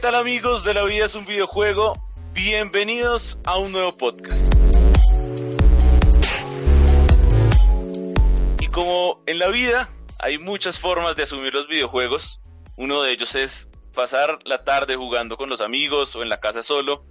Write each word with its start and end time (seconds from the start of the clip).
tal 0.00 0.14
amigos 0.14 0.64
de 0.64 0.72
La 0.72 0.84
Vida 0.84 1.04
es 1.04 1.14
un 1.14 1.26
videojuego? 1.26 1.92
Bienvenidos 2.32 3.38
a 3.44 3.58
un 3.58 3.70
nuevo 3.70 3.98
podcast. 3.98 4.54
Y 8.60 8.66
como 8.68 9.22
en 9.26 9.38
la 9.38 9.48
vida 9.48 9.90
hay 10.18 10.38
muchas 10.38 10.78
formas 10.78 11.16
de 11.16 11.24
asumir 11.24 11.52
los 11.52 11.68
videojuegos, 11.68 12.40
uno 12.76 13.02
de 13.02 13.12
ellos 13.12 13.34
es 13.34 13.72
pasar 13.94 14.38
la 14.44 14.64
tarde 14.64 14.96
jugando 14.96 15.36
con 15.36 15.50
los 15.50 15.60
amigos 15.60 16.16
o 16.16 16.22
en 16.22 16.30
la 16.30 16.40
casa 16.40 16.62
solo, 16.62 17.04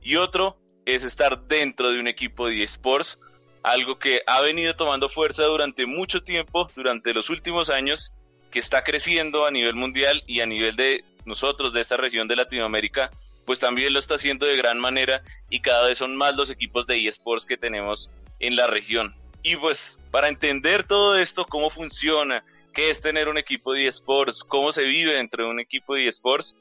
y 0.00 0.14
otro 0.14 0.56
es 0.84 1.02
estar 1.02 1.48
dentro 1.48 1.90
de 1.90 1.98
un 1.98 2.06
equipo 2.06 2.46
de 2.46 2.62
esports, 2.62 3.18
algo 3.64 3.98
que 3.98 4.20
ha 4.24 4.40
venido 4.40 4.76
tomando 4.76 5.08
fuerza 5.08 5.42
durante 5.42 5.84
mucho 5.84 6.22
tiempo, 6.22 6.68
durante 6.76 7.12
los 7.12 7.28
últimos 7.28 7.70
años, 7.70 8.12
que 8.52 8.60
está 8.60 8.84
creciendo 8.84 9.46
a 9.46 9.50
nivel 9.50 9.74
mundial 9.74 10.22
y 10.28 10.42
a 10.42 10.46
nivel 10.46 10.76
de 10.76 11.04
nosotros, 11.26 11.72
de 11.72 11.80
esta 11.80 11.96
región 11.96 12.28
de 12.28 12.36
Latinoamérica, 12.36 13.10
pues 13.44 13.58
también 13.58 13.92
lo 13.92 13.98
está 13.98 14.16
haciendo 14.16 14.46
de 14.46 14.56
gran 14.56 14.78
manera 14.78 15.22
y 15.50 15.60
cada 15.60 15.86
vez 15.86 15.98
son 15.98 16.16
más 16.16 16.36
los 16.36 16.50
equipos 16.50 16.86
de 16.86 17.06
eSports 17.06 17.46
que 17.46 17.56
tenemos 17.56 18.10
en 18.40 18.56
la 18.56 18.66
región. 18.66 19.14
Y 19.42 19.56
pues 19.56 19.98
para 20.10 20.28
entender 20.28 20.84
todo 20.84 21.16
esto, 21.16 21.44
cómo 21.44 21.70
funciona, 21.70 22.44
qué 22.74 22.90
es 22.90 23.00
tener 23.00 23.28
un 23.28 23.38
equipo 23.38 23.72
de 23.72 23.86
eSports, 23.86 24.42
cómo 24.42 24.72
se 24.72 24.82
vive 24.82 25.14
dentro 25.14 25.44
de 25.44 25.50
un 25.50 25.60
equipo 25.60 25.94
de 25.94 26.08
eSports, 26.08 26.56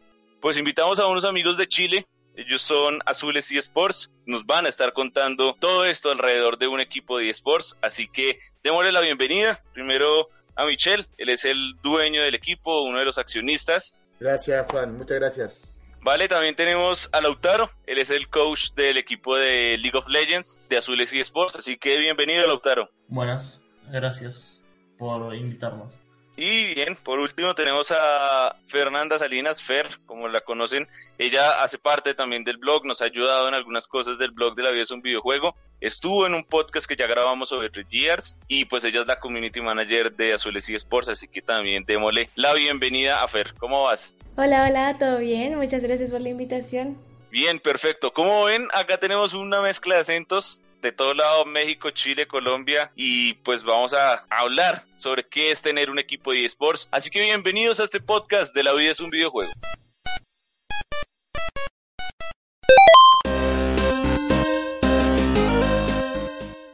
pues 0.45 0.57
invitamos 0.57 0.99
a 0.99 1.07
unos 1.07 1.25
amigos 1.25 1.57
de 1.57 1.67
Chile. 1.67 2.05
Ellos 2.35 2.61
son 2.61 2.99
Azules 3.07 3.49
eSports. 3.51 4.11
Nos 4.27 4.45
van 4.45 4.67
a 4.67 4.69
estar 4.69 4.93
contando 4.93 5.55
todo 5.59 5.85
esto 5.85 6.11
alrededor 6.11 6.59
de 6.59 6.67
un 6.67 6.79
equipo 6.79 7.17
de 7.17 7.31
eSports. 7.31 7.75
Así 7.81 8.07
que 8.07 8.39
démosle 8.63 8.91
la 8.91 9.01
bienvenida. 9.01 9.63
Primero 9.73 10.29
a 10.55 10.65
Michel. 10.65 11.07
Él 11.17 11.29
es 11.29 11.45
el 11.45 11.73
dueño 11.81 12.21
del 12.21 12.35
equipo, 12.35 12.83
uno 12.83 12.99
de 12.99 13.05
los 13.05 13.17
accionistas. 13.17 13.95
Gracias, 14.19 14.65
Juan. 14.71 14.97
Muchas 14.97 15.19
gracias. 15.19 15.75
Vale, 16.01 16.27
también 16.27 16.55
tenemos 16.55 17.09
a 17.13 17.21
Lautaro. 17.21 17.71
Él 17.87 17.97
es 17.97 18.11
el 18.11 18.29
coach 18.29 18.71
del 18.75 18.97
equipo 18.97 19.35
de 19.35 19.75
League 19.79 19.97
of 19.97 20.07
Legends 20.07 20.61
de 20.69 20.77
Azules 20.77 21.11
eSports. 21.11 21.55
Así 21.55 21.77
que 21.77 21.97
bienvenido, 21.97 22.45
Lautaro. 22.45 22.89
Buenas, 23.07 23.59
gracias 23.91 24.61
por 24.99 25.33
invitarnos. 25.33 25.95
Y 26.37 26.73
bien, 26.73 26.97
por 26.97 27.19
último 27.19 27.55
tenemos 27.55 27.91
a 27.91 28.57
Fernanda 28.67 29.17
Salinas, 29.17 29.61
Fer, 29.61 29.87
como 30.05 30.27
la 30.27 30.41
conocen. 30.41 30.87
Ella 31.17 31.61
hace 31.61 31.77
parte 31.77 32.13
también 32.13 32.43
del 32.43 32.57
blog, 32.57 32.85
nos 32.85 33.01
ha 33.01 33.05
ayudado 33.05 33.47
en 33.47 33.53
algunas 33.53 33.87
cosas 33.87 34.17
del 34.17 34.31
blog 34.31 34.55
de 34.55 34.63
La 34.63 34.71
Vida 34.71 34.83
es 34.83 34.91
un 34.91 35.01
videojuego. 35.01 35.55
Estuvo 35.79 36.27
en 36.27 36.33
un 36.33 36.43
podcast 36.43 36.87
que 36.87 36.97
ya 36.97 37.07
grabamos 37.07 37.49
sobre 37.49 37.69
Gears 37.89 38.35
y 38.49 38.65
pues 38.65 38.83
ella 38.83 39.01
es 39.01 39.07
la 39.07 39.19
community 39.19 39.61
manager 39.61 40.13
de 40.13 40.33
Azules 40.33 40.67
y 40.69 40.75
Sports, 40.75 41.09
así 41.09 41.27
que 41.27 41.41
también 41.41 41.85
démosle 41.85 42.29
la 42.35 42.53
bienvenida 42.53 43.23
a 43.23 43.27
Fer. 43.29 43.53
¿Cómo 43.57 43.83
vas? 43.83 44.17
Hola, 44.35 44.65
hola, 44.65 44.97
¿todo 44.99 45.19
bien? 45.19 45.55
Muchas 45.55 45.83
gracias 45.83 46.11
por 46.11 46.19
la 46.19 46.29
invitación. 46.29 46.97
Bien, 47.31 47.59
perfecto. 47.59 48.13
Como 48.13 48.45
ven, 48.45 48.67
acá 48.73 48.97
tenemos 48.97 49.33
una 49.33 49.61
mezcla 49.61 49.95
de 49.95 50.01
acentos 50.01 50.61
de 50.85 50.91
todo 50.91 51.15
lado, 51.15 51.45
México, 51.45 51.89
Chile, 51.89 52.27
Colombia, 52.27 52.91
y 52.95 53.33
pues 53.33 53.63
vamos 53.63 53.93
a 53.95 54.23
hablar 54.29 54.85
sobre 54.97 55.27
qué 55.27 55.49
es 55.49 55.63
tener 55.63 55.89
un 55.89 55.97
equipo 55.97 56.31
de 56.31 56.45
esports. 56.45 56.87
Así 56.91 57.09
que 57.09 57.21
bienvenidos 57.21 57.79
a 57.79 57.85
este 57.85 57.99
podcast 57.99 58.53
de 58.53 58.63
La 58.63 58.71
vida 58.73 58.91
es 58.91 58.99
un 58.99 59.09
videojuego. 59.09 59.51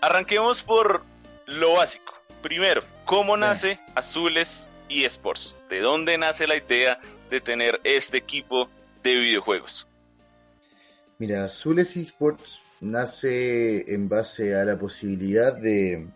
Arranquemos 0.02 0.62
por 0.62 1.04
lo 1.46 1.76
básico. 1.76 2.14
Primero, 2.42 2.84
¿cómo 3.06 3.38
nace 3.38 3.80
Azules 3.96 4.70
eSports? 4.90 5.58
¿De 5.70 5.80
dónde 5.80 6.18
nace 6.18 6.48
la 6.48 6.58
idea 6.58 7.00
de 7.30 7.40
tener 7.40 7.80
este 7.86 8.18
equipo 8.18 8.70
de 9.04 9.16
videojuegos? 9.16 9.88
Mira, 11.18 11.46
Azules 11.46 11.96
eSports 11.96 12.60
nace 12.82 13.94
en 13.94 14.10
base 14.10 14.56
a 14.56 14.66
la 14.66 14.78
posibilidad 14.78 15.56
de, 15.56 16.10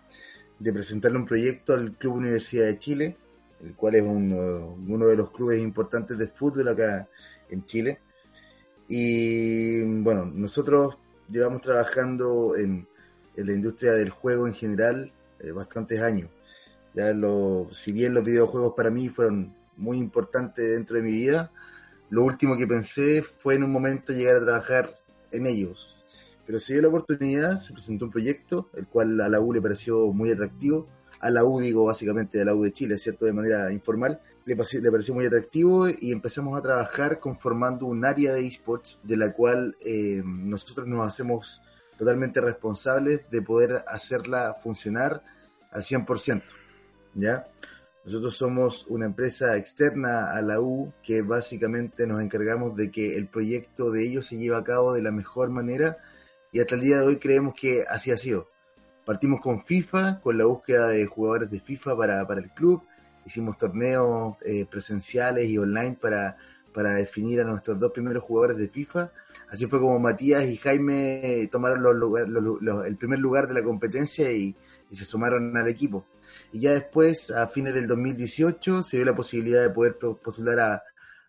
presentarle 0.60 1.18
un 1.18 1.26
proyecto 1.26 1.74
al 1.74 1.94
Club 1.94 2.16
Universidad 2.16 2.66
de 2.66 2.80
Chile, 2.80 3.18
el 3.64 3.76
cual 3.76 3.96
es 3.96 4.04
uno 4.04 5.08
de 5.08 5.16
los 5.16 5.32
clubes 5.32 5.62
importantes 5.62 6.18
de 6.18 6.28
fútbol 6.28 6.68
acá 6.68 7.08
en 7.50 7.66
Chile. 7.66 8.00
Y 8.88 9.82
bueno, 10.02 10.26
nosotros 10.26 10.98
llevamos 11.30 11.62
trabajando 11.62 12.56
en, 12.56 12.88
la 13.36 13.52
industria 13.52 13.94
del 13.94 14.10
juego 14.10 14.48
en 14.48 14.54
general 14.54 15.12
eh, 15.40 15.52
bastantes 15.52 16.02
años. 16.02 16.30
Ya 16.94 17.14
lo, 17.14 17.68
si 17.74 17.92
bien 17.92 18.14
los 18.14 18.24
videojuegos 18.24 18.74
para 18.78 18.90
mí 18.90 19.10
fueron 19.10 19.54
muy 19.76 19.98
importantes 19.98 20.70
dentro 20.70 20.96
de 20.96 21.04
mi 21.04 21.12
vida, 21.12 21.52
lo 22.10 22.24
último 22.24 22.56
que 22.56 22.68
pensé 22.68 23.22
fue 23.24 23.56
en 23.56 23.64
un 23.64 23.72
momento 23.72 24.14
llegar 24.14 24.38
a 24.38 24.46
trabajar 24.46 24.96
en 25.32 25.48
ellos, 25.48 26.05
pero 26.46 26.60
se 26.60 26.74
dio 26.74 26.82
la 26.84 26.90
oportunidad, 26.90 27.58
se 27.58 27.74
presentó 27.74 28.06
un 28.06 28.12
proyecto, 28.12 28.70
el 28.74 28.88
cual 28.88 29.20
a 29.22 29.30
la 29.30 29.40
U 29.40 29.54
le 29.54 29.62
pareció 29.62 30.12
muy 30.14 30.32
atractivo, 30.32 30.88
a 31.20 31.30
la 31.30 31.44
U 31.44 31.60
digo 31.60 31.86
básicamente 31.86 32.42
a 32.42 32.46
la 32.46 32.54
U 32.54 32.64
de 32.64 32.72
Chile, 32.72 32.98
¿cierto? 32.98 33.26
De 33.26 33.34
manera 33.34 33.72
informal, 33.72 34.22
le, 34.46 34.56
pareció 34.56 35.14
muy 35.14 35.26
atractivo 35.26 35.88
y 35.90 36.12
empezamos 36.12 36.58
a 36.58 36.62
trabajar 36.62 37.20
conformando 37.20 37.88
un 37.88 38.06
área 38.06 38.34
de 38.34 38.46
esports 38.46 39.00
de 39.04 39.18
la 39.18 39.34
cual 39.34 39.76
eh, 39.82 40.22
nosotros 40.24 40.88
nos 40.88 41.08
hacemos 41.08 41.62
totalmente 41.98 42.42
responsables 42.42 43.22
de 43.32 43.42
poder 43.42 43.84
hacerla 43.88 44.54
funcionar 44.62 45.24
al 45.72 45.82
100%, 45.82 46.44
¿ya? 47.16 47.48
Nosotros 48.06 48.38
somos 48.38 48.86
una 48.88 49.08
empresa 49.08 49.58
externa 49.58 50.32
a 50.32 50.42
la 50.44 50.62
U 50.62 50.94
que 51.02 51.24
básicamente 51.24 52.06
nos 52.06 52.22
encargamos 52.22 52.76
de 52.76 52.92
que 52.92 53.18
el 53.18 53.28
proyecto 53.28 53.90
de 53.90 54.06
ellos 54.06 54.28
se 54.28 54.38
lleve 54.38 54.58
a 54.58 54.64
cabo 54.64 54.94
de 54.94 55.02
la 55.02 55.12
mejor 55.12 55.50
manera 55.50 55.98
y 56.56 56.62
hasta 56.62 56.76
el 56.76 56.82
día 56.82 57.02
de 57.02 57.06
hoy 57.06 57.18
creemos 57.18 57.54
que 57.54 57.84
así 57.86 58.12
ha 58.12 58.16
sido. 58.16 58.50
Partimos 59.04 59.42
con 59.42 59.62
FIFA, 59.62 60.22
con 60.22 60.38
la 60.38 60.46
búsqueda 60.46 60.88
de 60.88 61.06
jugadores 61.06 61.50
de 61.50 61.60
FIFA 61.60 61.98
para, 61.98 62.26
para 62.26 62.40
el 62.40 62.50
club, 62.52 62.82
hicimos 63.26 63.58
torneos 63.58 64.38
eh, 64.46 64.66
presenciales 64.66 65.50
y 65.50 65.58
online 65.58 65.98
para, 66.00 66.38
para 66.74 66.94
definir 66.94 67.42
a 67.42 67.44
nuestros 67.44 67.78
dos 67.78 67.92
primeros 67.92 68.24
jugadores 68.24 68.56
de 68.56 68.70
FIFA. 68.70 69.12
Así 69.50 69.66
fue 69.66 69.82
como 69.82 70.00
Matías 70.00 70.46
y 70.46 70.56
Jaime 70.56 71.50
tomaron 71.52 71.84
el 72.86 72.96
primer 72.96 73.20
lugar 73.20 73.50
de 73.50 73.54
la 73.54 73.62
competencia 73.62 74.32
y, 74.32 74.56
y, 74.90 74.96
se 74.96 75.04
sumaron 75.04 75.58
al 75.58 75.68
equipo. 75.68 76.06
Y 76.54 76.62
ya 76.62 76.72
después, 76.72 77.32
a 77.32 77.48
fines 77.48 77.74
del 77.74 77.86
2018, 77.86 78.82
se 78.82 78.96
dio 78.96 79.06
la 79.06 79.14
posibilidad 79.14 79.62
de 79.62 79.72
poder 79.72 79.98
postular 79.98 80.60
a, 80.62 80.84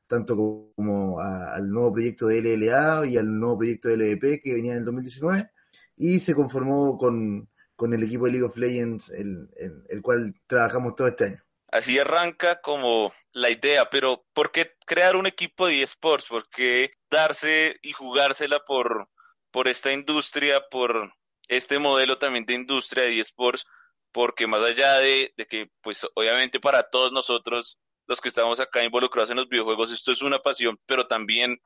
tanto 0.07 0.37
como 0.37 1.21
al 1.21 1.69
nuevo 1.69 1.93
proyecto 1.93 2.27
de 2.27 2.41
LLA 2.41 3.07
y 3.07 3.17
al 3.17 3.39
nuevo 3.39 3.59
proyecto 3.59 3.89
de 3.89 3.97
LVP 3.97 4.41
que 4.43 4.55
venía 4.55 4.73
en 4.73 4.79
el 4.79 4.85
2019, 4.85 5.51
y 5.97 6.19
se 6.19 6.35
conformó 6.35 6.97
con, 6.99 7.49
el 7.93 8.03
equipo 8.03 8.27
de 8.27 8.33
League 8.33 8.47
of 8.47 8.57
Legends, 8.57 9.11
el, 9.11 9.49
el, 9.89 10.03
cual 10.03 10.35
trabajamos 10.47 10.95
todo 10.95 11.09
este 11.09 11.25
año. 11.25 11.43
Así 11.69 11.99
arranca 11.99 12.61
como 12.61 13.13
la 13.33 13.51
idea, 13.51 13.91
pero 13.91 14.25
¿por 14.33 14.53
qué 14.53 14.77
crear 14.87 15.17
un 15.17 15.27
equipo 15.27 15.67
de 15.67 15.83
esports? 15.83 16.27
¿Por 16.27 16.49
qué 16.49 16.93
darse 17.11 17.77
y 17.83 17.93
jugársela 17.93 18.65
por, 18.65 19.09
por 19.51 19.69
esta 19.69 19.93
industria, 19.93 20.63
por 20.71 21.13
este 21.49 21.79
modelo 21.79 22.19
también 22.19 22.47
de 22.47 22.55
industria 22.55 23.05
de 23.05 23.21
esports? 23.21 23.67
Porque 24.13 24.47
más 24.47 24.63
allá 24.63 24.99
de, 24.99 25.35
de 25.37 25.47
que, 25.47 25.71
pues 25.83 26.07
obviamente 26.15 26.61
para 26.61 26.89
todos 26.89 27.13
nosotros 27.13 27.79
los 28.07 28.21
que 28.21 28.29
estamos 28.29 28.61
acá 28.61 28.85
involucrados 28.85 29.31
en 29.31 29.37
los 29.37 29.49
videojuegos, 29.49 29.93
esto 29.93 30.13
es 30.13 30.23
una 30.23 30.39
pasión, 30.39 30.79
pero 30.87 31.07
también 31.07 31.59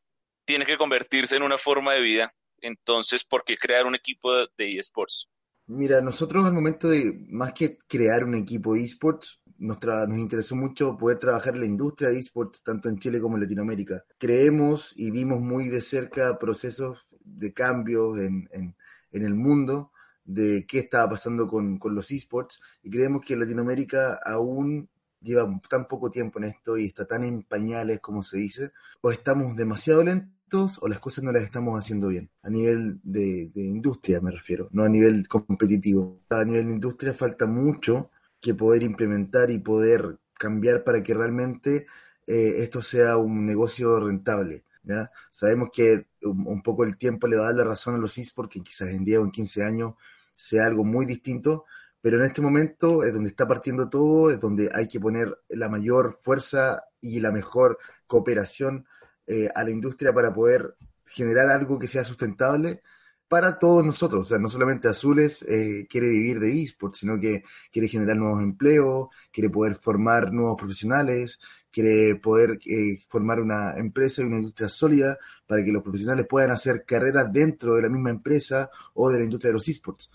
tiene 0.44 0.66
que 0.66 0.78
convertirse 0.78 1.36
en 1.36 1.42
una 1.42 1.58
forma 1.58 1.94
de 1.94 2.00
vida. 2.00 2.34
Entonces, 2.60 3.24
¿por 3.24 3.44
qué 3.44 3.56
crear 3.56 3.86
un 3.86 3.94
equipo 3.94 4.30
de 4.56 4.78
eSports? 4.78 5.28
Mira, 5.66 6.00
nosotros 6.00 6.44
al 6.44 6.52
momento 6.52 6.88
de, 6.88 7.26
más 7.28 7.52
que 7.52 7.78
crear 7.86 8.24
un 8.24 8.34
equipo 8.34 8.74
de 8.74 8.84
eSports, 8.84 9.40
nos, 9.58 9.78
interesó 10.18 10.56
mucho 10.56 10.96
poder 10.96 11.18
trabajar 11.18 11.54
en 11.54 11.60
la 11.60 11.66
industria 11.66 12.08
de 12.08 12.18
eSports, 12.18 12.62
tanto 12.62 12.88
en 12.88 12.98
Chile 12.98 13.20
como 13.20 13.36
en 13.36 13.42
Latinoamérica. 13.42 14.02
Creemos 14.18 14.92
y 14.96 15.10
vimos 15.10 15.38
muy 15.38 15.68
de 15.68 15.80
cerca 15.80 16.38
procesos 16.38 17.06
de 17.20 17.52
cambio 17.52 18.16
en, 18.16 18.48
en, 18.52 18.76
en 19.12 19.24
el 19.24 19.34
mundo, 19.34 19.92
de 20.24 20.64
qué 20.66 20.80
estaba 20.80 21.10
pasando 21.10 21.46
con, 21.46 21.78
con 21.78 21.94
los 21.94 22.10
eSports, 22.10 22.60
y 22.82 22.90
creemos 22.90 23.22
que 23.24 23.36
Latinoamérica 23.36 24.18
aún 24.24 24.88
lleva 25.20 25.48
tan 25.68 25.86
poco 25.86 26.10
tiempo 26.10 26.38
en 26.38 26.46
esto 26.46 26.76
y 26.78 26.86
está 26.86 27.06
tan 27.06 27.24
en 27.24 27.42
pañales, 27.42 28.00
como 28.00 28.22
se 28.22 28.38
dice, 28.38 28.72
o 29.00 29.10
estamos 29.10 29.56
demasiado 29.56 30.02
lentos 30.04 30.78
o 30.80 30.88
las 30.88 30.98
cosas 30.98 31.24
no 31.24 31.32
las 31.32 31.42
estamos 31.42 31.78
haciendo 31.78 32.08
bien. 32.08 32.30
A 32.42 32.50
nivel 32.50 33.00
de, 33.02 33.50
industria 33.54 34.20
me 34.20 34.30
refiero, 34.30 34.68
no 34.72 34.84
a 34.84 34.88
nivel 34.88 35.28
competitivo. 35.28 36.20
A 36.30 36.44
nivel 36.44 36.66
de 36.66 36.72
industria 36.72 37.14
falta 37.14 37.46
mucho 37.46 38.10
que 38.40 38.54
poder 38.54 38.82
implementar 38.82 39.50
y 39.50 39.58
poder 39.58 40.18
cambiar 40.34 40.82
para 40.82 41.02
que 41.02 41.14
realmente 41.14 41.86
eh, 42.26 42.54
esto 42.58 42.82
sea 42.82 43.16
un 43.16 43.44
negocio 43.46 44.00
rentable. 44.00 44.64
¿ya? 44.82 45.10
Sabemos 45.30 45.70
que 45.72 46.06
un, 46.22 46.62
poco 46.62 46.84
el 46.84 46.96
tiempo 46.96 47.26
le 47.26 47.36
va 47.36 47.44
a 47.44 47.46
dar 47.46 47.56
la 47.56 47.64
razón 47.64 47.94
a 47.94 47.98
los 47.98 48.18
esports, 48.18 48.52
que 48.52 48.62
quizás 48.62 48.88
en 48.88 49.04
10 49.04 49.18
o 49.18 49.24
en 49.24 49.30
15 49.30 49.64
años 49.64 49.94
sea 50.32 50.66
algo 50.66 50.84
muy 50.84 51.06
distinto, 51.06 51.64
pero 52.00 52.18
en 52.18 52.24
este 52.24 52.40
momento 52.40 53.04
es 53.04 53.12
donde 53.12 53.28
está 53.28 53.46
partiendo 53.46 53.88
todo, 53.88 54.30
es 54.30 54.40
donde 54.40 54.70
hay 54.72 54.88
que 54.88 55.00
poner 55.00 55.36
la 55.48 55.68
mayor 55.68 56.16
fuerza 56.20 56.84
y 57.00 57.20
la 57.20 57.32
mejor 57.32 57.78
cooperación 58.06 58.86
eh, 59.26 59.48
a 59.54 59.64
la 59.64 59.70
industria 59.70 60.12
para 60.12 60.32
poder 60.32 60.76
generar 61.04 61.48
algo 61.48 61.78
que 61.78 61.88
sea 61.88 62.04
sustentable 62.04 62.82
para 63.30 63.60
todos 63.60 63.84
nosotros. 63.84 64.22
O 64.22 64.28
sea, 64.28 64.38
no 64.38 64.48
solamente 64.48 64.88
Azules 64.88 65.42
eh, 65.42 65.86
quiere 65.88 66.08
vivir 66.08 66.40
de 66.40 66.62
esports, 66.62 66.98
sino 66.98 67.20
que 67.20 67.44
quiere 67.70 67.86
generar 67.86 68.16
nuevos 68.16 68.42
empleos, 68.42 69.06
quiere 69.30 69.50
poder 69.50 69.76
formar 69.76 70.32
nuevos 70.32 70.56
profesionales, 70.56 71.38
quiere 71.70 72.16
poder 72.16 72.58
eh, 72.66 72.98
formar 73.08 73.40
una 73.40 73.76
empresa 73.76 74.22
y 74.22 74.24
una 74.24 74.38
industria 74.38 74.68
sólida 74.68 75.16
para 75.46 75.62
que 75.64 75.70
los 75.70 75.82
profesionales 75.82 76.26
puedan 76.28 76.50
hacer 76.50 76.84
carreras 76.84 77.32
dentro 77.32 77.74
de 77.74 77.82
la 77.82 77.88
misma 77.88 78.10
empresa 78.10 78.68
o 78.94 79.10
de 79.10 79.18
la 79.18 79.24
industria 79.24 79.50
de 79.50 79.54
los 79.54 79.68
esports. 79.68 80.10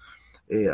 Eh, 0.50 0.68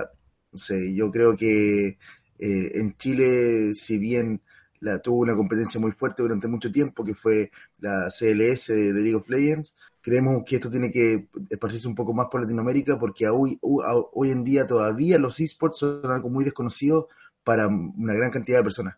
sé, 0.58 0.94
yo 0.96 1.12
creo 1.12 1.36
que 1.36 1.98
eh, 2.40 2.72
en 2.76 2.96
Chile, 2.98 3.74
si 3.74 3.98
bien 3.98 4.42
la, 4.82 5.00
tuvo 5.00 5.20
una 5.20 5.36
competencia 5.36 5.80
muy 5.80 5.92
fuerte 5.92 6.24
durante 6.24 6.48
mucho 6.48 6.72
tiempo, 6.72 7.06
que 7.06 7.14
fue 7.14 7.52
la 7.80 8.10
CLS 8.10 8.68
de, 8.68 8.94
League 8.94 9.16
of 9.16 9.30
Legends. 9.30 9.76
Creemos 10.02 10.44
que 10.46 10.56
esto 10.56 10.72
tiene 10.72 10.92
que 10.92 11.28
esparcirse 11.50 11.88
un 11.88 11.96
poco 11.96 12.14
más 12.14 12.28
por 12.32 12.42
Latinoamérica 12.42 12.98
porque 13.00 13.30
hoy, 13.30 13.60
hoy 13.62 14.32
en 14.32 14.44
día 14.44 14.66
todavía 14.66 15.20
los 15.20 15.40
esports 15.40 15.80
son 15.80 16.12
algo 16.12 16.30
muy 16.30 16.44
desconocido 16.44 17.10
para 17.44 17.68
una 17.68 18.14
gran 18.14 18.32
cantidad 18.32 18.58
de 18.58 18.64
personas. 18.64 18.98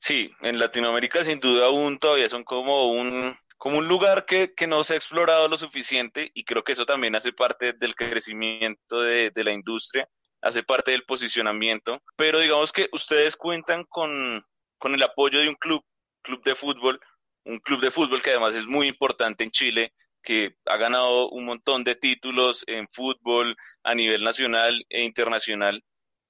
Sí, 0.00 0.30
en 0.42 0.58
Latinoamérica 0.58 1.24
sin 1.24 1.40
duda 1.40 1.66
aún 1.66 1.98
todavía 1.98 2.28
son 2.28 2.42
como 2.42 2.90
un, 2.90 3.36
como 3.56 3.78
un 3.78 3.88
lugar 3.88 4.26
que, 4.26 4.52
que, 4.54 4.66
no 4.66 4.84
se 4.84 4.94
ha 4.94 4.96
explorado 4.96 5.48
lo 5.48 5.56
suficiente 5.56 6.30
y 6.34 6.44
creo 6.44 6.64
que 6.64 6.72
eso 6.72 6.86
también 6.86 7.14
hace 7.16 7.32
parte 7.32 7.72
del 7.72 7.94
crecimiento 7.94 9.00
de, 9.00 9.30
de 9.30 9.44
la 9.44 9.52
industria, 9.52 10.08
hace 10.46 10.62
parte 10.62 10.92
del 10.92 11.04
posicionamiento, 11.04 12.00
pero 12.16 12.38
digamos 12.38 12.72
que 12.72 12.88
ustedes 12.92 13.36
cuentan 13.36 13.84
con, 13.84 14.44
con 14.78 14.94
el 14.94 15.02
apoyo 15.02 15.40
de 15.40 15.48
un 15.48 15.56
club, 15.56 15.82
club 16.22 16.42
de 16.44 16.54
fútbol, 16.54 17.00
un 17.44 17.58
club 17.58 17.80
de 17.80 17.90
fútbol 17.90 18.22
que 18.22 18.30
además 18.30 18.54
es 18.54 18.66
muy 18.66 18.88
importante 18.88 19.44
en 19.44 19.50
Chile, 19.50 19.92
que 20.22 20.56
ha 20.66 20.76
ganado 20.76 21.30
un 21.30 21.44
montón 21.44 21.84
de 21.84 21.94
títulos 21.94 22.64
en 22.66 22.88
fútbol 22.88 23.56
a 23.84 23.94
nivel 23.94 24.24
nacional 24.24 24.84
e 24.88 25.04
internacional. 25.04 25.82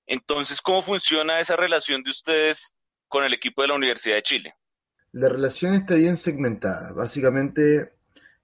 Entonces, 0.07 0.61
¿cómo 0.61 0.83
funciona 0.83 1.41
esa 1.41 1.57
relación 1.57 2.03
de 2.03 2.11
ustedes 2.11 2.75
con 3.09 3.25
el 3.25 3.35
equipo 3.35 3.63
de 3.63 3.69
la 3.69 3.75
Universidad 3.75 4.17
de 4.17 4.23
Chile? 4.23 4.55
La 5.13 5.29
relación 5.29 5.75
está 5.75 5.95
bien 5.95 6.17
segmentada. 6.17 6.93
Básicamente, 6.93 7.96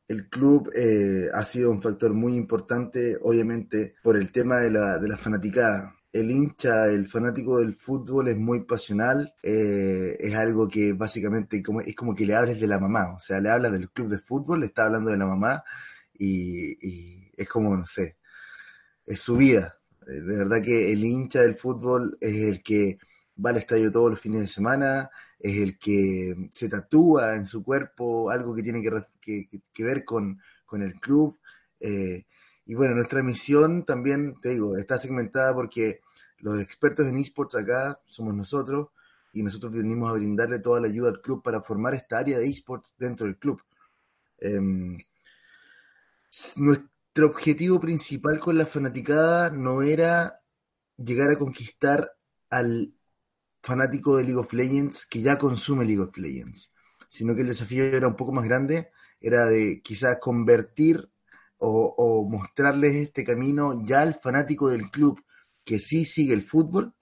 el 0.08 0.28
club 0.28 0.70
eh, 0.74 1.28
ha 1.32 1.44
sido 1.44 1.70
un 1.70 1.82
factor 1.82 2.12
muy 2.14 2.34
importante, 2.34 3.16
obviamente, 3.22 3.94
por 4.02 4.16
el 4.16 4.30
tema 4.32 4.58
de 4.58 4.70
la, 4.70 4.98
de 4.98 5.08
la 5.08 5.16
fanaticada 5.16 5.94
el 6.12 6.30
hincha, 6.30 6.86
el 6.86 7.08
fanático 7.08 7.58
del 7.58 7.74
fútbol 7.74 8.28
es 8.28 8.36
muy 8.36 8.64
pasional, 8.64 9.34
eh, 9.42 10.16
es 10.20 10.34
algo 10.34 10.68
que 10.68 10.92
básicamente 10.92 11.62
como, 11.62 11.80
es 11.80 11.94
como 11.96 12.14
que 12.14 12.26
le 12.26 12.34
hables 12.34 12.60
de 12.60 12.66
la 12.66 12.78
mamá, 12.78 13.14
o 13.16 13.20
sea, 13.20 13.40
le 13.40 13.50
hablas 13.50 13.72
del 13.72 13.90
club 13.90 14.08
de 14.10 14.18
fútbol, 14.18 14.60
le 14.60 14.66
está 14.66 14.84
hablando 14.84 15.10
de 15.10 15.16
la 15.16 15.26
mamá 15.26 15.64
y, 16.18 17.30
es 17.34 17.48
como, 17.48 17.76
no 17.76 17.86
sé, 17.86 18.18
es 19.06 19.20
su 19.20 19.36
vida. 19.36 19.78
Eh, 20.06 20.20
de 20.20 20.36
verdad 20.38 20.62
que 20.62 20.92
el 20.92 21.04
hincha 21.04 21.40
del 21.40 21.56
fútbol 21.56 22.18
es 22.20 22.34
el 22.42 22.62
que 22.62 22.98
va 23.44 23.50
al 23.50 23.56
estadio 23.56 23.90
todos 23.90 24.10
los 24.10 24.20
fines 24.20 24.42
de 24.42 24.48
semana, 24.48 25.10
es 25.38 25.56
el 25.58 25.78
que 25.78 26.50
se 26.52 26.68
tatúa 26.68 27.34
en 27.36 27.46
su 27.46 27.64
cuerpo 27.64 28.30
algo 28.30 28.54
que 28.54 28.62
tiene 28.62 28.82
que, 28.82 28.90
que, 29.22 29.48
ver 29.78 30.04
con, 30.04 30.40
con, 30.66 30.82
el 30.82 31.00
club. 31.00 31.38
Eh, 31.80 32.26
y 32.66 32.74
bueno, 32.74 32.94
nuestra 32.94 33.22
misión 33.22 33.84
también, 33.84 34.36
te 34.40 34.50
digo, 34.50 34.76
está 34.76 34.98
segmentada 34.98 35.54
porque 35.54 36.00
los 36.38 36.60
expertos 36.60 37.06
en 37.06 37.16
esports 37.16 37.54
acá 37.54 38.00
somos 38.04 38.34
nosotros 38.34 38.88
y 39.32 39.42
nosotros 39.42 39.72
venimos 39.72 40.10
a 40.10 40.14
brindarle 40.14 40.58
toda 40.58 40.80
la 40.80 40.88
ayuda 40.88 41.10
al 41.10 41.20
club 41.20 41.42
para 41.42 41.62
formar 41.62 41.94
esta 41.94 42.18
área 42.18 42.38
de 42.38 42.48
esports 42.48 42.94
dentro 42.98 43.26
del 43.26 43.38
club. 43.38 43.62
Em, 44.38 44.98
nuestro 46.56 47.26
objetivo 47.26 47.80
principal 47.80 48.38
con 48.40 48.58
la 48.58 48.66
fanaticada 48.66 49.50
no 49.50 49.82
era 49.82 50.40
llegar 50.96 51.30
a 51.30 51.38
conquistar 51.38 52.12
al 52.50 52.94
fanático 53.62 54.16
de 54.16 54.24
League 54.24 54.38
of 54.38 54.52
Legends 54.52 55.06
que 55.06 55.22
ya 55.22 55.38
consume 55.38 55.84
League 55.84 56.02
of 56.02 56.16
Legends, 56.16 56.70
sino 57.08 57.34
que 57.34 57.42
el 57.42 57.48
desafío 57.48 57.84
era 57.84 58.08
un 58.08 58.16
poco 58.16 58.32
más 58.32 58.44
grande, 58.44 58.90
era 59.22 59.46
de 59.46 59.80
quizás 59.82 60.18
convertir 60.20 61.08
o, 61.58 62.26
mostrarles 62.28 62.94
este 62.96 63.24
camino 63.24 63.84
ya 63.84 64.02
al 64.02 64.14
fanático 64.14 64.68
del 64.68 64.90
club 64.90 65.22
que 65.64 65.78
sí 65.78 66.04
sigue 66.04 66.34
el 66.34 66.42
fútbol 66.42 66.94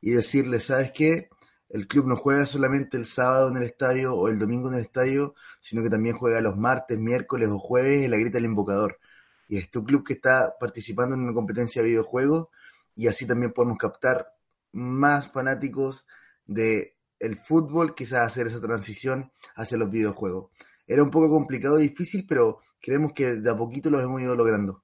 y 0.00 0.12
decirle, 0.12 0.60
¿sabes 0.60 0.92
qué? 0.92 1.28
El 1.68 1.86
club 1.86 2.06
no 2.06 2.16
juega 2.16 2.46
solamente 2.46 2.96
el 2.96 3.04
sábado 3.04 3.50
en 3.50 3.58
el 3.58 3.64
estadio 3.64 4.14
o 4.14 4.28
el 4.28 4.38
domingo 4.38 4.68
en 4.70 4.76
el 4.76 4.80
estadio, 4.80 5.34
sino 5.60 5.82
que 5.82 5.90
también 5.90 6.16
juega 6.16 6.40
los 6.40 6.56
martes, 6.56 6.98
miércoles 6.98 7.50
o 7.50 7.58
jueves 7.58 8.04
en 8.04 8.10
la 8.10 8.16
grita 8.16 8.38
del 8.38 8.46
invocador. 8.46 8.98
Y 9.46 9.58
es 9.58 9.70
tu 9.70 9.84
club 9.84 10.06
que 10.06 10.14
está 10.14 10.54
participando 10.58 11.14
en 11.14 11.22
una 11.22 11.34
competencia 11.34 11.82
de 11.82 11.88
videojuegos 11.88 12.48
y 12.94 13.08
así 13.08 13.26
también 13.26 13.52
podemos 13.52 13.76
captar 13.76 14.34
más 14.72 15.30
fanáticos 15.32 16.06
de 16.46 16.96
el 17.18 17.36
fútbol, 17.36 17.94
quizás 17.94 18.26
hacer 18.26 18.46
esa 18.46 18.60
transición 18.60 19.32
hacia 19.54 19.76
los 19.76 19.90
videojuegos. 19.90 20.50
Era 20.88 21.02
un 21.02 21.10
poco 21.10 21.28
complicado 21.28 21.78
y 21.78 21.88
difícil, 21.88 22.26
pero 22.26 22.60
creemos 22.80 23.12
que 23.12 23.36
de 23.36 23.50
a 23.50 23.56
poquito 23.56 23.90
lo 23.90 24.00
hemos 24.00 24.20
ido 24.20 24.34
logrando. 24.34 24.82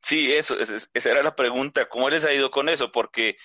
Sí, 0.00 0.32
eso, 0.32 0.56
esa 0.58 1.10
era 1.10 1.22
la 1.22 1.36
pregunta, 1.36 1.88
¿cómo 1.88 2.08
les 2.08 2.24
ha 2.24 2.32
ido 2.32 2.50
con 2.50 2.68
eso? 2.70 2.90
Porque, 2.90 3.36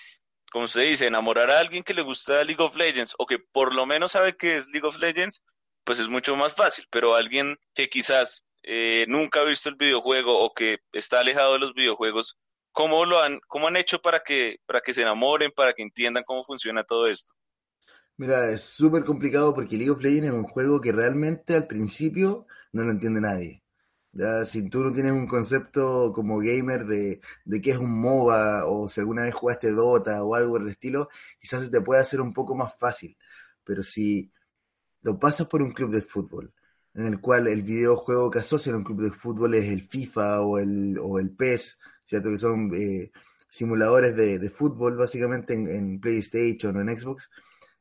como 0.50 0.68
se 0.68 0.82
dice, 0.82 1.06
enamorar 1.06 1.50
a 1.50 1.58
alguien 1.58 1.82
que 1.82 1.92
le 1.92 2.02
gusta 2.02 2.44
League 2.44 2.62
of 2.62 2.76
Legends 2.76 3.14
o 3.18 3.26
que 3.26 3.38
por 3.38 3.74
lo 3.74 3.84
menos 3.84 4.12
sabe 4.12 4.36
que 4.36 4.56
es 4.56 4.68
League 4.68 4.86
of 4.86 4.96
Legends, 4.96 5.44
pues 5.84 5.98
es 5.98 6.08
mucho 6.08 6.34
más 6.36 6.54
fácil, 6.54 6.86
pero 6.90 7.14
alguien 7.14 7.58
que 7.74 7.88
quizás 7.88 8.42
eh, 8.62 9.04
nunca 9.08 9.40
ha 9.40 9.44
visto 9.44 9.68
el 9.68 9.76
videojuego 9.76 10.38
o 10.42 10.54
que 10.54 10.78
está 10.92 11.20
alejado 11.20 11.54
de 11.54 11.58
los 11.58 11.74
videojuegos, 11.74 12.38
¿cómo 12.72 13.04
lo 13.04 13.20
han, 13.20 13.40
cómo 13.48 13.68
han 13.68 13.76
hecho 13.76 14.00
para 14.00 14.20
que, 14.20 14.58
para 14.66 14.80
que 14.80 14.94
se 14.94 15.02
enamoren, 15.02 15.50
para 15.50 15.74
que 15.74 15.82
entiendan 15.82 16.24
cómo 16.24 16.42
funciona 16.44 16.84
todo 16.84 17.06
esto? 17.06 17.34
Mira, 18.18 18.50
es 18.50 18.62
súper 18.62 19.04
complicado 19.04 19.54
porque 19.54 19.76
League 19.76 19.90
of 19.90 20.00
Legends 20.00 20.28
es 20.28 20.34
un 20.34 20.44
juego 20.44 20.80
que 20.80 20.92
realmente 20.92 21.54
al 21.54 21.66
principio 21.66 22.46
no 22.72 22.84
lo 22.84 22.90
entiende 22.90 23.20
nadie. 23.20 23.62
Ya, 24.12 24.46
si 24.46 24.68
tú 24.70 24.82
no 24.82 24.92
tienes 24.92 25.12
un 25.12 25.26
concepto 25.26 26.12
como 26.14 26.38
gamer 26.38 26.86
de, 26.86 27.20
de 27.44 27.60
qué 27.60 27.72
es 27.72 27.78
un 27.78 27.92
MOBA 28.00 28.64
o 28.66 28.88
si 28.88 29.00
alguna 29.00 29.24
vez 29.24 29.34
jugaste 29.34 29.72
Dota 29.72 30.24
o 30.24 30.34
algo 30.34 30.58
del 30.58 30.68
estilo, 30.68 31.10
quizás 31.38 31.64
se 31.64 31.70
te 31.70 31.82
puede 31.82 32.00
hacer 32.00 32.20
un 32.22 32.32
poco 32.32 32.54
más 32.54 32.72
fácil. 32.78 33.16
Pero 33.64 33.82
si 33.82 34.32
lo 35.02 35.18
pasas 35.18 35.46
por 35.48 35.62
un 35.62 35.72
club 35.72 35.92
de 35.92 36.02
fútbol, 36.02 36.52
en 36.94 37.06
el 37.06 37.20
cual 37.20 37.46
el 37.48 37.62
videojuego 37.62 38.30
que 38.30 38.38
asocia 38.40 38.72
a 38.72 38.76
un 38.76 38.84
club 38.84 39.02
de 39.02 39.10
fútbol 39.10 39.54
es 39.54 39.66
el 39.66 39.82
FIFA 39.88 40.40
o 40.42 40.58
el, 40.58 40.98
o 41.00 41.18
el 41.18 41.30
PES. 41.30 41.78
Que 42.08 42.38
son 42.38 42.72
eh, 42.74 43.10
simuladores 43.48 44.16
de, 44.16 44.38
de, 44.38 44.50
fútbol 44.50 44.96
básicamente 44.96 45.54
en, 45.54 45.68
en 45.68 46.00
PlayStation 46.00 46.76
o 46.76 46.80
en 46.80 46.98
Xbox 46.98 47.30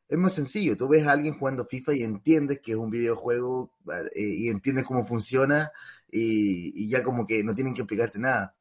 es 0.08 0.18
muy 0.18 0.32
sencillo. 0.32 0.78
Tú 0.78 0.88
ves 0.88 1.06
a 1.08 1.12
alguien 1.12 1.38
jugando 1.38 1.66
FIFA 1.66 1.96
y 1.96 2.04
entiendes 2.04 2.60
que 2.62 2.72
es 2.74 2.78
un 2.78 2.90
videojuego 2.90 3.72
eh, 4.16 4.22
y 4.22 4.50
entiendes 4.50 4.86
cómo 4.86 5.06
funciona 5.06 5.72
y, 6.12 6.88
ya 6.90 7.04
como 7.04 7.26
que 7.26 7.44
no 7.44 7.56
tienen 7.56 7.74
que 7.74 7.82
explicarte 7.82 8.20
nada. 8.20 8.56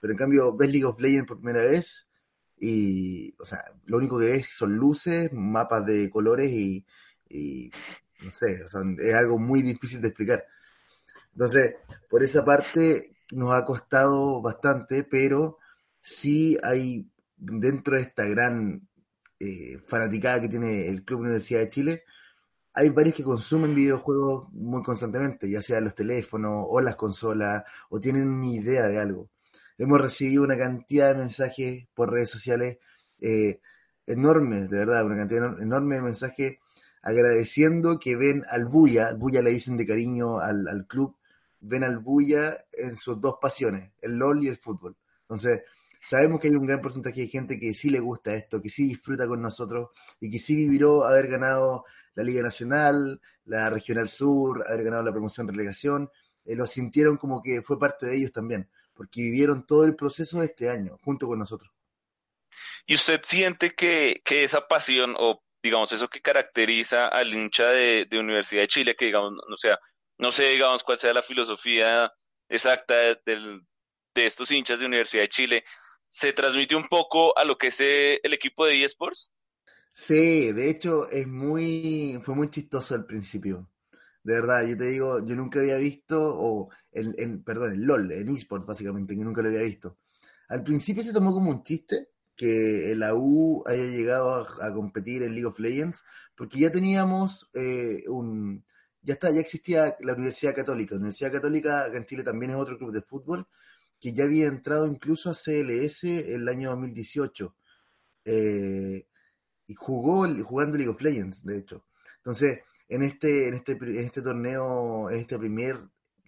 Pero 0.00 0.12
en 0.12 0.18
cambio 0.18 0.56
ves 0.56 0.70
League 0.70 0.84
of 0.84 1.00
Legends 1.00 1.28
por 1.28 1.38
primera 1.38 1.62
vez 1.62 2.08
y, 2.58 3.34
o 3.38 3.44
sea, 3.44 3.64
lo 3.86 3.98
único 3.98 4.18
que 4.18 4.26
ves 4.26 4.48
son 4.50 4.76
luces, 4.76 5.32
mapas 5.32 5.86
de 5.86 6.10
colores 6.10 6.50
y, 6.50 6.84
no 8.22 8.34
sé, 8.34 8.64
es 8.98 9.14
algo 9.14 9.38
muy 9.38 9.62
difícil 9.62 10.00
de 10.00 10.08
explicar. 10.08 10.44
Entonces, 11.32 11.76
por 12.08 12.22
esa 12.22 12.44
parte 12.44 13.16
nos 13.32 13.52
ha 13.52 13.64
costado 13.64 14.42
bastante, 14.42 15.04
pero 15.04 15.58
sí 16.02 16.58
hay 16.62 17.08
dentro 17.36 17.96
de 17.96 18.02
esta 18.02 18.24
gran 18.24 18.88
eh, 19.40 19.78
fanaticada 19.86 20.42
que 20.42 20.48
tiene 20.48 20.86
el 20.86 21.02
Club 21.04 21.20
Universidad 21.20 21.60
de 21.60 21.70
Chile, 21.70 22.04
hay 22.74 22.90
varios 22.90 23.14
que 23.14 23.24
consumen 23.24 23.74
videojuegos 23.74 24.52
muy 24.52 24.82
constantemente, 24.82 25.50
ya 25.50 25.62
sea 25.62 25.80
los 25.80 25.94
teléfonos 25.94 26.66
o 26.68 26.80
las 26.80 26.96
consolas, 26.96 27.64
o 27.88 28.00
tienen 28.00 28.28
una 28.28 28.46
idea 28.46 28.86
de 28.86 28.98
algo. 28.98 29.30
Hemos 29.78 30.00
recibido 30.00 30.42
una 30.44 30.56
cantidad 30.56 31.08
de 31.08 31.18
mensajes 31.18 31.88
por 31.94 32.12
redes 32.12 32.30
sociales 32.30 32.78
eh, 33.20 33.60
enormes, 34.06 34.70
de 34.70 34.78
verdad, 34.78 35.06
una 35.06 35.16
cantidad 35.16 35.60
enorme 35.60 35.96
de 35.96 36.02
mensajes 36.02 36.58
agradeciendo 37.02 37.98
que 37.98 38.16
ven 38.16 38.44
al 38.50 38.66
Buya, 38.66 39.14
Buya 39.14 39.42
le 39.42 39.50
dicen 39.50 39.76
de 39.76 39.86
cariño 39.86 40.38
al, 40.38 40.68
al 40.68 40.86
club, 40.86 41.16
ven 41.60 41.82
al 41.82 41.98
Buya 41.98 42.64
en 42.72 42.96
sus 42.96 43.20
dos 43.20 43.36
pasiones, 43.40 43.92
el 44.02 44.18
LOL 44.18 44.44
y 44.44 44.48
el 44.48 44.56
fútbol. 44.56 44.96
Entonces, 45.22 45.62
sabemos 46.00 46.40
que 46.40 46.48
hay 46.48 46.54
un 46.54 46.66
gran 46.66 46.80
porcentaje 46.80 47.22
de 47.22 47.28
gente 47.28 47.58
que 47.58 47.74
sí 47.74 47.90
le 47.90 48.00
gusta 48.00 48.34
esto, 48.34 48.60
que 48.60 48.70
sí 48.70 48.84
disfruta 48.84 49.26
con 49.26 49.42
nosotros 49.42 49.90
y 50.20 50.30
que 50.30 50.38
sí 50.38 50.56
vivió 50.56 51.04
haber 51.04 51.28
ganado 51.28 51.84
la 52.14 52.22
Liga 52.22 52.42
Nacional, 52.42 53.20
la 53.44 53.70
Regional 53.70 54.08
Sur, 54.08 54.64
haber 54.66 54.84
ganado 54.84 55.02
la 55.02 55.12
promoción 55.12 55.48
relegación, 55.48 56.10
eh, 56.44 56.56
lo 56.56 56.66
sintieron 56.66 57.16
como 57.16 57.42
que 57.42 57.62
fue 57.62 57.78
parte 57.78 58.06
de 58.06 58.16
ellos 58.16 58.32
también, 58.32 58.70
porque 58.94 59.22
vivieron 59.22 59.66
todo 59.66 59.84
el 59.84 59.94
proceso 59.94 60.40
de 60.40 60.46
este 60.46 60.70
año 60.70 60.98
junto 61.04 61.26
con 61.26 61.38
nosotros. 61.38 61.70
¿Y 62.86 62.94
usted 62.94 63.20
siente 63.22 63.74
que, 63.74 64.20
que 64.24 64.44
esa 64.44 64.66
pasión 64.66 65.14
o 65.18 65.42
digamos 65.62 65.92
eso 65.92 66.08
que 66.08 66.20
caracteriza 66.20 67.08
al 67.08 67.32
hincha 67.32 67.66
de, 67.66 68.06
de 68.08 68.18
Universidad 68.18 68.62
de 68.62 68.68
Chile, 68.68 68.96
que 68.96 69.06
digamos, 69.06 69.34
o 69.52 69.56
sea, 69.56 69.78
no 70.18 70.32
sé, 70.32 70.48
digamos, 70.48 70.82
cuál 70.82 70.98
sea 70.98 71.12
la 71.12 71.22
filosofía 71.22 72.12
exacta 72.48 72.94
de 72.94 73.60
estos 74.14 74.50
hinchas 74.50 74.80
de 74.80 74.86
Universidad 74.86 75.22
de 75.22 75.28
Chile, 75.28 75.64
¿se 76.10 76.32
transmite 76.32 76.74
un 76.74 76.88
poco 76.88 77.38
a 77.38 77.44
lo 77.44 77.56
que 77.56 77.68
es 77.68 77.78
eh, 77.78 78.18
el 78.24 78.32
equipo 78.32 78.66
de 78.66 78.84
eSports? 78.84 79.32
Sí, 79.92 80.50
de 80.50 80.68
hecho 80.68 81.08
es 81.08 81.28
muy, 81.28 82.20
fue 82.24 82.34
muy 82.34 82.50
chistoso 82.50 82.96
al 82.96 83.06
principio. 83.06 83.70
De 84.24 84.34
verdad, 84.34 84.66
yo 84.66 84.76
te 84.76 84.86
digo, 84.86 85.24
yo 85.24 85.36
nunca 85.36 85.60
había 85.60 85.76
visto, 85.76 86.36
o 86.36 86.68
en, 86.90 87.44
perdón, 87.44 87.74
en 87.74 87.86
LOL, 87.86 88.10
en 88.10 88.28
eSports 88.28 88.66
básicamente, 88.66 89.16
que 89.16 89.24
nunca 89.24 89.40
lo 89.40 89.50
había 89.50 89.62
visto. 89.62 89.98
Al 90.48 90.64
principio 90.64 91.04
se 91.04 91.12
tomó 91.12 91.32
como 91.32 91.48
un 91.50 91.62
chiste 91.62 92.08
que 92.34 92.92
la 92.96 93.14
U 93.14 93.62
haya 93.66 93.84
llegado 93.84 94.48
a, 94.60 94.74
competir 94.74 95.22
en 95.22 95.32
League 95.32 95.46
of 95.46 95.60
Legends, 95.60 96.02
porque 96.34 96.58
ya 96.58 96.72
teníamos 96.72 97.48
eh, 97.54 98.02
un, 98.08 98.64
ya 99.00 99.14
está, 99.14 99.30
ya 99.30 99.40
existía 99.40 99.96
la 100.00 100.14
Universidad 100.14 100.56
Católica. 100.56 100.96
La 100.96 101.02
Universidad 101.02 101.30
Católica 101.32 101.84
acá 101.84 101.98
en 101.98 102.06
Chile 102.06 102.24
también 102.24 102.50
es 102.50 102.56
otro 102.56 102.76
club 102.78 102.92
de 102.92 103.02
fútbol 103.02 103.46
que 104.00 104.12
ya 104.12 104.24
había 104.24 104.46
entrado 104.46 104.86
incluso 104.86 105.30
a 105.30 105.34
CLS 105.34 106.04
el 106.04 106.48
año 106.48 106.70
2018. 106.70 107.54
Eh, 108.24 109.06
y 109.66 109.74
jugó 109.74 110.26
jugando 110.42 110.76
League 110.76 110.90
of 110.90 111.00
Legends, 111.02 111.44
de 111.44 111.58
hecho. 111.58 111.84
Entonces, 112.16 112.60
en 112.88 113.02
este, 113.02 113.48
en 113.48 113.54
este, 113.54 113.72
en 113.72 113.98
este 113.98 114.22
torneo, 114.22 115.10
en 115.10 115.20
esta 115.20 115.38
primer, 115.38 115.78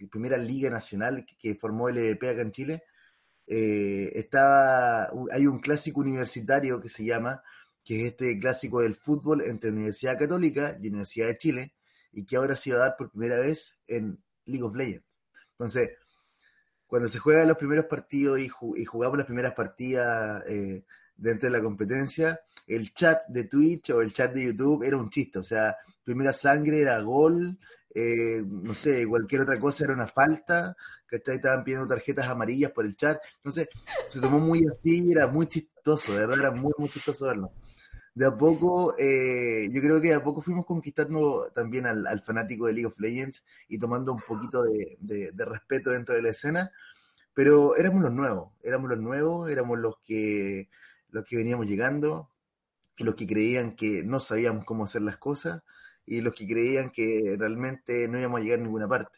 primera 0.09 0.37
liga 0.37 0.69
nacional 0.69 1.25
que, 1.37 1.55
formó 1.55 1.89
el 1.89 1.97
EVP 1.97 2.29
acá 2.29 2.41
en 2.41 2.51
Chile, 2.51 2.83
eh, 3.47 4.11
estaba, 4.15 5.11
hay 5.31 5.47
un 5.47 5.59
clásico 5.59 5.99
universitario 5.99 6.79
que 6.79 6.89
se 6.89 7.03
llama, 7.03 7.43
que 7.83 8.01
es 8.01 8.11
este 8.11 8.39
clásico 8.39 8.81
del 8.81 8.95
fútbol 8.95 9.41
entre 9.41 9.71
Universidad 9.71 10.17
Católica 10.17 10.77
y 10.81 10.87
Universidad 10.87 11.27
de 11.27 11.37
Chile, 11.37 11.73
y 12.13 12.25
que 12.25 12.37
ahora 12.37 12.55
se 12.55 12.69
iba 12.69 12.77
a 12.79 12.87
dar 12.87 12.95
por 12.97 13.11
primera 13.11 13.39
vez 13.39 13.77
en 13.87 14.23
League 14.45 14.63
of 14.63 14.75
Legends. 14.75 15.05
Entonces, 15.51 15.89
cuando 16.93 17.09
se 17.09 17.17
juegan 17.17 17.47
los 17.47 17.57
primeros 17.57 17.85
partidos 17.85 18.39
y, 18.39 18.47
jugamos 18.47 19.17
las 19.17 19.25
primeras 19.25 19.53
partidas 19.53 20.43
eh, 20.47 20.83
dentro 21.17 21.49
de 21.49 21.57
la 21.57 21.63
competencia, 21.63 22.39
el 22.67 22.93
chat 22.93 23.23
de 23.29 23.45
Twitch 23.45 23.89
o 23.89 24.01
el 24.01 24.13
chat 24.13 24.31
de 24.31 24.45
YouTube 24.45 24.83
era 24.83 24.95
un 24.95 25.09
chiste, 25.09 25.39
o 25.39 25.43
sea, 25.43 25.75
primera 26.03 26.31
sangre 26.31 26.81
era 26.81 26.99
gol, 26.99 27.57
eh, 27.95 28.43
no 28.45 28.75
sé, 28.75 29.07
cualquier 29.07 29.41
otra 29.41 29.59
cosa 29.59 29.85
era 29.85 29.93
una 29.95 30.05
falta, 30.05 30.77
que 31.09 31.15
estaban 31.15 31.63
pidiendo 31.63 31.87
tarjetas 31.87 32.27
amarillas 32.27 32.69
por 32.71 32.85
el 32.85 32.95
chat, 32.95 33.19
entonces 33.37 33.69
se 34.07 34.19
tomó 34.21 34.39
muy 34.39 34.63
así, 34.71 35.11
era 35.11 35.25
muy 35.25 35.47
chistoso, 35.47 36.13
de 36.13 36.19
verdad 36.19 36.37
era 36.41 36.51
muy, 36.51 36.73
muy 36.77 36.89
chistoso 36.89 37.25
verlo 37.25 37.51
de 38.15 38.27
a 38.27 38.37
poco, 38.37 38.95
eh, 38.99 39.67
yo 39.71 39.81
creo 39.81 39.99
que 39.99 40.09
de 40.09 40.15
a 40.15 40.23
poco 40.23 40.41
fuimos 40.41 40.65
conquistando 40.65 41.51
también 41.53 41.87
al, 41.87 42.21
fanático 42.21 42.67
de 42.67 42.73
League 42.73 42.85
of 42.85 42.99
Legends 42.99 43.43
y 43.67 43.79
tomando 43.79 44.13
un 44.13 44.21
poquito 44.21 44.63
de, 44.63 45.31
respeto 45.35 45.89
dentro 45.89 46.13
de 46.13 46.21
la 46.21 46.29
escena, 46.29 46.71
pero 47.33 47.75
éramos 47.75 48.03
los 48.03 48.11
nuevos, 48.11 48.51
éramos 48.63 48.89
los 48.91 48.99
nuevos, 48.99 49.49
éramos 49.49 49.79
los 49.79 49.97
que, 50.05 50.69
los 51.09 51.23
que 51.23 51.37
veníamos 51.37 51.65
llegando, 51.65 52.29
los 52.97 53.15
que 53.15 53.25
creían 53.25 53.75
que 53.75 54.03
no 54.03 54.19
sabíamos 54.19 54.65
cómo 54.65 54.85
hacer 54.85 55.01
las 55.01 55.17
cosas 55.17 55.63
y 56.05 56.21
los 56.21 56.33
que 56.33 56.47
creían 56.47 56.91
que 56.91 57.35
realmente 57.39 58.07
no 58.07 58.19
íbamos 58.19 58.41
a 58.41 58.43
llegar 58.43 58.59
a 58.59 58.63
ninguna 58.63 58.87
parte. 58.87 59.17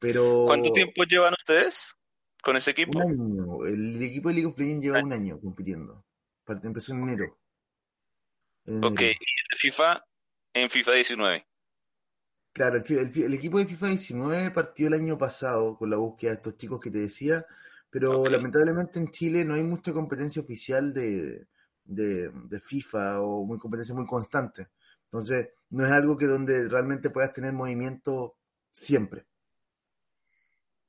Pero... 0.00 0.46
¿Cuánto 0.46 0.72
tiempo 0.72 1.04
llevan 1.04 1.34
ustedes 1.34 1.94
con 2.42 2.56
ese 2.56 2.72
equipo? 2.72 2.98
Un 2.98 3.02
año. 3.02 3.64
El 3.66 4.02
equipo 4.02 4.28
de 4.28 4.34
League 4.34 4.48
of 4.48 4.58
Legends 4.58 4.84
lleva 4.84 4.98
un 4.98 5.12
año 5.12 5.38
compitiendo. 5.40 6.04
Empezó 6.64 6.92
en 6.92 7.02
enero. 7.02 7.36
Ok, 8.66 9.00
y 9.00 9.56
FIFA 9.56 10.04
en 10.54 10.70
FIFA 10.70 10.92
19. 10.92 11.46
Claro, 12.52 12.82
el, 12.88 13.34
equipo 13.34 13.58
de 13.58 13.66
FIFA 13.66 13.88
19 13.88 14.50
partió 14.50 14.88
el 14.88 14.94
año 14.94 15.18
pasado 15.18 15.76
con 15.76 15.90
la 15.90 15.98
búsqueda 15.98 16.30
de 16.30 16.36
estos 16.36 16.56
chicos 16.56 16.80
que 16.80 16.90
te 16.90 16.98
decía, 16.98 17.44
pero 17.90 18.26
lamentablemente 18.26 18.98
en 18.98 19.10
Chile 19.10 19.44
no 19.44 19.54
hay 19.54 19.62
mucha 19.62 19.92
competencia 19.92 20.40
oficial 20.40 20.92
de, 20.94 21.46
FIFA 22.60 23.20
o 23.20 23.44
muy 23.44 23.58
competencia 23.58 23.94
muy 23.94 24.06
constante. 24.06 24.68
Entonces, 25.04 25.50
no 25.70 25.84
es 25.84 25.92
algo 25.92 26.16
que 26.16 26.26
donde 26.26 26.68
realmente 26.68 27.10
puedas 27.10 27.32
tener 27.32 27.52
movimiento 27.52 28.36
siempre. 28.72 29.26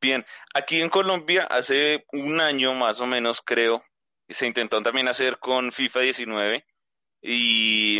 Bien, 0.02 0.26
aquí 0.54 0.82
en 0.82 0.90
Colombia 0.90 1.44
hace 1.44 2.06
un 2.14 2.40
año 2.40 2.74
más 2.76 3.02
o 3.02 3.06
menos 3.06 3.42
creo, 3.46 3.84
se 4.30 4.48
intentó 4.48 4.82
también 4.82 5.10
hacer 5.10 5.38
con 5.38 5.72
FIFA 5.72 6.00
19 6.00 6.66
y 7.22 8.00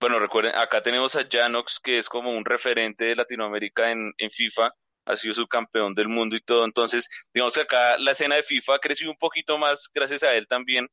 bueno, 0.00 0.18
recuerden, 0.18 0.54
acá 0.54 0.82
tenemos 0.82 1.16
a 1.16 1.26
Janox, 1.30 1.80
que 1.82 1.98
es 1.98 2.08
como 2.08 2.30
un 2.30 2.44
referente 2.44 3.06
de 3.06 3.16
Latinoamérica 3.16 3.90
en, 3.90 4.12
FIFA, 4.30 4.70
ha 5.06 5.16
sido 5.16 5.32
subcampeón 5.32 5.94
del 5.94 6.08
mundo 6.08 6.36
y 6.36 6.40
todo. 6.40 6.64
Entonces, 6.64 7.08
digamos 7.32 7.54
que 7.54 7.62
acá 7.62 7.96
la 7.98 8.10
escena 8.10 8.36
de 8.36 8.42
FIFA 8.42 8.78
creció 8.78 9.10
un 9.10 9.16
poquito 9.16 9.56
más 9.56 9.88
gracias 9.94 10.22
a 10.22 10.34
él 10.34 10.46
también. 10.46 10.88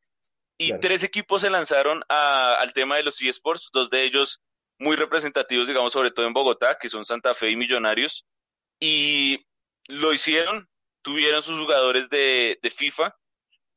Y 0.57 0.79
tres 0.79 1.03
equipos 1.03 1.41
se 1.41 1.49
lanzaron 1.49 2.03
al 2.07 2.71
tema 2.73 2.95
de 2.95 3.03
los 3.03 3.21
eSports, 3.21 3.69
dos 3.73 3.89
de 3.89 4.03
ellos 4.03 4.41
muy 4.79 4.95
representativos, 4.95 5.67
digamos, 5.67 5.91
sobre 5.91 6.11
todo 6.11 6.25
en 6.25 6.33
Bogotá, 6.33 6.77
que 6.79 6.89
son 6.89 7.03
Santa 7.03 7.33
Fe 7.33 7.51
y 7.51 7.55
Millonarios. 7.57 8.25
Y 8.79 9.45
lo 9.87 10.13
hicieron, 10.13 10.69
tuvieron 11.01 11.43
sus 11.43 11.59
jugadores 11.59 12.09
de, 12.09 12.59
de 12.61 12.69
FIFA, 12.69 13.15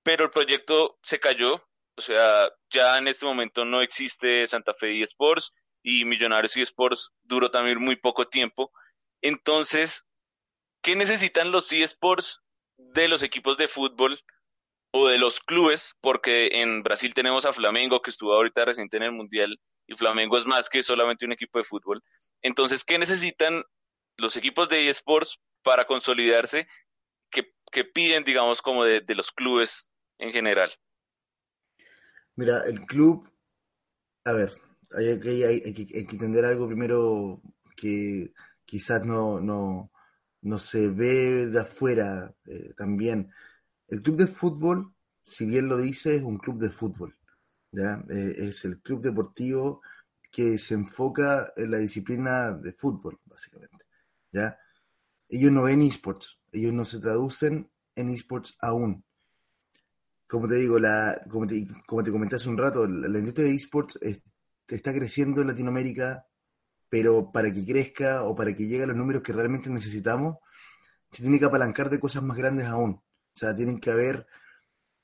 pero 0.03 0.25
el 0.25 0.31
proyecto 0.31 0.99
se 1.03 1.19
cayó, 1.19 1.67
o 1.97 2.03
sea, 2.03 2.51
ya 2.71 2.99
en 2.99 3.09
este 3.09 3.25
momento 3.25 3.65
no 3.65 3.81
existe 3.81 4.47
Santa 4.47 4.75
Fe 4.75 5.03
eSports 5.03 5.53
y 5.83 6.05
Millonarios 6.05 6.57
eSports 6.57 7.11
duró 7.23 7.51
también 7.51 7.81
muy 7.81 7.97
poco 7.97 8.29
tiempo. 8.29 8.71
Entonces, 9.23 10.07
¿qué 10.83 10.95
necesitan 10.95 11.53
los 11.53 11.73
eSports 11.73 12.43
de 12.77 13.09
los 13.09 13.23
equipos 13.23 13.57
de 13.57 13.69
fútbol 13.69 14.21
o 14.91 15.09
de 15.09 15.19
los 15.19 15.41
clubes? 15.41 15.97
Porque 16.03 16.49
en 16.61 16.83
Brasil 16.83 17.15
tenemos 17.15 17.47
a 17.47 17.55
Flamengo 17.55 18.03
que 18.03 18.11
estuvo 18.11 18.35
ahorita 18.35 18.67
reciente 18.67 18.99
en 18.99 19.05
el 19.05 19.13
Mundial 19.13 19.59
y 19.87 19.95
Flamengo 19.95 20.37
es 20.37 20.45
más 20.45 20.69
que 20.69 20.83
solamente 20.83 21.25
un 21.25 21.33
equipo 21.33 21.59
de 21.59 21.65
fútbol. 21.65 22.03
Entonces, 22.43 22.85
¿qué 22.85 22.99
necesitan 22.99 23.63
los 24.19 24.37
equipos 24.37 24.69
de 24.69 24.91
eSports 24.91 25.41
para 25.63 25.87
consolidarse? 25.87 26.69
¿Qué, 27.31 27.85
piden, 27.85 28.25
digamos, 28.25 28.63
como 28.63 28.85
de 28.85 29.15
los 29.15 29.33
clubes 29.33 29.91
en 30.19 30.33
general? 30.33 30.71
Mira, 32.37 32.63
el 32.67 32.85
club, 32.85 33.31
a 34.25 34.33
ver, 34.33 34.53
hay, 34.93 35.19
que, 35.19 35.47
hay, 35.47 35.73
que, 35.73 35.99
entender 36.01 36.45
algo 36.45 36.67
primero 36.67 37.41
que 37.75 38.35
quizás 38.67 39.05
no, 39.07 39.41
no, 39.41 39.91
no 40.43 40.59
se 40.59 40.91
ve 40.91 41.47
de 41.47 41.61
afuera 41.61 42.35
eh, 42.47 42.75
también. 42.77 43.31
El 43.89 44.03
club 44.03 44.17
de 44.19 44.27
fútbol, 44.27 44.93
si 45.23 45.47
bien 45.47 45.69
lo 45.69 45.79
dice, 45.79 46.17
es 46.17 46.23
un 46.23 46.37
club 46.37 46.59
de 46.59 46.71
fútbol. 46.71 47.17
¿ya? 47.73 48.05
Eh, 48.11 48.35
es 48.37 48.67
el 48.67 48.81
club 48.83 49.03
deportivo 49.03 49.81
que 50.31 50.59
se 50.59 50.75
enfoca 50.75 51.53
en 51.57 51.71
la 51.71 51.79
disciplina 51.79 52.53
de 52.53 52.73
fútbol, 52.75 53.19
básicamente. 53.25 53.87
¿ya? 54.31 54.59
Ellos 55.31 55.53
no 55.53 55.63
ven 55.63 55.81
esports, 55.81 56.39
ellos 56.53 56.75
no 56.75 56.85
se 56.85 57.01
traducen 57.01 57.71
en 57.95 58.11
esports 58.11 58.55
aún 58.61 59.06
como 60.27 60.49
te 60.49 60.57
digo, 60.57 60.79
la, 60.79 61.21
como, 61.31 61.47
te, 61.47 61.67
como 61.87 62.03
te 62.03 62.11
comenté 62.11 62.37
hace 62.37 62.49
un 62.49 62.59
rato, 62.59 62.87
la, 62.87 63.19
industria 63.19 63.47
de 63.47 63.55
esports 63.55 63.99
está 64.69 64.93
creciendo 64.93 65.41
en 65.41 65.49
Latinoamérica, 65.49 66.27
pero 66.89 67.31
para 67.33 67.53
que 67.53 67.65
crezca 67.65 68.25
o 68.25 68.35
para 68.35 68.55
que 68.55 68.67
llegue 68.67 68.85
a 68.85 68.87
los 68.89 68.97
números 68.97 69.23
que 69.23 69.33
realmente 69.33 69.71
necesitamos, 69.71 70.39
se 71.11 71.23
tiene 71.23 71.39
que 71.39 71.45
apalancar 71.45 71.91
de 71.91 72.01
cosas 72.01 72.23
más 72.23 72.37
grandes 72.37 72.67
aún. 72.67 72.93
O 72.93 73.39
sea, 73.39 73.55
tienen 73.55 73.79
que 73.79 73.91
haber 73.91 74.27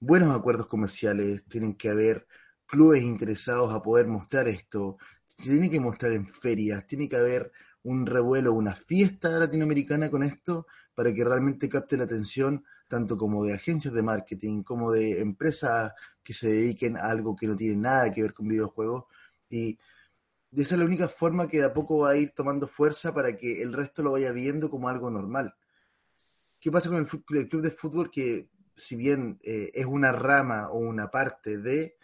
buenos 0.00 0.36
acuerdos 0.36 0.66
comerciales, 0.66 1.44
tienen 1.44 1.74
que 1.76 1.88
haber 1.88 2.26
clubes 2.66 3.02
interesados 3.02 3.72
a 3.72 3.82
poder 3.82 4.06
mostrar 4.06 4.48
esto, 4.48 4.96
se 5.26 5.50
tiene 5.50 5.70
que 5.70 5.80
mostrar 5.80 6.12
en 6.12 6.26
ferias, 6.26 6.86
tiene 6.86 7.08
que 7.08 7.16
haber 7.16 7.52
un 7.84 8.06
revuelo, 8.06 8.52
una 8.52 8.74
fiesta 8.74 9.28
latinoamericana 9.30 10.10
con 10.10 10.22
esto 10.22 10.66
para 10.94 11.12
que 11.12 11.24
realmente 11.24 11.68
capte 11.68 11.96
la 11.96 12.04
atención 12.04 12.64
tanto 12.92 13.16
como 13.16 13.42
de 13.42 13.54
agencias 13.54 13.94
de 13.94 14.02
marketing, 14.02 14.62
como 14.62 14.92
de 14.92 15.18
empresas 15.18 15.94
que 16.22 16.34
se 16.34 16.48
dediquen 16.48 16.98
a 16.98 17.08
algo 17.08 17.34
que 17.34 17.46
no 17.46 17.56
tiene 17.56 17.76
nada 17.76 18.12
que 18.12 18.20
ver 18.20 18.34
con 18.34 18.46
videojuegos. 18.46 19.04
Y 19.48 19.78
esa 20.54 20.74
es 20.74 20.78
la 20.78 20.84
única 20.84 21.08
forma 21.08 21.48
que 21.48 21.62
a 21.62 21.72
poco 21.72 22.00
va 22.00 22.10
a 22.10 22.16
ir 22.16 22.32
tomando 22.32 22.68
fuerza 22.68 23.14
para 23.14 23.34
que 23.34 23.62
el 23.62 23.72
resto 23.72 24.02
lo 24.02 24.12
vaya 24.12 24.30
viendo 24.30 24.68
como 24.68 24.90
algo 24.90 25.10
normal. 25.10 25.54
¿Qué 26.60 26.70
pasa 26.70 26.90
con 26.90 26.98
el, 26.98 27.48
club 27.48 27.62
de 27.62 27.70
fútbol? 27.70 28.10
Que 28.10 28.50
si 28.76 28.94
bien 28.94 29.40
eh, 29.42 29.70
es 29.72 29.86
una 29.86 30.12
rama 30.12 30.68
o 30.68 30.76
una 30.76 31.10
parte 31.10 31.56
de 31.56 31.96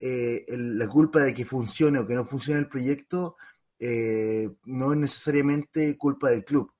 eh, 0.00 0.46
la 0.48 0.88
culpa 0.88 1.20
de 1.20 1.34
que 1.34 1.44
funcione 1.44 1.98
o 1.98 2.06
que 2.06 2.14
no 2.14 2.24
funcione 2.24 2.58
el 2.58 2.70
proyecto, 2.70 3.36
eh, 3.78 4.48
no 4.64 4.92
es 4.94 4.98
necesariamente 4.98 5.98
culpa 5.98 6.30
del 6.30 6.42
club 6.42 6.72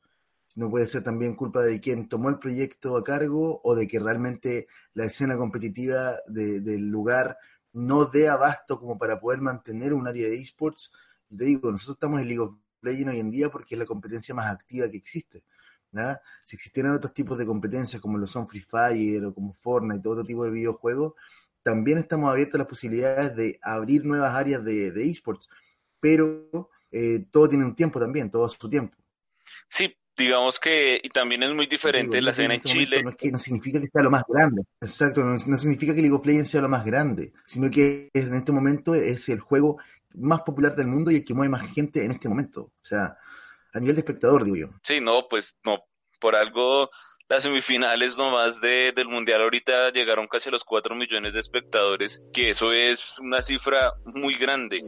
sino 0.53 0.69
puede 0.69 0.85
ser 0.85 1.03
también 1.03 1.35
culpa 1.35 1.63
de 1.63 1.81
quien 1.81 2.09
tomó 2.09 2.29
el 2.29 2.39
proyecto 2.39 2.95
a 2.95 3.03
cargo 3.03 3.63
o 3.65 3.75
de 3.75 3.89
que 3.89 3.99
realmente 3.99 4.67
la 4.93 5.07
escena 5.07 5.39
competitiva 5.39 6.17
del 6.27 6.89
lugar 6.89 7.39
no 7.73 8.05
dé 8.05 8.29
abasto 8.29 8.79
como 8.79 8.99
para 8.99 9.19
poder 9.19 9.41
mantener 9.41 9.95
un 9.95 10.07
área 10.07 10.29
de 10.29 10.37
esports. 10.37 10.93
Te 11.35 11.47
digo, 11.47 11.73
nosotros 11.73 11.97
estamos 11.97 12.21
en 12.21 12.29
League 12.29 12.41
of 12.41 12.55
Legends 12.83 13.15
hoy 13.15 13.21
en 13.21 13.31
día 13.31 13.49
porque 13.49 13.77
es 13.77 13.79
la 13.79 13.87
competencia 13.87 14.35
más 14.35 14.53
activa 14.53 14.91
que 14.91 14.99
existe. 14.99 15.43
Si 16.45 16.57
existieran 16.57 16.93
otros 16.93 17.15
tipos 17.15 17.39
de 17.39 17.47
competencias 17.47 18.03
como 18.03 18.19
lo 18.19 18.27
son 18.27 18.47
Free 18.47 18.61
Fire 18.61 19.25
o 19.25 19.35
como 19.35 19.55
Fortnite 19.55 20.07
y 20.07 20.11
otro 20.11 20.25
tipo 20.25 20.45
de 20.45 20.51
videojuegos, 20.51 21.15
también 21.63 21.97
estamos 21.97 22.31
abiertos 22.31 22.57
a 22.57 22.59
las 22.59 22.69
posibilidades 22.69 23.35
de 23.37 23.59
abrir 23.63 24.05
nuevas 24.05 24.35
áreas 24.35 24.63
de, 24.63 24.89
esports, 25.11 25.49
pero 25.99 26.69
eh, 26.91 27.25
todo 27.31 27.49
tiene 27.49 27.65
un 27.65 27.75
tiempo 27.75 27.99
también, 27.99 28.31
todo 28.31 28.47
su 28.51 28.69
tiempo. 28.69 28.99
Sí, 29.69 29.95
digamos 30.17 30.59
que 30.61 31.01
y 31.03 31.09
también 31.09 31.43
es 31.43 31.53
muy 31.53 31.67
diferente 31.67 32.21
la 32.21 32.31
escena 32.31 32.55
en 32.55 32.61
este 32.61 32.73
Chile. 32.73 33.03
No, 33.03 33.11
es 33.11 33.17
que 33.17 33.33
no 33.33 33.39
significa 33.39 33.81
que 33.81 33.89
sea 33.89 34.03
lo 34.03 34.11
más 34.11 34.25
grande, 34.29 34.63
exacto, 34.81 35.25
no, 35.25 35.39
significa 35.39 35.95
que 35.95 36.03
League 36.03 36.15
of 36.15 36.27
Legends 36.27 36.51
sea 36.51 36.61
lo 36.61 36.69
más 36.69 36.85
grande, 36.85 37.33
sino 37.47 37.71
que 37.71 38.11
en 38.13 38.35
este 38.35 38.53
momento 38.53 38.95
es 38.95 39.29
el 39.29 39.41
juego 39.41 39.79
más 40.15 40.41
popular 40.43 40.77
del 40.77 40.89
mundo 40.89 41.11
y 41.11 41.17
el 41.17 41.25
que 41.25 41.35
mueve 41.35 41.51
más 41.51 41.73
gente 41.73 42.05
en 42.05 42.11
este 42.13 42.29
momento. 42.29 42.63
O 42.63 42.85
sea, 42.85 43.17
a 43.73 43.81
nivel 43.81 43.97
de 43.97 44.01
espectador, 44.01 44.45
digo 44.45 44.57
yo. 44.57 44.69
Sí, 44.83 45.01
no, 45.01 45.27
pues 45.29 45.57
no, 45.65 45.85
por 46.21 46.37
algo 46.37 46.91
las 47.33 47.45
semifinales 47.45 48.19
nomás 48.19 48.61
de, 48.61 48.93
del 48.95 49.09
Mundial 49.09 49.41
ahorita 49.41 49.91
llegaron 49.91 50.29
casi 50.29 50.51
a 50.51 50.53
los 50.53 50.65
4 50.65 50.95
millones 50.95 51.33
de 51.33 51.41
espectadores, 51.41 52.21
que 52.31 52.51
eso 52.51 52.73
es 52.73 53.19
una 53.21 53.41
cifra 53.41 53.95
muy 54.05 54.37
grande. 54.37 54.85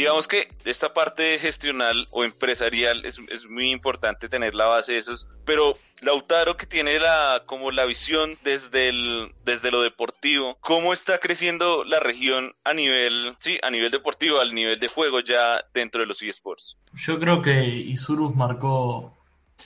Digamos 0.00 0.26
que 0.28 0.48
esta 0.64 0.94
parte 0.94 1.38
gestional 1.38 2.08
o 2.10 2.24
empresarial 2.24 3.04
es, 3.04 3.20
muy 3.50 3.70
importante 3.70 4.30
tener 4.30 4.54
la 4.54 4.64
base 4.64 4.94
de 4.94 4.98
esos, 4.98 5.28
pero 5.44 5.74
Lautaro 6.00 6.56
que 6.56 6.64
tiene 6.64 6.98
la 6.98 7.42
como 7.44 7.70
la 7.70 7.84
visión 7.84 8.30
desde 8.42 8.88
el 8.88 9.30
desde 9.44 9.70
lo 9.70 9.82
deportivo, 9.82 10.56
cómo 10.60 10.94
está 10.94 11.18
creciendo 11.18 11.84
la 11.84 12.00
región 12.00 12.54
a 12.64 12.72
nivel 12.72 13.36
sí, 13.40 13.58
a 13.62 13.70
nivel 13.70 13.90
deportivo, 13.90 14.40
al 14.40 14.54
nivel 14.54 14.80
de 14.80 14.88
juego 14.88 15.20
ya 15.20 15.60
dentro 15.74 16.00
de 16.00 16.06
los 16.06 16.22
eSports. 16.22 16.78
Yo 16.94 17.20
creo 17.20 17.42
que 17.42 17.62
Isurus 17.62 18.34
marcó 18.34 19.18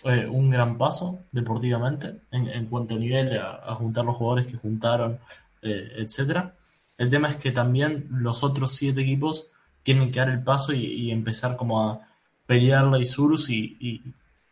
eh, 0.02 0.26
un 0.28 0.50
gran 0.50 0.76
paso 0.76 1.20
deportivamente 1.30 2.22
en, 2.32 2.66
cuanto 2.66 2.96
a 2.96 2.98
nivel 2.98 3.38
a, 3.38 3.72
juntar 3.76 4.04
los 4.04 4.16
jugadores 4.16 4.48
que 4.48 4.56
juntaron, 4.56 5.20
eh, 5.62 5.92
etcétera. 5.98 6.56
El 6.98 7.08
tema 7.08 7.28
es 7.28 7.36
que 7.36 7.52
también 7.52 8.08
los 8.10 8.42
otros 8.42 8.72
siete 8.72 9.02
equipos 9.02 9.52
tienen 9.84 10.10
que 10.10 10.18
dar 10.18 10.30
el 10.30 10.42
paso 10.42 10.72
y, 10.72 11.10
empezar 11.12 11.56
como 11.56 11.88
a 11.88 12.00
pelearle 12.46 12.98
a 12.98 13.00
Isurus 13.00 13.50
y, 13.50 13.76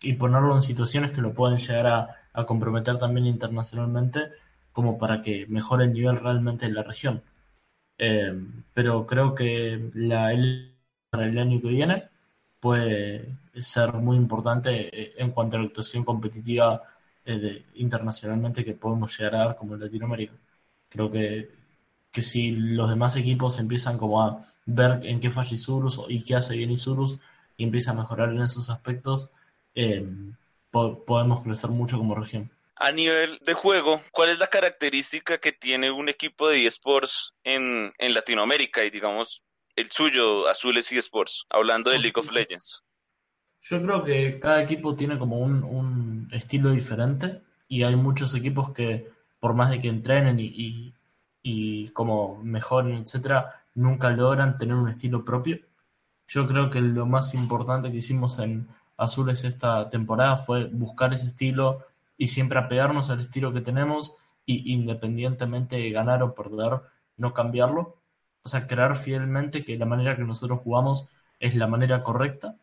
y, 0.02 0.12
ponerlo 0.14 0.54
en 0.54 0.62
situaciones 0.62 1.12
que 1.12 1.22
lo 1.22 1.32
pueden 1.34 1.58
llegar 1.58 1.86
a, 2.34 2.46
comprometer 2.46 2.96
también 2.98 3.26
internacionalmente 3.26 4.30
como 4.72 4.96
para 4.98 5.20
que 5.22 5.46
mejore 5.48 5.84
el 5.84 5.92
nivel 5.92 6.18
realmente 6.18 6.66
en 6.66 6.74
la 6.74 6.82
región. 6.82 7.22
Eh, 7.98 8.32
pero 8.74 9.06
creo 9.06 9.34
que 9.34 9.90
la 9.94 10.32
para 11.10 11.26
el 11.26 11.38
año 11.38 11.60
que 11.60 11.68
viene 11.68 12.08
puede 12.60 13.28
ser 13.60 13.92
muy 13.94 14.16
importante 14.16 15.20
en 15.20 15.30
cuanto 15.32 15.56
a 15.56 15.60
la 15.60 15.66
actuación 15.66 16.04
competitiva 16.04 16.82
eh, 17.24 17.66
internacionalmente 17.74 18.64
que 18.64 18.74
podemos 18.74 19.16
llegar 19.18 19.34
a 19.34 19.38
dar 19.46 19.56
como 19.56 19.74
en 19.74 19.80
Latinoamérica. 19.80 20.34
Creo 20.88 21.10
que, 21.10 21.50
que 22.10 22.22
si 22.22 22.52
los 22.52 22.88
demás 22.90 23.16
equipos 23.16 23.58
empiezan 23.58 23.98
como 23.98 24.22
a 24.22 24.51
ver 24.66 25.04
en 25.04 25.20
qué 25.20 25.30
falla 25.30 25.54
Isurus 25.54 26.00
y 26.08 26.24
qué 26.24 26.36
hace 26.36 26.56
bien 26.56 26.70
Isurus 26.70 27.18
y 27.56 27.64
empieza 27.64 27.90
a 27.92 27.94
mejorar 27.94 28.30
en 28.30 28.42
esos 28.42 28.70
aspectos, 28.70 29.30
eh, 29.74 30.06
podemos 30.70 31.42
crecer 31.42 31.70
mucho 31.70 31.98
como 31.98 32.14
región. 32.14 32.50
A 32.76 32.90
nivel 32.90 33.38
de 33.42 33.54
juego, 33.54 34.00
¿cuál 34.10 34.30
es 34.30 34.38
la 34.38 34.48
característica 34.48 35.38
que 35.38 35.52
tiene 35.52 35.90
un 35.90 36.08
equipo 36.08 36.48
de 36.48 36.66
eSports 36.66 37.34
en, 37.44 37.92
en 37.98 38.14
Latinoamérica 38.14 38.84
y 38.84 38.90
digamos 38.90 39.44
el 39.76 39.90
suyo, 39.90 40.48
Azules 40.48 40.90
eSports, 40.90 41.46
hablando 41.48 41.90
de 41.90 41.98
League 41.98 42.18
of 42.18 42.32
Legends? 42.32 42.82
Yo 43.60 43.80
creo 43.80 44.02
que 44.02 44.40
cada 44.40 44.62
equipo 44.62 44.96
tiene 44.96 45.18
como 45.18 45.38
un, 45.38 45.62
un 45.62 46.28
estilo 46.32 46.70
diferente 46.70 47.40
y 47.68 47.84
hay 47.84 47.94
muchos 47.94 48.34
equipos 48.34 48.72
que 48.72 49.08
por 49.38 49.54
más 49.54 49.70
de 49.70 49.80
que 49.80 49.88
entrenen 49.88 50.40
y, 50.40 50.46
y, 50.46 50.94
y 51.42 51.88
como 51.90 52.42
mejoren, 52.42 52.96
etcétera, 52.98 53.61
nunca 53.74 54.10
logran 54.10 54.58
tener 54.58 54.74
un 54.76 54.88
estilo 54.88 55.24
propio. 55.24 55.58
Yo 56.28 56.46
creo 56.46 56.70
que 56.70 56.80
lo 56.80 57.06
más 57.06 57.34
importante 57.34 57.90
que 57.90 57.98
hicimos 57.98 58.38
en 58.38 58.68
Azules 58.96 59.44
esta 59.44 59.88
temporada 59.90 60.36
fue 60.36 60.66
buscar 60.66 61.12
ese 61.12 61.26
estilo 61.26 61.84
y 62.16 62.28
siempre 62.28 62.58
apegarnos 62.58 63.10
al 63.10 63.20
estilo 63.20 63.52
que 63.52 63.60
tenemos 63.60 64.16
y 64.46 64.72
independientemente 64.72 65.76
de 65.76 65.90
ganar 65.90 66.22
o 66.22 66.34
perder, 66.34 66.80
no 67.16 67.32
cambiarlo. 67.34 67.96
O 68.42 68.48
sea, 68.48 68.66
creer 68.66 68.94
fielmente 68.96 69.64
que 69.64 69.78
la 69.78 69.86
manera 69.86 70.16
que 70.16 70.22
nosotros 70.22 70.60
jugamos 70.60 71.08
es 71.38 71.54
la 71.54 71.66
manera 71.66 72.02
correcta. 72.02 72.56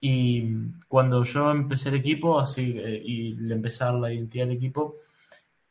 Y 0.00 0.44
cuando 0.88 1.24
yo 1.24 1.50
empecé 1.50 1.88
el 1.88 1.96
equipo, 1.96 2.38
así, 2.38 2.74
eh, 2.78 3.02
y 3.04 3.34
le 3.34 3.54
empecé 3.54 3.84
a 3.84 3.88
dar 3.88 3.96
la 3.96 4.12
identidad 4.12 4.46
del 4.46 4.56
equipo, 4.56 4.96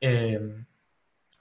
eh, 0.01 0.65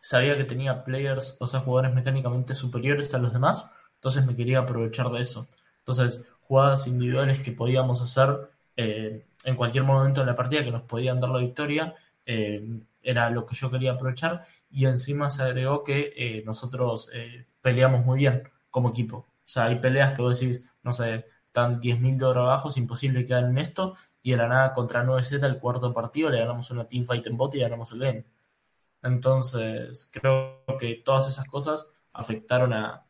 sabía 0.05 0.37
que 0.37 0.45
tenía 0.45 0.85
players, 0.85 1.35
o 1.41 1.47
sea, 1.47 1.61
jugadores 1.61 1.95
mecánicamente 1.95 2.53
superiores 2.53 3.15
a 3.15 3.19
los 3.19 3.33
demás, 3.33 3.71
entonces 3.95 4.27
me 4.27 4.37
quería 4.37 4.59
aprovechar 4.59 5.11
de 5.11 5.21
eso. 5.21 5.49
Entonces, 5.79 6.27
jugadas 6.43 6.87
individuales 6.87 7.39
que 7.39 7.53
podíamos 7.53 8.03
hacer 8.03 8.51
eh, 8.77 9.25
en 9.45 9.57
cualquier 9.57 9.85
momento 9.85 10.21
de 10.21 10.27
la 10.27 10.37
partida 10.37 10.63
que 10.63 10.71
nos 10.71 10.83
podían 10.83 11.21
dar 11.21 11.31
la 11.31 11.39
victoria, 11.39 11.95
eh, 12.27 12.63
era 13.03 13.31
lo 13.31 13.47
que 13.47 13.55
yo 13.55 13.71
quería 13.71 13.93
aprovechar 13.93 14.45
y 14.71 14.85
encima 14.85 15.31
se 15.31 15.43
agregó 15.43 15.83
que 15.83 16.13
eh, 16.15 16.43
nosotros 16.45 17.11
peleamos 17.63 18.05
muy 18.05 18.19
bien 18.19 18.43
como 18.71 18.91
equipo. 18.91 19.17
O 19.17 19.27
sea, 19.47 19.65
hay 19.65 19.77
peleas 19.77 20.13
que 20.13 20.21
vos 20.21 20.39
decís, 20.39 20.69
no 20.83 20.93
sé, 20.93 21.25
están 21.47 21.81
10.000 21.81 22.19
de 22.19 22.27
abajo, 22.27 22.69
es 22.69 22.77
imposible 22.77 23.25
quedar 23.25 23.45
en 23.45 23.57
esto, 23.57 23.97
y 24.23 24.33
de 24.33 24.37
la 24.37 24.49
nada 24.49 24.75
contra 24.75 25.03
9Z 25.03 25.43
el 25.47 25.59
cuarto 25.59 25.95
partido 25.95 26.29
le 26.29 26.41
ganamos 26.41 26.71
una 26.71 26.85
teamfight 26.85 27.27
en 27.27 27.39
bot 27.39 27.55
y 27.55 27.61
ganamos 27.61 27.91
el 27.93 28.01
game. 28.01 28.25
Entonces, 29.05 30.11
creo 30.11 30.65
que 30.81 31.03
todas 31.05 31.29
esas 31.29 31.47
cosas 31.47 31.93
afectaron 32.15 32.73
a, 32.73 33.07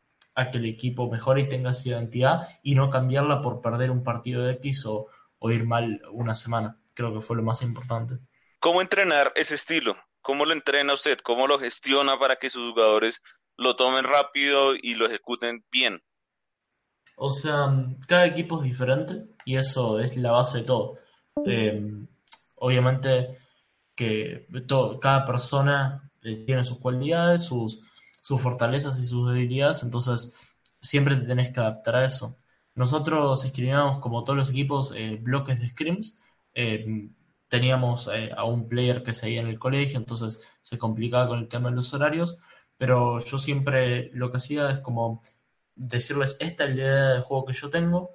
que 0.51 0.57
el 0.57 0.65
equipo 0.65 1.09
mejore 1.09 1.43
y 1.43 1.47
tenga 1.47 1.71
esa 1.71 1.89
identidad 1.89 2.49
y 2.61 2.75
no 2.75 2.89
cambiarla 2.89 3.41
por 3.41 3.61
perder 3.61 3.91
un 3.91 4.03
partido 4.03 4.43
de 4.43 4.53
X 4.53 4.85
o, 4.85 5.07
ir 5.43 5.63
mal 5.63 6.01
una 6.11 6.33
semana. 6.33 6.81
Creo 6.95 7.13
que 7.13 7.21
fue 7.21 7.37
lo 7.37 7.43
más 7.43 7.61
importante. 7.61 8.15
¿Cómo 8.59 8.81
entrenar 8.81 9.31
ese 9.35 9.55
estilo? 9.55 9.95
¿Cómo 10.21 10.43
lo 10.43 10.53
entrena 10.53 10.95
usted? 10.95 11.19
¿Cómo 11.19 11.47
lo 11.47 11.59
gestiona 11.59 12.17
para 12.17 12.37
que 12.37 12.49
sus 12.49 12.71
jugadores 12.71 13.21
lo 13.55 13.75
tomen 13.75 14.03
rápido 14.05 14.75
y 14.75 14.95
lo 14.95 15.05
ejecuten 15.05 15.63
bien? 15.71 16.01
O 17.15 17.29
sea, 17.29 17.71
cada 18.07 18.25
equipo 18.25 18.57
es 18.57 18.63
diferente 18.63 19.27
y 19.45 19.55
eso 19.55 19.99
es 19.99 20.17
la 20.17 20.31
base 20.31 20.59
de 20.59 20.63
todo. 20.63 20.97
Eh, 21.45 21.79
obviamente 22.55 23.37
que 23.95 24.47
cada 25.01 25.25
persona 25.25 26.11
eh, 26.21 26.43
tiene 26.45 26.63
sus 26.63 26.79
cualidades, 26.79 27.43
sus, 27.43 27.81
sus 28.21 28.41
fortalezas 28.41 28.99
y 28.99 29.05
sus 29.05 29.29
debilidades, 29.29 29.83
entonces 29.83 30.33
siempre 30.81 31.15
te 31.15 31.25
tenés 31.27 31.51
que 31.51 31.59
adaptar 31.59 31.95
a 31.95 32.05
eso. 32.05 32.37
Nosotros 32.75 33.45
escribíamos, 33.45 33.99
como 33.99 34.23
todos 34.23 34.37
los 34.37 34.49
equipos, 34.49 34.93
eh, 34.95 35.17
bloques 35.21 35.59
de 35.59 35.69
scrims. 35.69 36.17
Eh, 36.53 37.09
teníamos 37.47 38.09
a 38.35 38.43
un 38.43 38.67
player 38.67 39.03
que 39.03 39.13
seguía 39.13 39.39
en 39.41 39.47
el 39.47 39.59
colegio, 39.59 39.97
entonces 39.97 40.39
se 40.61 40.77
complicaba 40.77 41.27
con 41.27 41.39
el 41.39 41.47
tema 41.47 41.69
de 41.69 41.75
los 41.75 41.93
horarios, 41.93 42.37
pero 42.77 43.19
yo 43.19 43.37
siempre 43.37 44.09
lo 44.13 44.31
que 44.31 44.37
hacía 44.37 44.69
es 44.71 44.79
como 44.79 45.21
decirles, 45.75 46.37
esta 46.39 46.65
es 46.65 46.69
la 46.71 46.75
idea 46.75 47.09
de 47.13 47.21
juego 47.21 47.45
que 47.45 47.53
yo 47.53 47.69
tengo, 47.69 48.11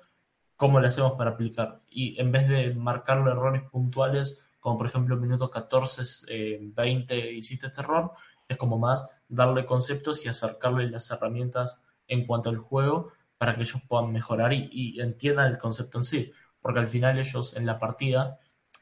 cómo 0.57 0.81
le 0.81 0.89
hacemos 0.89 1.13
para 1.13 1.31
aplicar. 1.31 1.81
Y 1.89 2.21
en 2.21 2.33
vez 2.33 2.49
de 2.49 2.75
marcarle 2.75 3.31
errores 3.31 3.63
puntuales 3.71 4.39
como 4.61 4.79
por 4.79 4.87
ejemplo 4.87 5.17
minuto 5.17 5.51
14, 5.51 6.61
20 6.61 7.15
eh, 7.15 7.33
hiciste 7.33 7.67
este 7.67 7.81
error, 7.81 8.13
es 8.47 8.57
como 8.57 8.79
más 8.79 9.09
darle 9.29 9.65
conceptos 9.65 10.25
y 10.25 10.29
acercarle 10.29 10.91
las 10.91 11.11
herramientas 11.11 11.79
en 12.07 12.27
cuanto 12.27 12.51
al 12.51 12.59
juego 12.59 13.13
para 13.39 13.57
que 13.57 13.63
ellos 13.63 13.81
puedan 13.89 14.13
mejorar 14.13 14.53
y, 14.53 15.01
entiendan 15.01 15.51
el 15.51 15.59
concepto 15.59 15.99
en 15.99 16.05
sí, 16.05 16.33
porque 16.61 16.81
al 16.81 16.89
final 16.89 17.19
ellos 17.19 17.57
en 17.57 17.65
la 17.65 17.79
partida, 17.79 18.39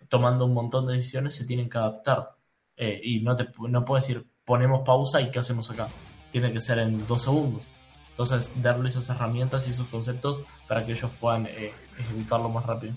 tomando 0.09 0.47
un 0.47 0.55
montón 0.55 0.87
de 0.87 0.95
decisiones, 0.95 1.37
se 1.37 1.45
tienen 1.45 1.71
que 1.71 1.79
adaptar 1.79 2.35
eh, 2.77 3.01
y 3.03 3.21
no, 3.21 3.37
te, 3.37 3.49
no 3.69 3.85
puedes 3.85 4.07
decir 4.07 4.27
ponemos 4.45 4.83
pausa 4.85 5.21
y 5.21 5.31
qué 5.31 5.39
hacemos 5.39 5.71
acá, 5.71 5.89
tiene 6.33 6.53
que 6.53 6.61
ser 6.61 6.79
en 6.79 7.07
dos 7.07 7.23
segundos. 7.23 7.69
Entonces, 8.11 8.51
darle 8.63 8.89
esas 8.89 9.09
herramientas 9.11 9.69
y 9.69 9.71
esos 9.71 9.87
conceptos 9.89 10.41
para 10.67 10.85
que 10.85 10.93
ellos 10.93 11.11
puedan 11.21 11.47
eh, 11.47 11.73
ejecutarlo 11.99 12.49
más 12.49 12.67
rápido. 12.67 12.95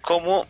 ¿Cómo 0.00 0.46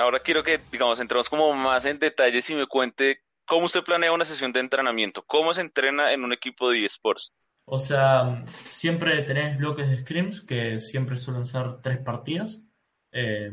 Ahora 0.00 0.20
quiero 0.20 0.42
que, 0.42 0.60
digamos, 0.72 0.98
entremos 1.00 1.28
como 1.28 1.52
más 1.54 1.84
en 1.86 1.98
detalles 1.98 2.48
y 2.50 2.54
me 2.54 2.66
cuente 2.66 3.20
cómo 3.44 3.66
usted 3.66 3.82
planea 3.82 4.12
una 4.12 4.24
sesión 4.24 4.52
de 4.52 4.60
entrenamiento, 4.60 5.22
cómo 5.26 5.52
se 5.52 5.60
entrena 5.60 6.12
en 6.12 6.24
un 6.24 6.32
equipo 6.32 6.70
de 6.70 6.84
eSports. 6.84 7.32
O 7.64 7.78
sea, 7.78 8.44
siempre 8.46 9.22
tenés 9.22 9.58
bloques 9.58 9.88
de 9.88 9.98
scrims 9.98 10.40
que 10.40 10.78
siempre 10.78 11.16
suelen 11.16 11.44
ser 11.44 11.80
tres 11.82 11.98
partidas. 11.98 12.64
Eh, 13.12 13.52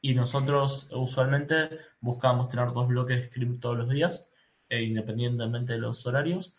y 0.00 0.14
nosotros 0.14 0.88
usualmente 0.92 1.70
buscamos 2.00 2.48
tener 2.48 2.72
dos 2.72 2.86
bloques 2.86 3.18
de 3.18 3.26
scrim 3.26 3.58
todos 3.58 3.78
los 3.78 3.88
días, 3.88 4.28
eh, 4.68 4.82
independientemente 4.82 5.72
de 5.72 5.78
los 5.80 6.06
horarios. 6.06 6.56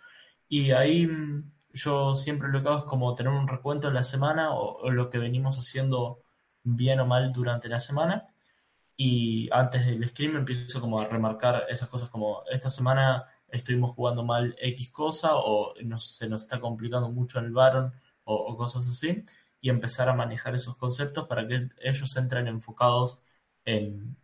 Y 0.50 0.72
ahí 0.72 1.08
mm, 1.08 1.52
yo 1.74 2.16
siempre 2.16 2.50
lo 2.50 2.62
que 2.62 2.70
hago 2.70 2.80
es 2.80 2.84
como 2.86 3.16
tener 3.16 3.32
un 3.32 3.48
recuento 3.48 3.88
de 3.88 3.94
la 3.94 4.04
semana 4.04 4.54
o, 4.54 4.90
lo 4.90 5.10
que 5.10 5.18
venimos 5.20 5.58
haciendo 5.58 6.24
bien 6.64 7.00
o 7.00 7.06
mal 7.06 7.32
durante 7.32 7.70
la 7.70 7.80
semana. 7.80 8.28
Y 8.98 9.50
antes 9.52 9.86
del 9.86 10.10
scream 10.10 10.38
empiezo 10.38 10.82
como 10.82 11.00
a 11.00 11.08
remarcar 11.08 11.66
esas 11.70 11.88
cosas 11.88 12.10
como 12.10 12.44
esta 12.52 12.70
semana 12.70 13.26
estuvimos 13.48 13.96
jugando 13.96 14.24
mal 14.24 14.56
X 14.60 14.92
cosa 14.92 15.36
o 15.36 15.74
se 16.00 16.28
nos 16.28 16.42
está 16.42 16.60
complicando 16.60 17.10
mucho 17.10 17.40
el 17.40 17.52
Baron 17.52 17.94
o, 18.24 18.58
cosas 18.58 18.88
así. 18.88 19.24
Y 19.62 19.70
empezar 19.70 20.10
a 20.10 20.14
manejar 20.16 20.56
esos 20.56 20.76
conceptos 20.78 21.28
para 21.28 21.48
que 21.48 21.70
ellos 21.82 22.18
entren 22.18 22.48
enfocados 22.48 23.20
en, 23.66 24.18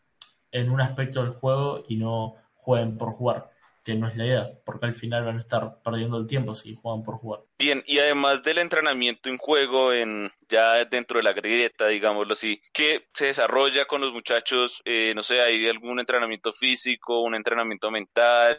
en 0.51 0.69
un 0.71 0.81
aspecto 0.81 1.23
del 1.23 1.33
juego 1.33 1.83
y 1.88 1.97
no 1.97 2.36
jueguen 2.55 2.97
por 2.97 3.12
jugar 3.12 3.52
que 3.83 3.95
no 3.95 4.07
es 4.07 4.15
la 4.15 4.25
idea, 4.25 4.49
porque 4.65 4.85
al 4.85 4.95
final 4.95 5.25
van 5.25 5.37
a 5.37 5.41
estar 5.41 5.81
perdiendo 5.83 6.17
el 6.17 6.25
tiempo 6.25 6.55
si 6.55 6.73
juegan 6.73 7.03
por 7.03 7.17
jugar. 7.17 7.41
Bien, 7.59 7.83
y 7.85 7.99
además 7.99 8.41
del 8.41 8.59
entrenamiento 8.59 9.29
en 9.29 9.37
juego, 9.37 9.91
en 9.91 10.31
ya 10.47 10.85
dentro 10.85 11.17
de 11.17 11.23
la 11.23 11.33
grieta, 11.33 11.87
digámoslo 11.87 12.33
así, 12.33 12.61
¿qué 12.71 13.07
se 13.13 13.25
desarrolla 13.25 13.85
con 13.85 13.99
los 13.99 14.13
muchachos? 14.13 14.81
Eh, 14.85 15.13
no 15.15 15.21
sé, 15.21 15.41
¿hay 15.41 15.67
algún 15.67 15.99
entrenamiento 15.99 16.53
físico, 16.53 17.21
un 17.21 17.35
entrenamiento 17.35 17.91
mental? 17.91 18.57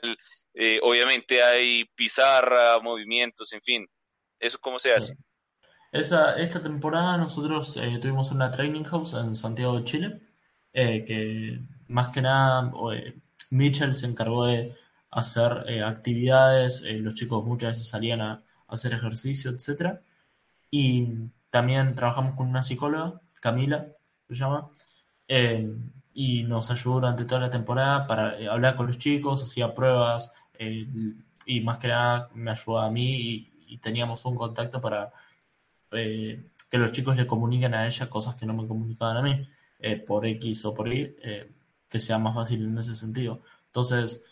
Eh, 0.52 0.78
obviamente 0.82 1.42
hay 1.42 1.84
pizarra, 1.94 2.78
movimientos, 2.80 3.52
en 3.54 3.62
fin. 3.62 3.87
¿Eso 4.38 4.58
cómo 4.60 4.78
se 4.78 4.92
hace? 4.92 5.16
Esa, 5.90 6.37
esta 6.37 6.62
temporada 6.62 7.16
nosotros 7.16 7.78
eh, 7.78 7.98
tuvimos 8.00 8.30
una 8.30 8.50
training 8.50 8.84
house 8.84 9.14
en 9.14 9.34
Santiago 9.34 9.78
de 9.78 9.84
Chile, 9.84 10.20
que 10.72 11.60
más 11.87 12.08
que 12.08 12.20
nada 12.20 12.72
Mitchell 13.50 13.94
se 13.94 14.06
encargó 14.06 14.46
de 14.46 14.74
hacer 15.14 15.64
eh, 15.68 15.83
actividades, 15.83 16.83
eh, 16.83 16.98
los 16.98 17.14
chicos 17.14 17.44
muchas 17.44 17.77
veces 17.77 17.88
salían 17.88 18.20
a, 18.20 18.42
hacer 18.66 18.92
ejercicio, 18.92 19.53
etcétera. 19.53 20.00
Y 20.70 21.07
también 21.50 21.94
trabajamos 21.94 22.35
con 22.35 22.48
una 22.48 22.62
psicóloga, 22.62 23.20
Camila, 23.40 23.87
se 24.29 24.35
llama, 24.35 24.68
eh, 25.29 25.70
y 26.14 26.42
nos 26.42 26.70
ayudó 26.70 26.94
durante 26.94 27.24
toda 27.24 27.42
la 27.42 27.50
temporada 27.50 28.07
para 28.07 28.37
hablar 28.50 28.74
con 28.77 28.88
los 28.88 28.98
chicos, 28.98 29.44
hacía 29.44 29.74
pruebas, 29.74 30.33
y 31.46 31.61
más 31.61 31.79
que 31.79 31.88
nada 31.88 32.31
me 32.35 32.50
ayudó 32.50 32.79
a 32.81 32.90
mí 32.90 33.50
y 33.68 33.79
teníamos 33.79 34.24
un 34.24 34.37
contacto 34.37 34.81
para 34.81 35.12
que 35.90 36.79
los 36.79 36.92
chicos 36.92 37.16
le 37.16 37.27
comuniquen 37.27 37.74
a 37.74 37.87
ella 37.87 38.09
cosas 38.11 38.35
que 38.37 38.46
no 38.46 38.55
me 38.55 38.66
comunicaban 38.66 39.16
a 39.18 39.22
mí, 39.22 39.48
por 40.07 40.27
X 40.27 40.64
o 40.64 40.74
por 40.74 40.92
Y, 40.92 41.16
que 41.88 42.00
sea 42.00 42.18
más 42.18 42.35
fácil 42.35 42.64
en 42.64 42.79
ese 42.79 42.94
sentido. 42.94 43.42
Entonces, 43.66 44.24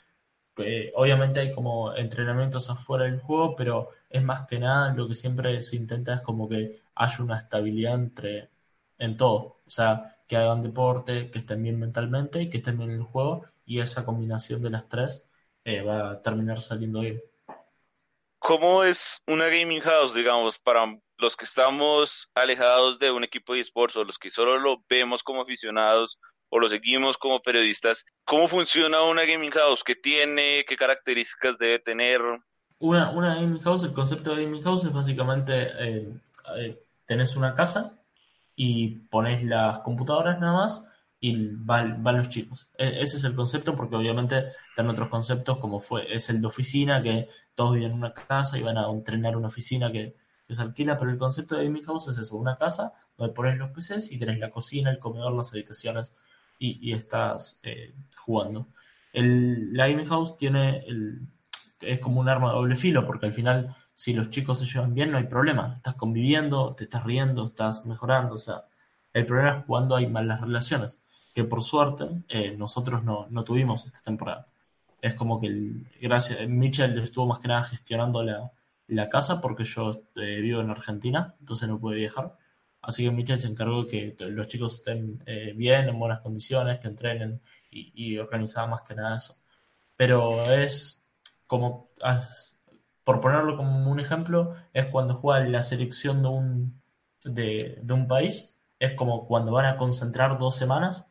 obviamente 0.95 1.41
hay 1.41 1.53
como 1.53 1.95
entrenamientos 1.95 2.69
afuera 2.71 3.05
del 3.05 3.21
juego, 3.21 3.57
pero 3.57 3.91
es 4.11 4.23
más 4.23 4.47
que 4.47 4.59
nada 4.59 4.93
lo 4.95 5.09
que 5.09 5.15
siempre 5.15 5.63
se 5.63 5.77
intenta 5.77 6.15
es 6.15 6.23
como 6.23 6.49
que 6.49 6.83
haya 6.95 7.23
una 7.25 7.39
estabilidad 7.39 7.95
entre 7.95 8.51
en 8.99 9.17
todo. 9.17 9.59
O 9.67 9.71
sea, 9.71 10.19
que 10.29 10.37
hagan 10.37 10.63
deporte, 10.63 11.31
que 11.31 11.39
estén 11.39 11.63
bien 11.63 11.79
mentalmente 11.79 12.43
y 12.43 12.51
que 12.51 12.59
estén 12.59 12.79
bien 12.79 12.91
en 12.91 12.97
el 12.97 13.03
juego, 13.03 13.47
y 13.65 13.81
esa 13.81 14.05
combinación 14.05 14.63
de 14.63 14.71
las 14.71 14.89
tres 14.89 15.27
eh, 15.65 15.83
va 15.83 16.13
a 16.13 16.23
terminar 16.23 16.61
saliendo 16.63 17.01
bien. 17.01 17.23
¿Cómo 18.39 18.83
es 18.85 19.23
una 19.27 19.47
gaming 19.47 19.81
house, 19.81 20.15
digamos, 20.15 20.59
para 20.59 20.99
los 21.19 21.37
que 21.37 21.45
estamos 21.45 22.29
alejados 22.35 22.99
de 22.99 23.11
un 23.11 23.25
equipo 23.25 23.55
de 23.55 23.61
esports 23.61 23.97
o 23.97 24.05
los 24.05 24.19
que 24.19 24.31
solo 24.31 24.59
lo 24.59 24.85
vemos 24.89 25.23
como 25.23 25.43
aficionados 25.43 26.19
o 26.55 26.59
lo 26.59 26.69
seguimos 26.69 27.17
como 27.17 27.41
periodistas, 27.41 28.05
¿cómo 28.27 28.47
funciona 28.47 29.01
una 29.01 29.25
gaming 29.25 29.51
house? 29.53 29.83
¿Qué 29.83 29.95
tiene? 29.95 30.67
¿Qué 30.69 30.77
características 30.77 31.57
debe 31.57 31.79
tener? 31.79 32.21
Una, 32.79 33.11
una 33.11 33.37
gaming 33.37 33.63
house, 33.63 33.85
el 33.85 33.95
concepto 33.95 34.35
de 34.35 34.45
gaming 34.45 34.63
house 34.63 34.85
es 34.85 34.93
básicamente, 34.93 35.55
eh, 35.55 36.13
eh, 36.59 36.83
tenés 37.07 37.37
una 37.37 37.55
casa 37.55 37.99
y 38.55 38.97
pones 39.09 39.43
las 39.43 39.79
computadoras 39.79 40.39
nada 40.41 40.53
más 40.53 40.87
y 41.19 41.35
van, 41.55 42.03
los 42.05 42.29
chicos. 42.29 42.69
E, 42.77 43.01
ese 43.01 43.17
es 43.17 43.25
el 43.25 43.35
concepto 43.35 43.75
porque 43.75 43.97
obviamente 43.97 44.49
están 44.69 44.91
otros 44.91 45.09
conceptos 45.09 45.57
como 45.57 45.81
fue, 45.81 46.15
es 46.15 46.29
el 46.29 46.43
de 46.43 46.49
oficina, 46.49 47.03
que 47.03 47.29
todos 47.55 47.77
viven 47.77 47.93
en 47.93 47.97
una 47.97 48.13
casa 48.13 48.59
y 48.59 48.63
van 48.63 48.77
a 48.77 48.91
entrenar 48.91 49.39
una 49.39 49.49
oficina 49.49 49.91
que, 49.91 50.17
que 50.47 50.55
se 50.55 50.61
alquila, 50.61 50.99
pero 50.99 51.11
el 51.11 51.17
concepto 51.17 51.57
de 51.57 51.65
gaming 51.65 51.85
house 51.85 52.09
es 52.09 52.19
eso, 52.19 52.37
una 52.37 52.59
casa 52.59 52.93
donde 53.17 53.33
pones 53.33 53.57
los 53.57 53.71
PCs 53.71 54.13
y 54.13 54.19
tenés 54.19 54.39
la 54.39 54.51
cocina, 54.51 54.91
el 54.91 54.99
comedor, 54.99 55.33
las 55.33 55.51
habitaciones 55.55 56.15
y, 56.59 56.93
estás 56.93 57.59
eh, 57.63 57.95
jugando. 58.17 58.69
El, 59.13 59.73
la 59.75 59.87
House 60.05 60.37
tiene 60.37 60.85
el, 60.87 61.27
es 61.81 62.01
como 62.01 62.21
un 62.21 62.29
arma 62.29 62.49
de 62.49 62.55
doble 62.55 62.77
filo, 62.77 63.07
porque 63.07 63.27
al 63.27 63.33
final, 63.33 63.77
si 63.95 64.13
los 64.15 64.31
chicos 64.31 64.59
se 64.59 64.67
llevan 64.67 64.95
bien, 64.95 65.11
no 65.11 65.19
hay 65.19 65.25
problema. 65.25 65.75
Estás 65.75 65.95
conviviendo, 65.95 66.75
te 66.75 66.85
estás 66.85 67.05
riendo, 67.05 67.47
estás 67.47 67.85
mejorando. 67.85 68.37
O 68.37 68.39
sea, 68.39 68.65
el 69.13 69.27
problema 69.27 69.59
es 69.59 69.65
cuando 69.65 69.97
hay 69.97 70.07
malas 70.07 70.41
relaciones, 70.41 71.03
que 71.35 71.45
por 71.45 71.63
suerte 71.63 72.09
eh, 72.29 72.55
nosotros 72.57 73.05
no, 73.05 73.27
no, 73.31 73.45
tuvimos 73.45 73.85
esta 73.85 74.01
temporada. 74.03 74.49
Es 75.01 75.15
como 75.15 75.41
que, 75.41 75.49
el, 75.49 75.87
gracias, 76.01 76.49
Mitchell 76.49 76.99
estuvo 76.99 77.27
más 77.27 77.39
que 77.41 77.49
nada 77.49 77.65
gestionando 77.65 78.23
la, 78.23 78.53
la 78.87 79.09
casa, 79.09 79.41
porque 79.41 79.65
yo 79.65 79.93
eh, 80.17 80.41
vivo 80.41 80.61
en 80.61 80.71
Argentina, 80.71 81.35
entonces 81.41 81.69
no 81.69 81.79
pude 81.79 81.97
viajar. 81.97 82.37
Así 82.83 83.05
que 83.05 83.13
Michel 83.13 83.39
se 83.39 83.47
encargó 83.47 83.85
de 83.85 84.15
que 84.17 84.25
los 84.27 84.49
chicos 84.49 84.75
estén 84.75 85.23
eh, 85.25 85.53
bien, 85.55 85.89
en 85.89 85.99
buenas 85.99 86.21
condiciones, 86.21 86.81
que 86.81 86.89
entrenen 86.89 87.41
y, 87.71 88.19
organizaba 88.19 88.67
más 88.67 88.83
que 88.83 88.95
nada 88.95 89.17
eso. 89.17 89.41
Pero 89.97 90.53
es 90.53 91.03
como, 91.47 91.91
por 93.05 93.21
ponerlo 93.21 93.57
como 93.57 93.91
un 93.91 94.01
ejemplo, 94.01 94.57
es 94.73 94.87
cuando 94.87 95.15
juega 95.15 95.47
la 95.47 95.63
selección 95.63 96.23
de 96.23 96.29
un, 96.29 96.83
de, 97.25 97.81
un 97.89 98.09
país, 98.09 98.55
es 98.79 98.93
como 98.93 99.27
cuando 99.27 99.53
van 99.53 99.67
a 99.67 99.77
concentrar 99.77 100.37
dos 100.39 100.57
semanas, 100.57 101.07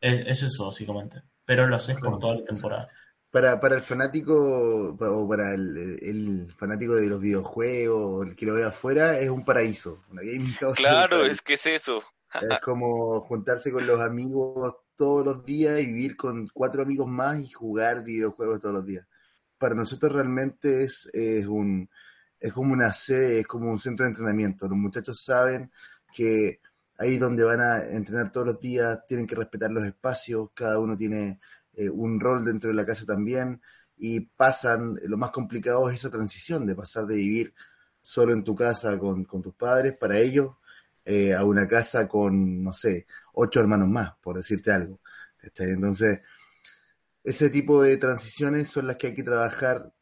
es, 0.00 0.42
eso 0.42 0.66
básicamente. 0.66 1.22
Pero 1.44 1.66
lo 1.66 1.76
haces 1.76 2.00
por 2.00 2.18
toda 2.18 2.36
la 2.36 2.44
temporada 2.44 2.88
para, 3.30 3.60
para 3.60 3.76
el 3.76 3.82
fanático 3.82 4.96
o 4.98 5.28
para 5.28 5.54
el, 5.54 6.52
fanático 6.56 6.94
de 6.94 7.06
los 7.06 7.20
videojuegos, 7.20 8.26
el 8.26 8.36
que 8.36 8.46
lo 8.46 8.54
ve 8.54 8.64
afuera, 8.64 9.18
es 9.18 9.30
un 9.30 9.44
paraíso. 9.44 10.02
Una 10.10 10.22
gaming 10.22 10.54
house 10.54 10.76
claro, 10.76 11.24
es, 11.24 11.40
que 11.40 11.54
es 11.54 11.66
eso. 11.66 12.02
es 12.34 12.60
como 12.60 13.20
juntarse 13.20 13.70
con 13.70 13.86
los 13.86 14.00
amigos 14.00 14.74
todos 14.96 15.24
los 15.24 15.44
días 15.44 15.80
y 15.80 15.86
vivir 15.86 16.16
con 16.16 16.48
cuatro 16.52 16.82
amigos 16.82 17.06
más 17.06 17.38
y 17.40 17.50
jugar 17.50 18.04
videojuegos 18.04 18.60
todos 18.60 18.74
los 18.74 18.86
días. 18.86 19.06
Para 19.58 19.74
nosotros 19.74 20.12
realmente 20.12 20.84
es, 20.84 21.08
es 21.12 21.46
un 21.46 21.88
es 22.40 22.52
como 22.52 22.72
una 22.72 22.92
sede, 22.92 23.40
es 23.40 23.46
como 23.46 23.70
un 23.70 23.78
centro 23.78 24.04
de 24.04 24.10
entrenamiento. 24.10 24.66
Los 24.66 24.78
muchachos 24.78 25.22
saben 25.22 25.70
que 26.12 26.60
ahí 26.98 27.18
donde 27.18 27.44
van 27.44 27.60
a 27.60 27.84
entrenar 27.84 28.32
todos 28.32 28.46
los 28.46 28.60
días 28.60 29.04
tienen 29.06 29.26
que 29.26 29.34
respetar 29.34 29.70
los 29.70 29.84
espacios, 29.84 30.50
cada 30.54 30.78
uno 30.78 30.96
tiene 30.96 31.38
eh, 31.74 31.88
un 31.90 32.20
rol 32.20 32.44
dentro 32.44 32.68
de 32.68 32.74
la 32.74 32.86
casa 32.86 33.04
también 33.06 33.60
y 33.96 34.20
pasan, 34.20 34.98
lo 35.02 35.16
más 35.18 35.30
complicado 35.30 35.88
es 35.90 35.96
esa 35.96 36.10
transición 36.10 36.66
de 36.66 36.74
pasar 36.74 37.06
de 37.06 37.16
vivir 37.16 37.54
solo 38.00 38.32
en 38.32 38.44
tu 38.44 38.54
casa 38.54 38.98
con, 38.98 39.26
tus 39.26 39.54
padres 39.54 39.96
para 39.96 40.18
ellos 40.18 40.56
eh, 41.04 41.34
a 41.34 41.44
una 41.44 41.68
casa 41.68 42.08
con, 42.08 42.62
no 42.62 42.72
sé, 42.72 43.06
ocho 43.34 43.60
hermanos 43.60 43.88
más, 43.88 44.14
por 44.22 44.36
decirte 44.36 44.72
algo. 44.72 45.00
Entonces, 45.58 46.20
ese 47.24 47.50
tipo 47.50 47.82
de 47.82 47.96
transiciones 47.96 48.68
son 48.68 48.86
las 48.86 48.96
que 48.96 49.08
hay 49.08 49.14
que 49.14 49.22
trabajar 49.22 49.92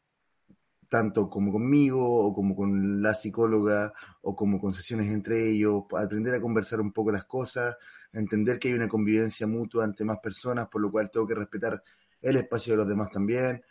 tanto 0.89 1.29
como 1.29 1.51
conmigo 1.51 2.25
o 2.25 2.33
como 2.33 2.55
con 2.55 3.01
la 3.01 3.13
psicóloga 3.13 3.93
o 4.21 4.35
como 4.35 4.59
con 4.59 4.73
sesiones 4.73 5.11
entre 5.11 5.49
ellos, 5.49 5.83
aprender 5.97 6.33
a 6.33 6.41
conversar 6.41 6.81
un 6.81 6.91
poco 6.91 7.11
las 7.11 7.25
cosas, 7.25 7.75
entender 8.13 8.59
que 8.59 8.69
hay 8.69 8.73
una 8.73 8.87
convivencia 8.87 9.47
mutua 9.47 9.85
ante 9.85 10.05
más 10.05 10.19
personas, 10.19 10.67
por 10.67 10.81
lo 10.81 10.91
cual 10.91 11.09
tengo 11.11 11.27
que 11.27 11.35
respetar 11.35 11.83
el 12.21 12.37
espacio 12.37 12.73
de 12.73 12.77
los 12.77 12.87
demás 12.87 13.09
también. 13.11 13.63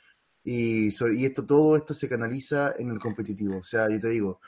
Y, 0.44 0.88
y 0.88 1.24
esto, 1.24 1.44
todo 1.44 1.76
esto 1.76 1.94
se 1.94 2.08
canaliza 2.08 2.74
en 2.78 2.90
el 2.90 2.98
competitivo. 2.98 3.58
O 3.58 3.64
sea, 3.64 3.88
yo 3.90 4.00
te 4.00 4.08
digo, 4.08 4.40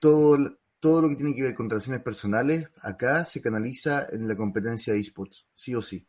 todo, 0.00 0.58
todo 0.80 1.02
lo 1.02 1.08
que 1.08 1.16
tiene 1.16 1.34
que 1.34 1.42
ver 1.42 1.54
con 1.54 1.68
relaciones 1.68 2.02
personales 2.02 2.68
acá 2.82 3.24
se 3.24 3.40
canaliza 3.40 4.06
en 4.10 4.26
la 4.28 4.36
competencia 4.36 4.92
de 4.92 5.00
esports, 5.00 5.46
sí 5.54 5.74
o 5.74 5.82
sí 5.82 6.06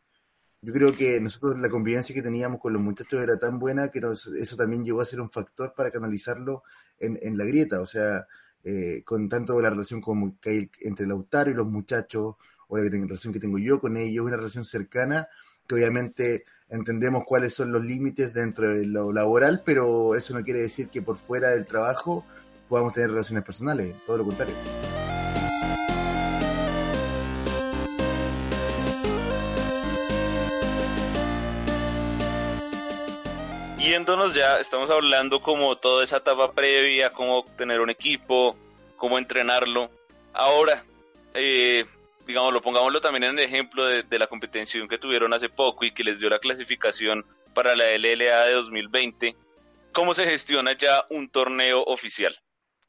yo 0.64 0.72
creo 0.72 0.96
que 0.96 1.20
nosotros 1.20 1.60
la 1.60 1.70
convivencia 1.70 2.16
que 2.16 2.22
teníamos 2.22 2.62
con 2.62 2.72
los 2.72 2.82
muchachos 2.82 3.22
era 3.22 3.38
tan 3.38 3.60
buena 3.60 3.90
que 3.90 4.00
eso 4.00 4.56
también 4.56 4.86
llegó 4.86 5.02
a 5.02 5.06
ser 5.06 5.20
un 5.20 5.30
factor 5.30 5.74
para 5.76 5.92
canalizarlo 5.92 6.64
en, 6.98 7.20
en 7.22 7.38
la 7.38 7.44
grieta, 7.44 7.82
o 7.82 7.86
sea, 7.86 8.26
eh, 8.64 9.04
con 9.04 9.28
tanto 9.28 9.62
la 9.62 9.70
relación 9.70 10.00
como 10.00 10.40
que 10.40 10.50
hay 10.50 10.72
entre 10.80 11.06
Lautaro 11.06 11.52
y 11.52 11.54
los 11.54 11.68
muchachos, 11.68 12.36
o 12.68 12.78
la, 12.78 12.84
relación 12.84 13.34
que 13.34 13.40
tengo 13.40 13.60
yo 13.60 13.80
con 13.80 13.98
ellos, 13.98 14.26
una 14.26 14.38
relación 14.38 14.66
cercana, 14.66 15.28
que 15.68 15.76
obviamente 15.76 16.46
entendemos 16.70 17.24
cuáles 17.26 17.54
son 17.54 17.72
los 17.72 17.84
límites 17.84 18.34
dentro 18.34 18.70
de 18.70 18.86
lo 18.86 19.12
laboral, 19.12 19.62
pero 19.66 20.16
eso 20.16 20.34
no 20.34 20.44
quiere 20.44 20.62
decir 20.62 20.90
que 20.90 21.02
por 21.02 21.18
fuera 21.18 21.50
del 21.50 21.66
trabajo 21.66 22.26
podamos 22.68 22.94
tener 22.94 23.12
relaciones 23.12 23.44
personales, 23.44 23.96
todo 24.06 24.18
lo 24.18 24.26
contrario. 24.26 24.56
yéndonos 33.94 34.34
ya, 34.34 34.60
estamos 34.60 34.90
hablando 34.90 35.42
como 35.42 35.76
toda 35.76 36.04
esa 36.04 36.18
etapa 36.18 36.52
previa, 36.52 37.12
cómo 37.12 37.46
tener 37.56 37.80
un 37.80 37.92
equipo, 37.92 38.56
cómo 38.98 39.20
entrenarlo. 39.20 39.92
Ahora, 40.34 40.84
eh, 41.36 41.86
digámoslo, 42.26 42.62
pongámoslo 42.62 43.02
también 43.02 43.24
en 43.24 43.40
el 43.40 43.46
ejemplo 43.46 43.86
de, 43.86 44.04
de, 44.04 44.20
la 44.20 44.28
competición 44.28 44.88
que 44.88 44.98
tuvieron 44.98 45.34
hace 45.34 45.50
poco 45.50 45.86
y 45.86 45.92
que 45.92 46.04
les 46.04 46.20
dio 46.20 46.30
la 46.30 46.40
clasificación 46.40 47.26
para 47.54 47.76
la 47.76 47.92
LLA 47.98 48.46
de 48.46 48.54
2020. 48.54 49.36
¿Cómo 49.92 50.14
se 50.14 50.26
gestiona 50.26 50.76
ya 50.78 51.06
un 51.10 51.30
torneo 51.30 51.84
oficial? 51.84 52.36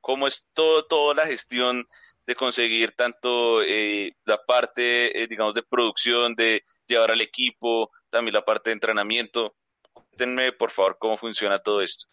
¿Cómo 0.01 0.27
es 0.27 0.47
todo, 0.53 0.85
toda 0.87 1.14
la 1.14 1.27
gestión 1.27 1.87
de 2.27 2.35
conseguir 2.35 2.92
tanto 2.92 3.62
eh, 3.62 4.16
la 4.25 4.38
parte, 4.44 5.23
eh, 5.23 5.27
digamos, 5.27 5.55
de 5.55 5.62
producción, 5.62 6.35
de 6.35 6.62
llevar 6.87 7.11
al 7.11 7.20
equipo, 7.20 7.90
también 8.11 8.35
la 8.35 8.44
parte 8.44 8.70
de 8.70 8.75
entrenamiento? 8.75 9.55
Cuéntenme, 9.92 10.53
por 10.53 10.70
favor, 10.70 10.97
cómo 10.99 11.16
funciona 11.16 11.59
todo 11.59 11.83
esto. 11.83 12.07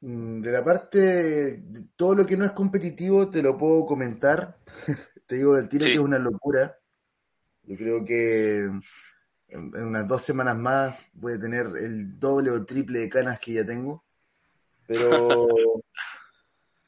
Mm, 0.00 0.40
de 0.40 0.52
la 0.52 0.64
parte, 0.64 0.98
de 0.98 1.84
todo 1.96 2.14
lo 2.14 2.26
que 2.26 2.36
no 2.36 2.44
es 2.44 2.52
competitivo, 2.52 3.30
te 3.30 3.42
lo 3.42 3.56
puedo 3.56 3.86
comentar. 3.86 4.58
te 5.34 5.38
digo 5.38 5.56
del 5.56 5.68
tiro 5.68 5.86
que 5.86 5.94
es 5.94 5.98
una 5.98 6.20
locura. 6.20 6.78
Yo 7.64 7.76
creo 7.76 8.04
que 8.04 8.70
en, 9.48 9.74
unas 9.74 10.06
dos 10.06 10.22
semanas 10.22 10.56
más 10.56 10.96
voy 11.12 11.32
a 11.32 11.40
tener 11.40 11.66
el 11.76 12.20
doble 12.20 12.52
o 12.52 12.64
triple 12.64 13.00
de 13.00 13.08
canas 13.08 13.40
que 13.40 13.54
ya 13.54 13.66
tengo. 13.66 14.04
Pero, 14.86 15.48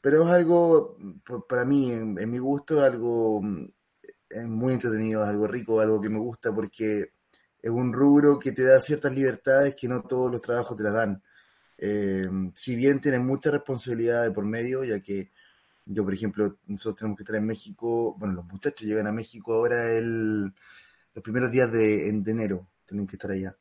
pero 0.00 0.22
es 0.22 0.30
algo, 0.30 0.96
para 1.48 1.64
mí, 1.64 1.90
en, 1.90 2.30
mi 2.30 2.38
gusto, 2.38 2.78
es 2.78 2.84
algo 2.84 3.40
es 4.30 4.46
muy 4.46 4.74
entretenido, 4.74 5.24
es 5.24 5.28
algo 5.28 5.48
rico, 5.48 5.80
algo 5.80 6.00
que 6.00 6.08
me 6.08 6.20
gusta 6.20 6.54
porque 6.54 7.14
es 7.60 7.70
un 7.70 7.92
rubro 7.92 8.38
que 8.38 8.52
te 8.52 8.62
da 8.62 8.80
ciertas 8.80 9.12
libertades 9.12 9.74
que 9.74 9.88
no 9.88 10.02
todos 10.02 10.30
los 10.30 10.40
trabajos 10.40 10.76
te 10.76 10.84
las 10.84 10.92
dan. 10.92 11.20
Eh, 11.78 12.28
si 12.54 12.76
bien 12.76 13.00
tienen 13.00 13.26
mucha 13.26 13.50
responsabilidad 13.50 14.22
de 14.22 14.30
por 14.30 14.44
medio, 14.44 14.84
ya 14.84 15.00
que 15.00 15.32
yo, 15.86 16.04
por 16.04 16.14
ejemplo, 16.14 16.58
nosotros 16.66 16.96
tenemos 16.96 17.16
que 17.16 17.22
estar 17.22 17.36
en 17.36 17.46
México, 17.46 18.16
bueno, 18.18 18.34
los 18.34 18.44
muchachos 18.46 18.86
llegan 18.86 19.06
a 19.06 19.12
México 19.12 19.54
ahora 19.54 19.92
el, 19.92 20.52
los 21.14 21.22
primeros 21.22 21.50
días 21.50 21.70
de, 21.70 22.08
enero, 22.08 22.68
tienen 22.84 23.06
que 23.06 23.16
estar 23.16 23.30
allá. 23.30 23.56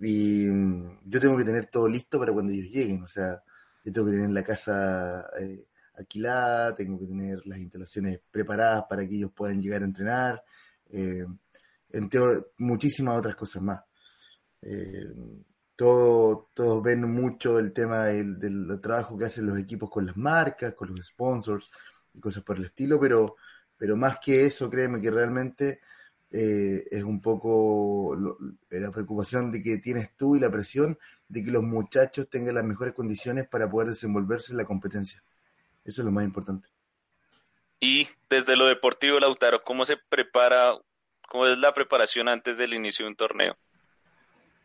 Y 0.00 0.46
mm, 0.48 1.00
yo 1.06 1.20
tengo 1.20 1.36
que 1.36 1.44
tener 1.44 1.66
todo 1.66 1.88
listo 1.88 2.18
para 2.18 2.32
cuando 2.32 2.52
ellos 2.52 2.70
lleguen, 2.70 3.02
o 3.02 3.08
sea, 3.08 3.42
yo 3.84 3.92
tengo 3.92 4.06
que 4.06 4.12
tener 4.12 4.30
la 4.30 4.42
casa 4.42 5.26
eh, 5.40 5.66
alquilada, 5.94 6.74
tengo 6.74 6.98
que 6.98 7.06
tener 7.06 7.46
las 7.46 7.58
instalaciones 7.58 8.20
preparadas 8.30 8.84
para 8.88 9.06
que 9.08 9.14
ellos 9.16 9.32
puedan 9.34 9.62
llegar 9.62 9.82
a 9.82 9.86
entrenar, 9.86 10.44
eh, 10.90 11.24
entre 11.90 12.20
muchísimas 12.58 13.18
otras 13.18 13.36
cosas 13.36 13.62
más. 13.62 13.80
Eh, 14.60 15.14
todo, 15.76 16.50
todos 16.54 16.82
ven 16.82 17.02
mucho 17.10 17.58
el 17.58 17.72
tema 17.72 18.04
del, 18.04 18.38
del, 18.38 18.80
trabajo 18.80 19.18
que 19.18 19.24
hacen 19.24 19.46
los 19.46 19.58
equipos 19.58 19.90
con 19.90 20.06
las 20.06 20.16
marcas, 20.16 20.74
con 20.74 20.94
los 20.94 21.06
sponsors 21.06 21.70
y 22.12 22.20
cosas 22.20 22.42
por 22.42 22.56
el 22.58 22.64
estilo, 22.64 23.00
pero, 23.00 23.36
pero 23.76 23.96
más 23.96 24.18
que 24.18 24.46
eso, 24.46 24.70
créeme 24.70 25.00
que 25.00 25.10
realmente 25.10 25.80
eh, 26.30 26.84
es 26.90 27.02
un 27.02 27.20
poco 27.20 28.16
la 28.70 28.90
preocupación 28.90 29.50
de 29.52 29.62
que 29.62 29.78
tienes 29.78 30.16
tú 30.16 30.36
y 30.36 30.40
la 30.40 30.50
presión 30.50 30.98
de 31.28 31.44
que 31.44 31.50
los 31.50 31.62
muchachos 31.62 32.28
tengan 32.28 32.56
las 32.56 32.64
mejores 32.64 32.94
condiciones 32.94 33.46
para 33.48 33.68
poder 33.68 33.90
desenvolverse 33.90 34.52
en 34.52 34.58
la 34.58 34.64
competencia. 34.64 35.22
Eso 35.84 36.02
es 36.02 36.04
lo 36.04 36.12
más 36.12 36.24
importante. 36.24 36.68
Y 37.80 38.08
desde 38.30 38.56
lo 38.56 38.66
deportivo, 38.66 39.18
Lautaro, 39.18 39.62
¿cómo 39.62 39.84
se 39.84 39.96
prepara, 39.96 40.78
cómo 41.28 41.46
es 41.46 41.58
la 41.58 41.74
preparación 41.74 42.28
antes 42.28 42.56
del 42.58 42.74
inicio 42.74 43.04
de 43.04 43.10
un 43.10 43.16
torneo? 43.16 43.56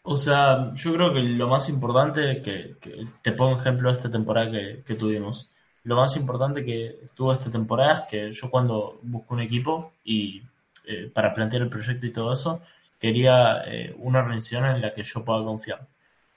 O 0.02 0.16
sea, 0.16 0.74
yo 0.74 0.94
creo 0.94 1.14
que 1.14 1.22
lo 1.22 1.48
más 1.48 1.70
importante, 1.70 2.42
que, 2.42 2.76
te 3.22 3.32
pongo 3.34 3.60
ejemplo 3.60 3.90
de 3.92 3.98
esta 3.98 4.10
temporada 4.10 4.52
que, 4.86 4.96
tuvimos, 4.96 5.52
lo 5.84 5.96
más 5.96 6.16
importante 6.16 6.64
que 6.66 7.08
tuvo 7.16 7.34
esta 7.34 7.52
temporada 7.52 8.00
es 8.00 8.02
que 8.10 8.32
yo 8.32 8.50
cuando 8.50 9.00
busco 9.04 9.34
un 9.34 9.42
equipo 9.42 9.94
y 10.04 10.42
eh, 10.86 11.12
para 11.14 11.34
plantear 11.34 11.64
el 11.64 11.70
proyecto 11.70 12.06
y 12.06 12.12
todo 12.12 12.34
eso, 12.34 12.62
quería 13.00 13.64
eh, 13.66 13.96
una 13.98 14.20
organización 14.20 14.66
en 14.66 14.82
la 14.82 14.94
que 14.94 15.04
yo 15.04 15.24
pueda 15.24 15.44
confiar. 15.44 15.88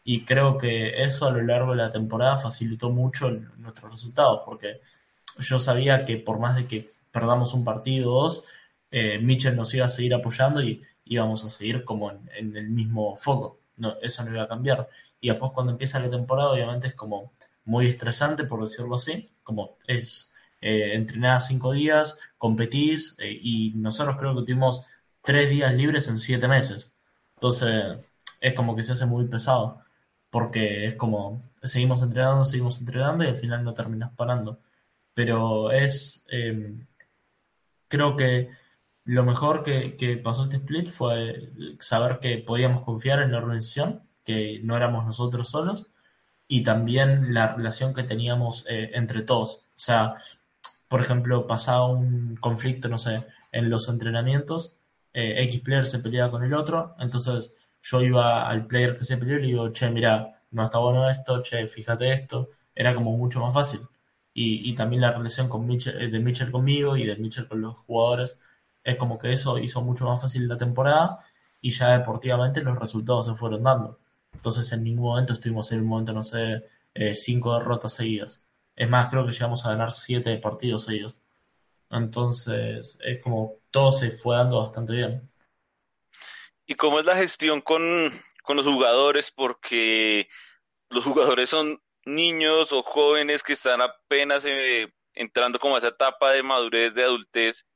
Y 0.04 0.24
creo 0.24 0.58
que 0.58 1.04
eso 1.04 1.26
a 1.26 1.30
lo 1.30 1.42
largo 1.42 1.72
de 1.72 1.78
la 1.78 1.90
temporada 1.90 2.38
facilitó 2.38 2.90
mucho 2.90 3.30
nuestros 3.58 3.92
resultados, 3.92 4.42
porque 4.44 4.80
yo 5.38 5.58
sabía 5.58 6.04
que 6.04 6.16
por 6.16 6.38
más 6.38 6.56
de 6.56 6.66
que 6.66 6.90
perdamos 7.10 7.54
un 7.54 7.64
partido 7.64 8.12
o 8.12 8.22
dos, 8.24 8.44
eh, 8.90 9.18
Mitchell 9.18 9.56
nos 9.56 9.72
iba 9.74 9.86
a 9.86 9.90
seguir 9.90 10.14
apoyando 10.14 10.62
y 10.62 10.82
íbamos 11.12 11.44
a 11.44 11.48
seguir 11.48 11.84
como 11.84 12.10
en, 12.10 12.56
el 12.56 12.68
mismo 12.70 13.16
foco. 13.16 13.60
No, 13.76 13.96
eso 14.00 14.24
no 14.24 14.32
iba 14.32 14.44
a 14.44 14.48
cambiar. 14.48 14.88
Y 15.20 15.28
después 15.28 15.52
cuando 15.52 15.72
empieza 15.72 16.00
la 16.00 16.10
temporada, 16.10 16.50
obviamente 16.52 16.88
es 16.88 16.94
como 16.94 17.32
muy 17.64 17.86
estresante, 17.88 18.44
por 18.44 18.60
decirlo 18.62 18.96
así, 18.96 19.30
como 19.42 19.78
es 19.86 20.32
eh, 20.60 21.04
cinco 21.40 21.72
días, 21.72 22.18
competís, 22.38 23.16
eh, 23.18 23.38
y 23.40 23.72
nosotros 23.74 24.16
creo 24.16 24.34
que 24.34 24.42
tuvimos 24.42 24.84
tres 25.22 25.50
días 25.50 25.72
libres 25.74 26.08
en 26.08 26.18
siete 26.18 26.48
meses. 26.48 26.94
Entonces 27.36 27.98
es 28.40 28.54
como 28.54 28.76
que 28.76 28.82
se 28.82 28.92
hace 28.92 29.06
muy 29.06 29.26
pesado, 29.28 29.82
porque 30.30 30.86
es 30.86 30.94
como 30.96 31.42
seguimos 31.62 32.02
entrenando, 32.02 32.44
seguimos 32.44 32.80
entrenando 32.80 33.24
y 33.24 33.28
al 33.28 33.36
final 33.38 33.64
no 33.64 33.74
terminas 33.74 34.12
parando. 34.14 34.60
Pero 35.14 35.70
es, 35.72 36.24
em, 36.30 36.86
creo 37.88 38.16
que 38.16 38.50
lo 39.04 39.24
mejor 39.24 39.62
que, 39.62 40.20
pasó 40.22 40.44
este 40.44 40.56
split 40.56 40.88
fue 40.90 41.50
saber 41.78 42.18
que 42.20 42.38
podíamos 42.38 42.84
confiar 42.84 43.20
en 43.20 43.32
la 43.32 43.38
organización, 43.38 44.02
que 44.24 44.60
no 44.62 44.76
éramos 44.76 45.04
nosotros 45.04 45.48
solos, 45.50 45.88
y 46.46 46.62
también 46.62 47.34
la 47.34 47.54
relación 47.54 47.94
que 47.94 48.04
teníamos 48.04 48.66
eh, 48.68 48.90
entre 48.94 49.22
todos. 49.22 49.64
O 49.76 49.80
sea, 49.80 50.16
por 50.88 51.00
ejemplo, 51.00 51.46
pasaba 51.46 51.86
un 51.86 52.36
conflicto, 52.36 52.88
no 52.88 52.98
sé, 52.98 53.26
en 53.50 53.70
los 53.70 53.88
entrenamientos, 53.88 54.76
eh, 55.12 55.42
X 55.44 55.60
player 55.60 55.84
se 55.86 55.98
peleaba 55.98 56.30
con 56.30 56.44
el 56.44 56.54
otro, 56.54 56.94
entonces 56.98 57.54
yo 57.82 58.00
iba 58.02 58.48
al 58.48 58.66
player 58.66 58.96
que 58.98 59.04
se 59.04 59.16
peleó 59.16 59.38
y 59.38 59.42
le 59.42 59.46
digo, 59.48 59.72
che, 59.72 59.90
mira, 59.90 60.40
no 60.52 60.64
está 60.64 60.78
bueno 60.78 61.10
esto, 61.10 61.42
che, 61.42 61.66
fíjate 61.66 62.12
esto, 62.12 62.50
era 62.74 62.94
como 62.94 63.16
mucho 63.16 63.40
más 63.40 63.52
fácil. 63.52 63.80
Y, 64.34 64.70
y 64.70 64.74
también 64.74 65.02
la 65.02 65.12
relación 65.12 65.48
con 65.48 65.66
Mitchell, 65.66 66.10
de 66.10 66.20
Mitchell 66.20 66.50
conmigo 66.50 66.96
y 66.96 67.04
de 67.06 67.16
Mitchell 67.16 67.48
con 67.48 67.60
los 67.60 67.76
jugadores 67.86 68.38
es 68.84 68.96
como 68.96 69.18
que 69.18 69.32
eso 69.32 69.58
hizo 69.58 69.80
mucho 69.80 70.06
más 70.06 70.20
fácil 70.20 70.48
la 70.48 70.56
temporada 70.56 71.18
y 71.60 71.70
ya 71.70 71.96
deportivamente 71.98 72.62
los 72.62 72.78
resultados 72.78 73.26
se 73.26 73.34
fueron 73.34 73.62
dando. 73.62 73.98
Entonces 74.32 74.70
en 74.72 74.84
ningún 74.84 75.04
momento 75.04 75.34
estuvimos 75.34 75.70
en 75.72 75.80
un 75.80 75.86
momento, 75.86 76.12
no 76.12 76.24
sé, 76.24 76.64
eh, 76.94 77.14
cinco 77.14 77.54
derrotas 77.54 77.94
seguidas. 77.94 78.42
Es 78.74 78.88
más, 78.88 79.10
creo 79.10 79.24
que 79.26 79.32
llegamos 79.32 79.64
a 79.64 79.70
ganar 79.70 79.92
siete 79.92 80.36
partidos 80.38 80.84
seguidos. 80.84 81.18
Entonces 81.90 82.98
es 83.04 83.22
como 83.22 83.56
todo 83.70 83.92
se 83.92 84.10
fue 84.10 84.36
dando 84.36 84.60
bastante 84.60 84.94
bien. 84.94 85.30
¿Y 86.66 86.74
cómo 86.74 87.00
es 87.00 87.06
la 87.06 87.16
gestión 87.16 87.60
con, 87.60 87.82
con 88.42 88.56
los 88.56 88.66
jugadores? 88.66 89.30
Porque 89.30 90.28
los 90.88 91.04
jugadores 91.04 91.50
son 91.50 91.80
niños 92.04 92.72
o 92.72 92.82
jóvenes 92.82 93.42
que 93.42 93.52
están 93.52 93.80
apenas 93.80 94.44
eh, 94.44 94.92
entrando 95.14 95.58
como 95.58 95.74
a 95.74 95.78
esa 95.78 95.88
etapa 95.88 96.32
de 96.32 96.42
madurez, 96.42 96.94
de 96.94 97.04
adultez 97.04 97.66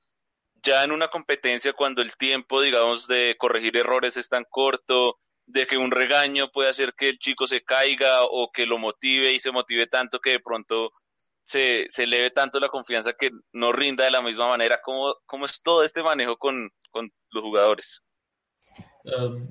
ya 0.66 0.84
en 0.84 0.90
una 0.90 1.08
competencia 1.08 1.72
cuando 1.72 2.02
el 2.02 2.16
tiempo, 2.16 2.60
digamos, 2.60 3.06
de 3.06 3.36
corregir 3.38 3.76
errores 3.76 4.16
es 4.16 4.28
tan 4.28 4.44
corto, 4.50 5.16
de 5.46 5.66
que 5.66 5.78
un 5.78 5.92
regaño 5.92 6.50
puede 6.50 6.70
hacer 6.70 6.94
que 6.94 7.08
el 7.08 7.18
chico 7.18 7.46
se 7.46 7.62
caiga 7.62 8.24
o 8.24 8.50
que 8.52 8.66
lo 8.66 8.78
motive 8.78 9.32
y 9.32 9.40
se 9.40 9.52
motive 9.52 9.86
tanto 9.86 10.18
que 10.18 10.30
de 10.30 10.40
pronto 10.40 10.92
se, 11.44 11.86
se 11.88 12.02
eleve 12.02 12.30
tanto 12.32 12.58
la 12.58 12.68
confianza 12.68 13.12
que 13.12 13.30
no 13.52 13.72
rinda 13.72 14.04
de 14.04 14.10
la 14.10 14.20
misma 14.20 14.48
manera. 14.48 14.80
¿Cómo, 14.82 15.14
cómo 15.24 15.46
es 15.46 15.62
todo 15.62 15.84
este 15.84 16.02
manejo 16.02 16.36
con, 16.36 16.68
con 16.90 17.08
los 17.30 17.42
jugadores? 17.44 18.02
Um, 19.04 19.46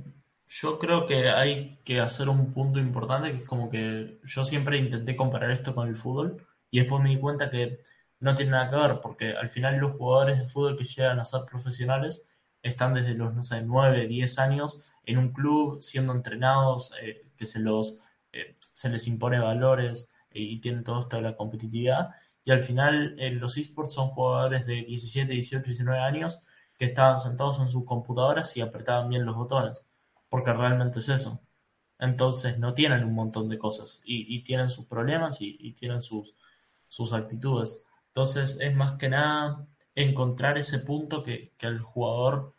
yo 0.47 0.77
creo 0.77 1.05
que 1.07 1.29
hay 1.29 1.79
que 1.85 2.01
hacer 2.01 2.27
un 2.27 2.53
punto 2.53 2.79
importante 2.79 3.31
que 3.31 3.37
es 3.37 3.47
como 3.47 3.69
que 3.69 4.19
yo 4.25 4.43
siempre 4.43 4.77
intenté 4.77 5.15
comparar 5.15 5.51
esto 5.51 5.73
con 5.73 5.87
el 5.87 5.95
fútbol 5.95 6.45
y 6.69 6.81
después 6.81 7.01
me 7.01 7.09
di 7.09 7.19
cuenta 7.19 7.49
que 7.49 7.79
no 8.25 8.33
tiene 8.33 8.53
nada 8.53 8.71
que 8.71 8.75
ver, 8.75 9.01
porque 9.01 9.33
al 9.37 9.49
final 9.49 9.77
los 9.77 9.97
jugadores 9.97 10.39
de 10.39 10.47
fútbol 10.47 10.75
que 10.75 10.83
llegan 10.83 11.19
a 11.19 11.25
ser 11.25 11.41
profesionales 11.45 12.23
están 12.63 12.95
desde 12.95 13.13
los, 13.13 13.35
no 13.35 13.43
sé, 13.43 13.61
9, 13.61 14.07
10 14.07 14.39
años 14.39 14.83
en 15.05 15.19
un 15.19 15.31
club 15.31 15.83
siendo 15.83 16.11
entrenados, 16.11 16.91
eh, 17.03 17.27
que 17.37 17.45
se, 17.45 17.59
los, 17.59 17.99
eh, 18.33 18.57
se 18.73 18.89
les 18.89 19.05
impone 19.07 19.37
valores 19.39 20.09
eh, 20.31 20.41
y 20.41 20.59
tienen 20.59 20.83
todo 20.83 21.01
esto 21.01 21.17
de 21.17 21.21
la 21.21 21.35
competitividad. 21.35 22.15
Y 22.43 22.49
al 22.49 22.61
final 22.61 23.15
los 23.39 23.57
esports 23.57 23.93
son 23.93 24.09
jugadores 24.09 24.65
de 24.65 24.83
17, 24.83 25.31
18, 25.31 25.63
19 25.63 25.99
años 25.99 26.39
que 26.79 26.85
estaban 26.85 27.19
sentados 27.19 27.59
en 27.59 27.69
sus 27.69 27.85
computadoras 27.85 28.57
y 28.57 28.61
apretaban 28.61 29.09
bien 29.09 29.25
los 29.25 29.35
botones, 29.35 29.85
porque 30.29 30.51
realmente 30.51 30.97
es 30.97 31.09
eso. 31.09 31.39
Entonces 31.99 32.57
no 32.57 32.73
tienen 32.73 33.03
un 33.03 33.13
montón 33.13 33.49
de 33.49 33.59
cosas 33.59 34.01
y, 34.03 34.41
tienen 34.41 34.71
sus 34.71 34.85
problemas 34.85 35.41
y, 35.41 35.57
y 35.59 35.73
tienen 35.73 36.01
sus, 36.01 36.35
sus 36.87 37.13
actitudes. 37.13 37.85
Entonces 38.15 38.57
es 38.61 38.73
más 38.73 38.93
que 38.93 39.09
nada 39.09 39.67
encontrar 39.93 40.57
ese 40.57 40.79
punto 40.79 41.21
que, 41.21 41.51
que 41.57 41.67
al 41.67 41.79
jugador 41.79 42.53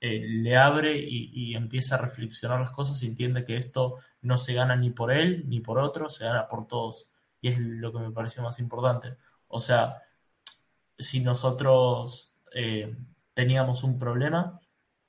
eh, 0.00 0.20
le 0.26 0.56
abre 0.56 0.98
y, 0.98 1.54
empieza 1.54 1.94
a 1.94 1.98
reflexionar 1.98 2.58
las 2.58 2.72
cosas 2.72 3.00
y 3.02 3.06
entiende 3.06 3.44
que 3.44 3.56
esto 3.56 3.98
no 4.22 4.36
se 4.36 4.52
gana 4.54 4.74
ni 4.74 4.90
por 4.90 5.12
él 5.12 5.44
ni 5.48 5.60
por 5.60 5.78
otro, 5.78 6.08
se 6.08 6.24
gana 6.24 6.48
por 6.48 6.66
todos. 6.66 7.08
Y 7.40 7.48
es 7.48 7.58
lo 7.60 7.92
que 7.92 8.00
me 8.00 8.10
pareció 8.10 8.42
más 8.42 8.58
importante. 8.58 9.16
O 9.46 9.60
sea, 9.60 10.02
si 10.98 11.20
nosotros 11.20 12.34
eh, 12.52 12.96
teníamos 13.32 13.84
un 13.84 13.98
problema, 14.00 14.60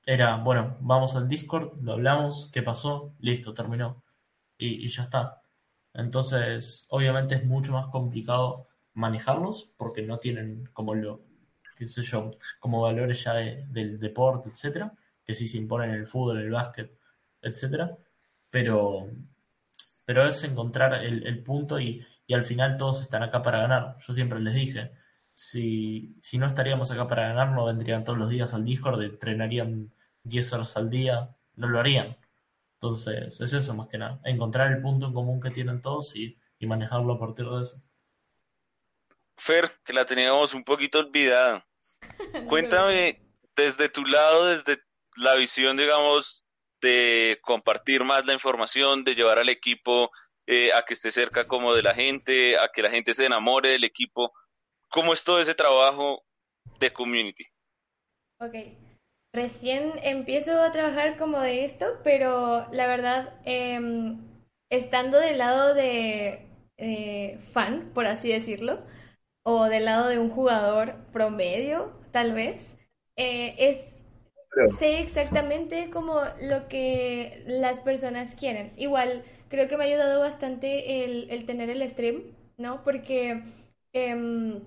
era, 0.06 0.38
bueno, 0.38 0.78
vamos 0.82 1.16
al 1.16 1.28
Discord, 1.28 1.82
lo 1.82 1.94
hablamos, 1.94 2.50
qué 2.54 2.62
pasó, 2.62 3.16
listo, 3.20 3.54
terminó. 3.54 4.04
Y, 4.58 4.86
y 4.86 4.90
ya 4.90 5.04
está. 5.04 5.42
Entonces, 5.94 6.86
obviamente 6.92 7.36
es 7.36 7.46
mucho 7.46 7.74
más 7.74 7.88
complicado 7.88 8.67
manejarlos 8.98 9.72
porque 9.78 10.02
no 10.02 10.18
tienen 10.18 10.70
como 10.74 10.96
lo, 10.96 11.22
qué 11.76 11.86
sé 11.86 12.02
yo, 12.04 12.32
como 12.60 12.82
valores 12.82 13.24
ya 13.24 13.34
del 13.34 14.00
deporte, 14.00 14.50
etcétera, 14.50 14.92
que 15.24 15.36
sí 15.36 15.48
se 15.48 15.58
imponen 15.58 15.92
en 15.92 15.98
el 15.98 16.08
fútbol, 16.08 16.40
el 16.40 16.50
básquet, 16.50 16.98
etcétera, 17.42 17.96
pero, 18.50 19.08
pero 20.04 20.28
es 20.28 20.44
encontrar 20.44 21.06
el, 21.06 21.44
punto 21.44 21.80
y, 21.80 22.04
al 22.34 22.44
final 22.44 22.78
todos 22.78 23.02
están 23.02 23.24
acá 23.24 23.42
para 23.42 23.60
ganar. 23.62 23.98
Yo 24.06 24.14
siempre 24.14 24.40
les 24.40 24.56
dije, 24.56 24.92
si, 25.34 26.18
si 26.22 26.40
no 26.40 26.48
estaríamos 26.48 26.90
acá 26.92 27.08
para 27.08 27.28
ganar, 27.28 27.52
no 27.52 27.66
vendrían 27.66 28.04
todos 28.04 28.18
los 28.18 28.30
días 28.30 28.54
al 28.56 28.66
Discord, 28.66 29.02
entrenarían 29.04 29.92
10 30.24 30.54
horas 30.54 30.76
al 30.76 30.90
día, 30.90 31.36
no 31.56 31.70
lo 31.70 31.80
harían. 31.80 32.18
Entonces, 32.76 33.40
es 33.42 33.54
eso 33.54 33.76
más 33.76 33.88
que 33.90 34.00
nada, 34.00 34.20
encontrar 34.24 34.72
el 34.72 34.82
punto 34.82 35.08
en 35.08 35.14
común 35.14 35.40
que 35.40 35.52
tienen 35.52 35.82
todos 35.82 36.16
y, 36.16 36.38
y 36.60 36.66
manejarlo 36.68 37.14
a 37.14 37.20
partir 37.20 37.46
de 37.48 37.62
eso. 37.62 37.82
Fer, 39.38 39.72
que 39.86 39.94
la 39.94 40.06
teníamos 40.06 40.54
un 40.54 40.64
poquito 40.64 41.00
olvidada. 41.00 41.66
Cuéntame 42.50 43.22
desde 43.56 43.90
tu 43.90 44.06
lado, 44.06 44.46
desde 44.48 44.80
la 45.16 45.36
visión, 45.36 45.78
digamos, 45.78 46.46
de 46.82 47.40
compartir 47.42 48.04
más 48.04 48.26
la 48.26 48.34
información, 48.34 49.04
de 49.04 49.16
llevar 49.16 49.40
al 49.40 49.50
equipo 49.50 50.12
eh, 50.46 50.72
a 50.74 50.84
que 50.84 50.94
esté 50.94 51.12
cerca 51.12 51.48
como 51.48 51.74
de 51.74 51.84
la 51.84 51.94
gente, 51.94 52.58
a 52.58 52.70
que 52.74 52.82
la 52.82 52.90
gente 52.90 53.14
se 53.14 53.26
enamore 53.26 53.70
del 53.70 53.84
equipo. 53.84 54.32
¿Cómo 54.90 55.14
es 55.14 55.24
todo 55.24 55.42
ese 55.42 55.56
trabajo 55.56 56.24
de 56.80 56.94
community? 56.94 57.46
Ok, 58.40 58.56
recién 59.34 59.94
empiezo 60.04 60.62
a 60.62 60.72
trabajar 60.72 61.18
como 61.18 61.40
de 61.42 61.66
esto, 61.66 62.00
pero 62.04 62.68
la 62.72 62.88
verdad, 62.88 63.42
em, 63.46 64.20
estando 64.70 65.20
del 65.20 65.40
lado 65.40 65.74
de 65.74 66.48
eh, 66.78 67.40
fan, 67.52 67.92
por 67.94 68.06
así 68.06 68.30
decirlo, 68.30 68.86
o 69.50 69.70
del 69.70 69.86
lado 69.86 70.10
de 70.10 70.20
un 70.20 70.30
jugador 70.30 70.96
promedio, 71.14 71.94
tal 72.12 72.34
vez, 72.34 72.76
eh, 73.16 73.56
es 73.58 73.96
sé 74.78 75.00
exactamente 75.00 75.90
como 75.90 76.20
lo 76.42 76.68
que 76.68 77.44
las 77.48 77.80
personas 77.80 78.36
quieren. 78.36 78.74
Igual, 78.76 79.24
creo 79.48 79.70
que 79.70 79.78
me 79.78 79.86
ha 79.86 79.88
ayudado 79.88 80.20
bastante 80.20 81.06
el, 81.06 81.46
tener 81.46 81.70
el 81.70 81.88
stream, 81.88 82.24
¿no? 82.58 82.84
Porque 82.84 83.42
em, 83.94 84.60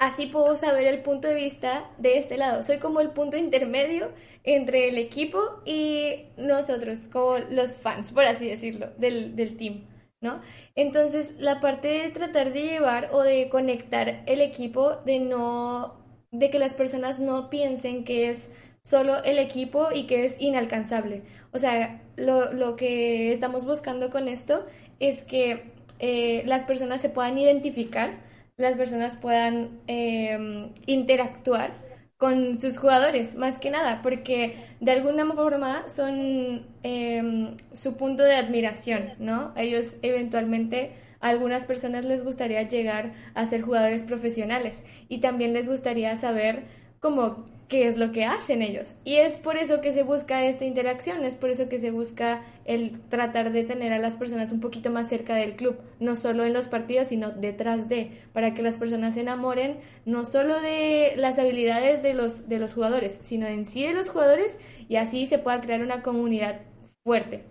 así 0.00 0.26
puedo 0.26 0.56
saber 0.56 0.88
el 0.88 1.02
punto 1.02 1.28
de 1.28 1.36
vista 1.36 1.88
de 1.98 2.18
este 2.18 2.38
lado. 2.38 2.64
Soy 2.64 2.78
como 2.78 2.98
el 2.98 3.10
punto 3.10 3.36
intermedio 3.36 4.10
entre 4.42 4.88
el 4.88 4.98
equipo 4.98 5.62
y 5.64 6.24
nosotros, 6.36 7.06
como 7.12 7.38
los 7.38 7.76
fans, 7.76 8.10
por 8.10 8.24
así 8.24 8.48
decirlo, 8.48 8.88
del, 8.96 9.36
del 9.36 9.56
team. 9.56 9.84
¿No? 10.20 10.40
Entonces, 10.74 11.34
la 11.38 11.60
parte 11.60 11.88
de 11.88 12.10
tratar 12.10 12.52
de 12.52 12.62
llevar 12.62 13.10
o 13.12 13.22
de 13.22 13.48
conectar 13.48 14.22
el 14.26 14.40
equipo, 14.40 14.96
de 15.04 15.20
no, 15.20 15.96
de 16.30 16.50
que 16.50 16.58
las 16.58 16.74
personas 16.74 17.18
no 17.20 17.50
piensen 17.50 18.04
que 18.04 18.30
es 18.30 18.52
solo 18.82 19.22
el 19.24 19.38
equipo 19.38 19.88
y 19.92 20.06
que 20.06 20.24
es 20.24 20.40
inalcanzable. 20.40 21.22
O 21.52 21.58
sea, 21.58 22.02
lo, 22.16 22.52
lo 22.52 22.76
que 22.76 23.32
estamos 23.32 23.64
buscando 23.64 24.10
con 24.10 24.28
esto 24.28 24.66
es 25.00 25.22
que 25.22 25.72
eh, 25.98 26.42
las 26.46 26.64
personas 26.64 27.00
se 27.00 27.08
puedan 27.08 27.38
identificar, 27.38 28.10
las 28.56 28.76
personas 28.76 29.16
puedan 29.16 29.80
em, 29.86 30.72
interactuar 30.86 31.72
con 32.18 32.60
sus 32.60 32.78
jugadores, 32.78 33.36
más 33.36 33.60
que 33.60 33.70
nada, 33.70 34.02
porque 34.02 34.56
de 34.80 34.90
alguna 34.90 35.24
forma 35.32 35.88
son 35.88 36.66
em, 36.82 37.56
su 37.74 37.96
punto 37.96 38.24
de 38.24 38.34
admiración, 38.34 39.12
¿no? 39.20 39.52
Ellos 39.56 39.98
eventualmente, 40.02 40.92
a 41.20 41.28
algunas 41.28 41.64
personas 41.66 42.04
les 42.04 42.24
gustaría 42.24 42.62
llegar 42.62 43.12
a 43.34 43.46
ser 43.46 43.62
jugadores 43.62 44.02
profesionales 44.02 44.82
y 45.08 45.20
también 45.20 45.52
les 45.52 45.68
gustaría 45.68 46.16
saber 46.16 46.64
cómo 47.00 47.46
qué 47.68 47.86
es 47.86 47.98
lo 47.98 48.12
que 48.12 48.24
hacen 48.24 48.62
ellos. 48.62 48.88
Y 49.04 49.16
es 49.16 49.34
por 49.34 49.56
eso 49.56 49.80
que 49.80 49.92
se 49.92 50.02
busca 50.02 50.44
esta 50.44 50.64
interacción, 50.64 51.24
es 51.24 51.34
por 51.34 51.50
eso 51.50 51.68
que 51.68 51.78
se 51.78 51.90
busca 51.90 52.44
el 52.64 53.00
tratar 53.10 53.52
de 53.52 53.64
tener 53.64 53.92
a 53.92 53.98
las 53.98 54.16
personas 54.16 54.52
un 54.52 54.60
poquito 54.60 54.90
más 54.90 55.08
cerca 55.08 55.34
del 55.34 55.54
club, 55.54 55.78
no 56.00 56.16
solo 56.16 56.44
en 56.44 56.54
los 56.54 56.68
partidos, 56.68 57.08
sino 57.08 57.30
detrás 57.30 57.88
de, 57.88 58.22
para 58.32 58.54
que 58.54 58.62
las 58.62 58.76
personas 58.76 59.14
se 59.14 59.20
enamoren 59.20 59.80
no 60.06 60.24
solo 60.24 60.60
de 60.60 61.12
las 61.16 61.38
habilidades 61.38 62.02
de 62.02 62.14
los, 62.14 62.48
de 62.48 62.58
los 62.58 62.72
jugadores, 62.72 63.20
sino 63.22 63.46
en 63.46 63.66
sí 63.66 63.86
de 63.86 63.92
los 63.92 64.08
jugadores 64.08 64.58
y 64.88 64.96
así 64.96 65.26
se 65.26 65.38
pueda 65.38 65.60
crear 65.60 65.82
una 65.82 66.02
comunidad 66.02 66.62
fuerte. 67.04 67.44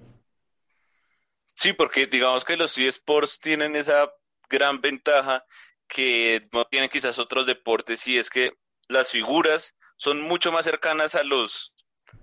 Sí, 1.54 1.74
porque 1.74 2.08
digamos 2.08 2.44
que 2.44 2.58
los 2.58 2.78
eSports 2.78 3.40
tienen 3.40 3.76
esa 3.76 4.12
gran 4.50 4.82
ventaja 4.82 5.46
que 5.88 6.42
no 6.52 6.66
tienen 6.66 6.90
quizás 6.90 7.20
otros 7.20 7.46
deportes 7.46 8.08
y 8.08 8.18
es 8.18 8.30
que 8.30 8.52
las 8.88 9.12
figuras 9.12 9.76
son 9.98 10.22
mucho 10.22 10.52
más 10.52 10.66
cercanas 10.66 11.16
a 11.16 11.24
los, 11.24 11.74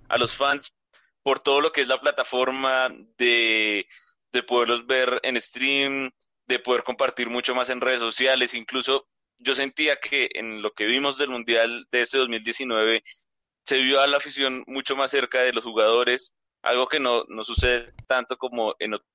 a 0.09 0.19
los 0.19 0.35
fans 0.35 0.75
por 1.23 1.41
todo 1.41 1.61
lo 1.61 1.73
que 1.73 1.83
es 1.83 1.89
la 1.89 2.01
plataforma 2.01 2.89
de, 3.19 3.87
de 4.33 4.43
poderlos 4.43 4.87
ver 4.87 5.21
en 5.23 5.41
stream, 5.41 6.13
de 6.47 6.59
poder 6.59 6.83
compartir 6.85 7.29
mucho 7.31 7.55
más 7.55 7.71
en 7.71 7.81
redes 7.81 8.01
sociales. 8.01 8.55
Incluso 8.55 9.09
yo 9.39 9.55
sentía 9.55 9.97
que 9.97 10.29
en 10.35 10.63
lo 10.63 10.73
que 10.73 10.85
vimos 10.85 11.19
del 11.19 11.31
Mundial 11.31 11.87
de 11.91 12.01
este 12.03 12.19
2019 12.19 13.03
se 13.65 13.79
vio 13.79 14.01
a 14.01 14.07
la 14.07 14.19
afición 14.19 14.65
mucho 14.67 14.97
más 14.97 15.11
cerca 15.11 15.41
de 15.41 15.53
los 15.53 15.65
jugadores, 15.65 16.35
algo 16.63 16.87
que 16.87 17.01
no, 17.01 17.25
no 17.29 17.45
sucede 17.45 17.95
tanto 18.07 18.37
como 18.37 18.75
en 18.79 18.95
otros 18.95 19.09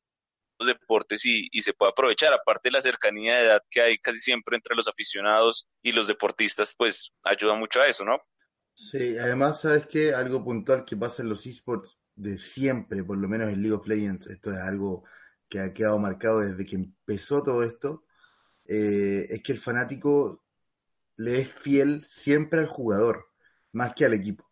deportes 0.65 1.25
y, 1.25 1.47
y, 1.51 1.61
se 1.61 1.73
puede 1.73 1.91
aprovechar, 1.91 2.33
aparte 2.33 2.69
de 2.69 2.73
la 2.73 2.81
cercanía 2.81 3.35
de 3.35 3.45
edad 3.45 3.61
que 3.69 3.81
hay 3.81 3.97
casi 3.99 4.19
siempre 4.19 4.55
entre 4.55 4.75
los 4.75 4.87
aficionados 4.87 5.67
y 5.81 5.91
los 5.93 6.07
deportistas, 6.07 6.73
pues 6.75 7.13
ayuda 7.23 7.53
mucho 7.53 7.79
a 7.79 7.87
eso, 7.87 8.03
¿no? 8.03 8.19
Sí, 8.81 9.17
además, 9.17 9.59
¿sabes 9.61 9.87
qué? 9.87 10.13
Algo 10.13 10.43
puntual 10.43 10.85
que 10.85 10.95
pasa 10.95 11.21
en 11.21 11.29
los 11.29 11.45
esports 11.45 11.97
de 12.15 12.37
siempre, 12.37 13.03
por 13.03 13.17
lo 13.17 13.27
menos 13.27 13.49
en 13.49 13.61
League 13.61 13.75
of 13.75 13.85
Legends, 13.87 14.27
esto 14.27 14.51
es 14.51 14.57
algo 14.57 15.03
que 15.49 15.59
ha 15.59 15.73
quedado 15.73 15.99
marcado 15.99 16.39
desde 16.39 16.65
que 16.65 16.75
empezó 16.77 17.43
todo 17.43 17.63
esto, 17.63 18.05
eh, 18.65 19.27
es 19.29 19.41
que 19.43 19.51
el 19.51 19.59
fanático 19.59 20.45
le 21.17 21.41
es 21.41 21.51
fiel 21.51 22.03
siempre 22.03 22.59
al 22.59 22.67
jugador, 22.67 23.27
más 23.73 23.93
que 23.93 24.05
al 24.05 24.13
equipo. 24.13 24.49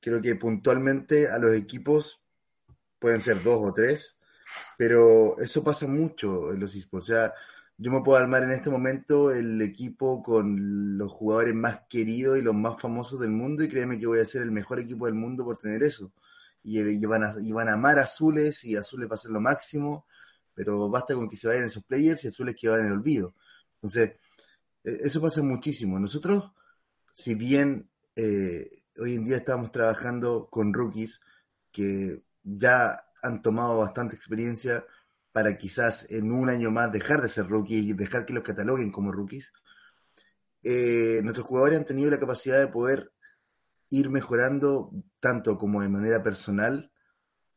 Creo 0.00 0.22
que 0.22 0.36
puntualmente 0.36 1.28
a 1.28 1.38
los 1.38 1.54
equipos 1.54 2.22
pueden 2.98 3.20
ser 3.22 3.42
dos 3.42 3.58
o 3.60 3.74
tres, 3.74 4.18
pero 4.78 5.38
eso 5.40 5.64
pasa 5.64 5.86
mucho 5.86 6.52
en 6.52 6.60
los 6.60 6.74
esports. 6.74 7.10
O 7.10 7.12
sea, 7.12 7.34
yo 7.78 7.92
me 7.92 8.02
puedo 8.02 8.18
armar 8.18 8.42
en 8.42 8.50
este 8.50 8.70
momento 8.70 9.30
el 9.30 9.62
equipo 9.62 10.20
con 10.20 10.98
los 10.98 11.12
jugadores 11.12 11.54
más 11.54 11.82
queridos 11.88 12.36
y 12.36 12.42
los 12.42 12.54
más 12.54 12.80
famosos 12.80 13.20
del 13.20 13.30
mundo 13.30 13.62
y 13.62 13.68
créeme 13.68 13.98
que 13.98 14.06
voy 14.06 14.18
a 14.18 14.26
ser 14.26 14.42
el 14.42 14.50
mejor 14.50 14.80
equipo 14.80 15.06
del 15.06 15.14
mundo 15.14 15.44
por 15.44 15.58
tener 15.58 15.84
eso. 15.84 16.12
Y, 16.64 17.06
van, 17.06 17.22
a, 17.22 17.36
van 17.52 17.68
a 17.68 17.74
amar 17.74 17.98
a 18.00 18.02
Azules 18.02 18.64
y 18.64 18.76
Azules 18.76 19.08
va 19.08 19.14
a 19.14 19.18
ser 19.18 19.30
lo 19.30 19.40
máximo, 19.40 20.06
pero 20.54 20.90
basta 20.90 21.14
con 21.14 21.28
que 21.28 21.36
se 21.36 21.46
vayan 21.46 21.64
esos 21.64 21.84
players 21.84 22.24
y 22.24 22.28
Azules 22.28 22.56
que 22.56 22.68
van 22.68 22.80
en 22.80 22.86
el 22.86 22.92
olvido. 22.92 23.34
Entonces, 23.76 24.10
e, 24.82 24.90
eso 25.04 25.20
pasa 25.22 25.40
muchísimo. 25.42 26.00
Nosotros, 26.00 26.50
si 27.12 27.36
bien 27.36 27.88
eh, 28.16 28.82
hoy 28.98 29.14
en 29.14 29.24
día 29.24 29.36
estamos 29.36 29.70
trabajando 29.70 30.48
con 30.50 30.74
rookies 30.74 31.20
que 31.70 32.22
ya 32.42 33.04
han 33.22 33.40
tomado 33.40 33.78
bastante 33.78 34.16
experiencia, 34.16 34.84
para 35.38 35.56
quizás 35.56 36.04
en 36.10 36.32
un 36.32 36.48
año 36.48 36.72
más 36.72 36.90
dejar 36.90 37.22
de 37.22 37.28
ser 37.28 37.46
rookies 37.46 37.84
y 37.84 37.92
dejar 37.92 38.26
que 38.26 38.32
los 38.32 38.42
cataloguen 38.42 38.90
como 38.90 39.12
rookies, 39.12 39.52
eh, 40.64 41.20
nuestros 41.22 41.46
jugadores 41.46 41.78
han 41.78 41.84
tenido 41.84 42.10
la 42.10 42.18
capacidad 42.18 42.58
de 42.58 42.66
poder 42.66 43.12
ir 43.88 44.10
mejorando 44.10 44.90
tanto 45.20 45.56
como 45.56 45.80
de 45.80 45.88
manera 45.88 46.24
personal, 46.24 46.90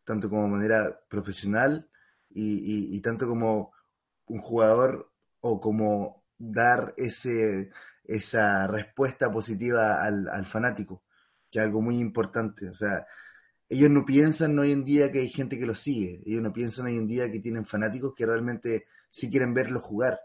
tanto 0.03 0.29
como 0.29 0.43
de 0.43 0.49
manera 0.49 1.01
profesional 1.09 1.89
y, 2.29 3.01
tanto 3.01 3.27
como 3.27 3.71
un 4.27 4.41
jugador 4.41 5.11
o 5.39 5.59
como 5.59 6.23
dar 6.37 6.93
ese, 6.97 7.71
esa 8.03 8.67
respuesta 8.67 9.31
positiva 9.31 10.03
al, 10.03 10.29
al 10.29 10.45
fanático, 10.45 11.01
que 11.49 11.57
es 11.57 11.65
algo 11.65 11.81
muy 11.81 11.97
importante. 11.97 12.69
O 12.69 12.75
sea, 12.75 13.07
ellos 13.71 13.89
no 13.89 14.05
piensan 14.05 14.59
hoy 14.59 14.71
en 14.71 14.83
día 14.83 15.11
que 15.11 15.19
hay 15.19 15.29
gente 15.29 15.57
que 15.57 15.65
los 15.65 15.79
sigue, 15.79 16.21
ellos 16.25 16.41
no 16.41 16.53
piensan 16.53 16.85
hoy 16.85 16.97
en 16.97 17.07
día 17.07 17.31
que 17.31 17.39
tienen 17.39 17.65
fanáticos 17.65 18.13
que 18.15 18.25
realmente 18.25 18.85
sí 19.09 19.29
quieren 19.29 19.53
verlos 19.53 19.81
jugar 19.81 20.19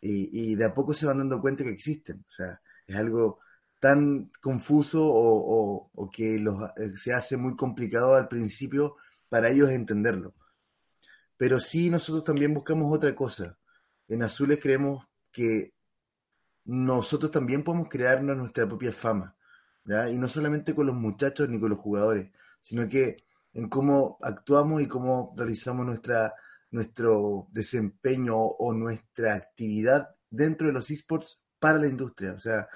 y, 0.00 0.54
de 0.54 0.64
a 0.64 0.74
poco 0.74 0.94
se 0.94 1.06
van 1.06 1.18
dando 1.18 1.40
cuenta 1.40 1.64
que 1.64 1.70
existen. 1.70 2.24
O 2.28 2.30
sea, 2.30 2.60
es 2.86 2.96
algo 2.96 3.40
tan 3.80 4.30
confuso 4.40 5.04
o, 5.04 6.10
que 6.12 6.36
eh, 6.36 6.96
se 6.96 7.12
hace 7.12 7.36
muy 7.36 7.56
complicado 7.56 8.14
al 8.14 8.28
principio 8.28 8.96
para 9.28 9.48
ellos 9.48 9.70
entenderlo. 9.70 10.34
Pero 11.36 11.60
sí 11.60 11.90
nosotros 11.90 12.24
también 12.24 12.54
buscamos 12.54 12.94
otra 12.94 13.14
cosa. 13.14 13.56
En 14.08 14.22
Azules 14.22 14.58
creemos 14.60 15.06
que 15.30 15.74
nosotros 16.64 17.30
también 17.30 17.62
podemos 17.62 17.88
crearnos 17.88 18.36
nuestra 18.36 18.66
propia 18.66 18.92
fama. 18.92 19.36
Y 20.10 20.18
no 20.18 20.28
solamente 20.28 20.74
con 20.74 20.86
los 20.86 20.96
muchachos 20.96 21.48
ni 21.48 21.58
con 21.58 21.70
los 21.70 21.78
jugadores, 21.78 22.30
sino 22.68 22.86
que 22.86 23.16
en 23.54 23.70
cómo 23.70 24.18
actuamos 24.20 24.82
y 24.82 24.86
cómo 24.86 25.32
realizamos 25.34 25.86
nuestra, 25.86 26.34
nuestro 26.70 27.48
desempeño 27.50 28.36
o 28.36 28.74
nuestra 28.74 29.34
actividad 29.34 30.10
dentro 30.28 30.66
de 30.66 30.74
los 30.74 30.90
esports 30.90 31.40
para 31.58 31.78
la 31.78 31.86
industria. 31.86 32.34
O 32.34 32.38
sea, 32.38 32.68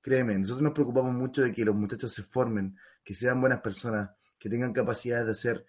créeme, 0.00 0.36
nosotros 0.36 0.62
nos 0.62 0.72
preocupamos 0.72 1.14
mucho 1.14 1.42
de 1.42 1.52
que 1.52 1.64
los 1.64 1.76
muchachos 1.76 2.12
se 2.12 2.24
formen, 2.24 2.76
que 3.04 3.14
sean 3.14 3.40
buenas 3.40 3.60
personas, 3.60 4.10
que 4.36 4.50
tengan 4.50 4.72
capacidad 4.72 5.24
de 5.24 5.30
hacer 5.30 5.64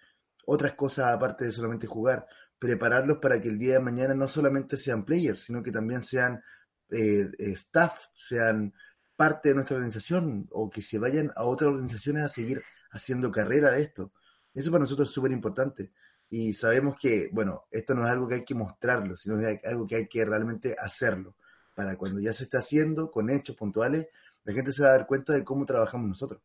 otras 0.48 0.74
cosas 0.74 1.14
aparte 1.14 1.46
de 1.46 1.52
solamente 1.52 1.86
jugar, 1.86 2.26
prepararlos 2.58 3.20
para 3.20 3.40
que 3.40 3.50
el 3.50 3.60
día 3.60 3.74
de 3.74 3.80
mañana 3.80 4.16
no 4.16 4.28
solamente 4.28 4.76
sean 4.78 5.06
players, 5.06 5.42
sino 5.42 5.62
que 5.62 5.72
también 5.72 6.02
sean 6.02 6.42
eh, 6.90 7.30
staff, 7.40 8.06
sean 8.16 8.74
parte 9.16 9.50
de 9.50 9.56
nuestra 9.56 9.76
organización 9.76 10.48
o 10.50 10.68
que 10.68 10.82
se 10.82 10.98
vayan 10.98 11.32
a 11.36 11.44
otras 11.44 11.70
organizaciones 11.70 12.24
a 12.24 12.30
seguir 12.30 12.64
haciendo 12.98 13.32
carrera 13.32 13.72
de 13.72 13.82
esto. 13.82 14.12
Eso 14.54 14.72
para 14.72 14.82
nosotros 14.82 15.10
es 15.10 15.14
súper 15.14 15.32
importante. 15.32 15.92
Y 16.30 16.54
sabemos 16.54 16.96
que, 17.00 17.30
bueno, 17.32 17.68
esto 17.72 17.96
no 17.96 18.04
es 18.04 18.10
algo 18.10 18.28
que 18.28 18.36
hay 18.36 18.46
que 18.46 18.56
mostrarlo, 18.56 19.16
sino 19.16 19.38
que 19.38 19.52
es 19.64 19.72
algo 19.72 19.88
que 19.88 19.96
hay 19.96 20.08
que 20.08 20.26
realmente 20.26 20.76
hacerlo. 20.78 21.36
Para 21.74 21.96
cuando 21.96 22.20
ya 22.20 22.34
se 22.34 22.44
está 22.44 22.60
haciendo, 22.60 23.12
con 23.12 23.30
hechos 23.30 23.56
puntuales, 23.56 24.08
la 24.44 24.54
gente 24.54 24.74
se 24.74 24.84
va 24.84 24.90
a 24.90 24.98
dar 24.98 25.08
cuenta 25.08 25.34
de 25.34 25.44
cómo 25.44 25.66
trabajamos 25.66 26.08
nosotros. 26.08 26.42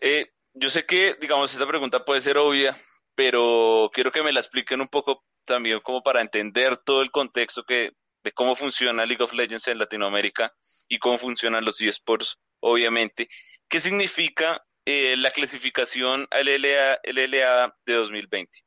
Eh, 0.00 0.32
yo 0.54 0.70
sé 0.70 0.86
que, 0.86 1.16
digamos, 1.20 1.52
esta 1.52 1.66
pregunta 1.66 2.04
puede 2.04 2.20
ser 2.20 2.38
obvia, 2.38 2.76
pero 3.14 3.90
quiero 3.92 4.12
que 4.12 4.22
me 4.22 4.32
la 4.32 4.40
expliquen 4.40 4.80
un 4.80 4.88
poco 4.88 5.24
también 5.44 5.80
como 5.80 6.02
para 6.02 6.20
entender 6.20 6.76
todo 6.76 7.02
el 7.02 7.10
contexto 7.10 7.64
que, 7.64 7.92
de 8.22 8.32
cómo 8.32 8.56
funciona 8.56 9.04
League 9.04 9.22
of 9.22 9.32
Legends 9.32 9.68
en 9.68 9.78
Latinoamérica 9.78 10.54
y 10.88 10.98
cómo 10.98 11.18
funcionan 11.18 11.64
los 11.64 11.80
eSports, 11.80 12.38
obviamente. 12.60 13.28
¿Qué 13.68 13.80
significa 13.80 14.64
eh, 14.86 15.16
la 15.18 15.30
clasificación 15.30 16.26
al 16.30 16.46
LLA, 16.46 17.76
de 17.84 17.92
2020? 17.92 18.60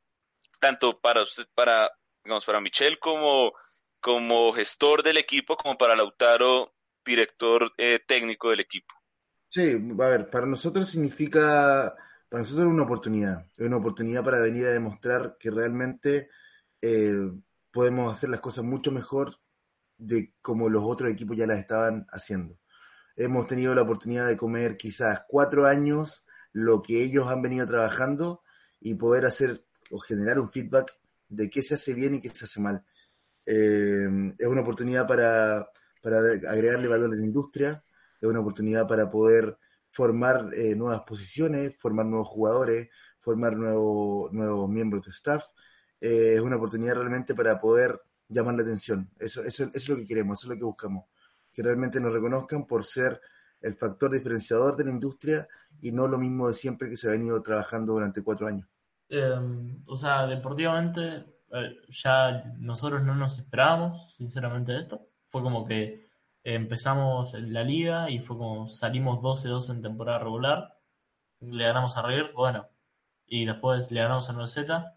Tanto 0.59 0.99
para 0.99 1.23
usted, 1.23 1.47
para, 1.55 1.89
digamos, 2.23 2.45
para 2.45 2.61
Michelle 2.61 2.99
como, 2.99 3.53
como 3.99 4.53
gestor 4.53 5.01
del 5.01 5.17
equipo, 5.17 5.57
como 5.57 5.77
para 5.77 5.95
Lautaro 5.95 6.75
director 7.05 7.71
eh, 7.77 7.99
técnico 8.05 8.49
del 8.49 8.59
equipo. 8.59 8.93
Sí, 9.47 9.71
a 9.71 10.07
ver, 10.09 10.29
para 10.29 10.45
nosotros 10.45 10.89
significa, 10.89 11.95
para 12.29 12.41
nosotros 12.41 12.65
es 12.67 12.71
una 12.71 12.83
oportunidad, 12.83 13.47
es 13.57 13.65
una 13.65 13.77
oportunidad 13.77 14.23
para 14.23 14.39
venir 14.39 14.65
a 14.67 14.71
demostrar 14.71 15.37
que 15.39 15.49
realmente 15.49 16.29
eh, 16.81 17.31
podemos 17.71 18.13
hacer 18.13 18.29
las 18.29 18.39
cosas 18.41 18.63
mucho 18.63 18.91
mejor 18.91 19.35
de 19.97 20.33
como 20.41 20.69
los 20.69 20.83
otros 20.83 21.11
equipos 21.11 21.35
ya 21.35 21.47
las 21.47 21.57
estaban 21.57 22.05
haciendo. 22.11 22.59
Hemos 23.19 23.47
tenido 23.47 23.75
la 23.75 23.81
oportunidad 23.81 24.29
de 24.29 24.37
comer 24.37 24.77
quizás 24.77 25.23
cuatro 25.27 25.65
años 25.65 26.23
lo 26.53 26.81
que 26.81 27.03
ellos 27.03 27.27
han 27.27 27.41
venido 27.41 27.67
trabajando 27.67 28.43
y 28.79 28.95
poder 28.95 29.25
hacer 29.25 29.65
o 29.91 29.99
generar 29.99 30.39
un 30.39 30.49
feedback 30.49 30.97
de 31.27 31.49
qué 31.49 31.61
se 31.61 31.73
hace 31.73 31.93
bien 31.93 32.15
y 32.15 32.21
qué 32.21 32.29
se 32.29 32.45
hace 32.45 32.61
mal. 32.61 32.85
Eh, 33.45 34.07
es 34.37 34.47
una 34.47 34.61
oportunidad 34.61 35.05
para, 35.05 35.69
para 36.01 36.19
agregarle 36.49 36.87
valor 36.87 37.11
a 37.11 37.17
la 37.17 37.25
industria, 37.25 37.83
es 38.21 38.29
una 38.29 38.39
oportunidad 38.39 38.87
para 38.87 39.11
poder 39.11 39.57
formar 39.89 40.53
eh, 40.53 40.73
nuevas 40.73 41.01
posiciones, 41.01 41.73
formar 41.77 42.05
nuevos 42.05 42.29
jugadores, 42.29 42.87
formar 43.17 43.57
nuevos 43.57 44.31
nuevos 44.31 44.69
miembros 44.69 45.03
de 45.05 45.11
staff. 45.11 45.43
Eh, 45.99 46.35
es 46.35 46.39
una 46.39 46.55
oportunidad 46.55 46.95
realmente 46.95 47.35
para 47.35 47.59
poder 47.59 48.01
llamar 48.29 48.55
la 48.55 48.61
atención. 48.61 49.09
Eso, 49.19 49.41
eso, 49.43 49.63
eso, 49.63 49.71
es 49.73 49.89
lo 49.89 49.97
que 49.97 50.05
queremos, 50.05 50.39
eso 50.39 50.47
es 50.47 50.55
lo 50.55 50.57
que 50.57 50.65
buscamos. 50.65 51.03
Que 51.59 51.63
realmente 51.63 51.99
nos 51.99 52.13
reconozcan 52.13 52.65
por 52.65 52.85
ser 52.85 53.19
el 53.59 53.75
factor 53.75 54.09
diferenciador 54.11 54.77
de 54.77 54.85
la 54.85 54.91
industria 54.91 55.45
y 55.81 55.91
no 55.91 56.07
lo 56.07 56.17
mismo 56.17 56.47
de 56.47 56.53
siempre 56.53 56.89
que 56.89 56.95
se 56.95 57.09
ha 57.09 57.11
venido 57.11 57.41
trabajando 57.41 57.91
durante 57.91 58.23
cuatro 58.23 58.47
años. 58.47 58.65
Em, 59.09 59.83
o 59.85 59.93
sea, 59.93 60.25
deportivamente, 60.25 61.25
eh, 61.51 61.81
ya 61.89 62.45
nosotros 62.59 63.03
no 63.03 63.13
nos 63.13 63.37
esperábamos, 63.39 64.15
sinceramente, 64.15 64.77
esto 64.77 65.09
fue 65.27 65.43
como 65.43 65.65
que 65.65 66.07
empezamos 66.45 67.33
en 67.33 67.51
la 67.51 67.63
liga 67.65 68.09
y 68.09 68.19
fue 68.19 68.37
como 68.37 68.69
salimos 68.69 69.19
12-2 69.19 69.69
en 69.71 69.81
temporada 69.81 70.19
regular, 70.19 70.77
le 71.41 71.65
ganamos 71.65 71.97
a 71.97 72.03
River, 72.03 72.31
bueno, 72.33 72.69
y 73.25 73.43
después 73.43 73.91
le 73.91 73.99
ganamos 73.99 74.29
a 74.29 74.33
9Z, 74.33 74.93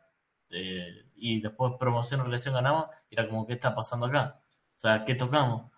eh, 0.50 1.10
y 1.16 1.40
después 1.40 1.72
promoción 1.76 2.24
relación 2.24 2.54
ganamos, 2.54 2.86
y 3.10 3.14
era 3.16 3.28
como, 3.28 3.48
¿qué 3.48 3.54
está 3.54 3.74
pasando 3.74 4.06
acá? 4.06 4.40
O 4.76 4.80
sea, 4.80 5.04
¿qué 5.04 5.16
tocamos? 5.16 5.71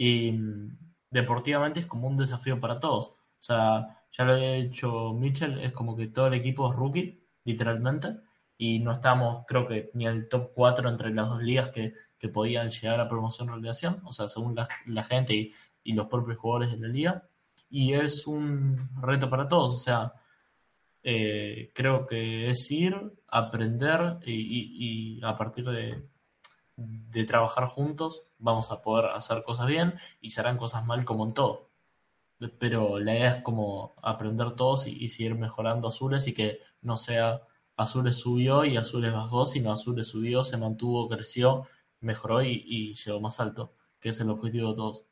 Y 0.00 0.32
mm, 0.32 0.78
deportivamente 1.10 1.80
es 1.80 1.86
como 1.86 2.08
un 2.08 2.16
desafío 2.16 2.58
para 2.58 2.80
todos. 2.80 3.08
O 3.08 3.42
sea, 3.42 4.02
ya 4.12 4.24
lo 4.24 4.36
he 4.36 4.62
dicho 4.62 5.12
Mitchell, 5.12 5.60
es 5.60 5.72
como 5.72 5.96
que 5.96 6.06
todo 6.06 6.28
el 6.28 6.34
equipo 6.34 6.70
es 6.70 6.76
rookie, 6.76 7.20
literalmente, 7.44 8.16
y 8.56 8.78
no 8.78 8.92
estamos, 8.92 9.44
creo 9.46 9.66
que, 9.66 9.90
ni 9.94 10.06
en 10.06 10.12
el 10.12 10.28
top 10.28 10.52
4 10.54 10.88
entre 10.88 11.14
las 11.14 11.28
dos 11.28 11.42
ligas 11.42 11.70
que 11.70 11.94
que 12.20 12.28
podían 12.28 12.70
llegar 12.70 13.00
a 13.00 13.08
promoción 13.08 13.48
relegación, 13.48 14.00
o 14.04 14.12
sea, 14.12 14.28
según 14.28 14.54
la, 14.54 15.02
gente 15.04 15.52
y, 15.82 15.92
los 15.94 16.06
propios 16.06 16.36
jugadores 16.36 16.70
de 16.70 16.78
la 16.78 16.88
liga. 16.88 17.28
Y 17.70 17.94
es 17.94 18.26
un 18.26 18.90
reto 19.00 19.30
para 19.30 19.48
todos, 19.48 19.74
o 19.74 19.78
sea, 19.78 20.12
eh, 21.02 21.70
creo 21.74 22.06
que 22.06 22.50
es 22.50 22.70
ir, 22.70 22.94
aprender 23.26 24.18
y, 24.26 25.18
a 25.24 25.34
partir 25.36 25.64
de, 25.64 26.04
de, 26.76 27.24
trabajar 27.24 27.64
juntos 27.64 28.22
vamos 28.40 28.70
a 28.70 28.82
poder 28.82 29.06
hacer 29.12 29.44
cosas 29.44 29.66
bien 29.66 29.98
y 30.20 30.30
se 30.30 30.40
harán 30.40 30.56
cosas 30.56 30.84
mal 30.84 31.04
como 31.04 31.24
en 31.26 31.34
todo. 31.34 31.70
Pero 32.58 32.98
la 32.98 33.14
idea 33.14 33.36
es 33.36 33.42
como 33.42 33.94
aprender 34.02 34.56
todos 34.56 34.86
y, 34.86 35.08
seguir 35.08 35.34
mejorando 35.34 35.88
Azules 35.88 36.26
y 36.26 36.34
que 36.34 36.60
no 36.80 36.96
sea 36.96 37.42
Azules 37.76 38.16
subió 38.16 38.64
y 38.64 38.76
Azules 38.76 39.12
bajó, 39.12 39.46
sino 39.46 39.72
Azules 39.72 40.08
subió, 40.08 40.42
se 40.42 40.56
mantuvo, 40.56 41.08
creció 41.08 41.66
mejoró 42.00 42.42
y, 42.42 42.94
llegó 42.94 43.20
más 43.20 43.40
alto, 43.40 43.74
que 44.00 44.08
es 44.10 44.20
el 44.20 44.30
objetivo 44.30 44.70
de 44.70 44.76
todos. 44.76 45.04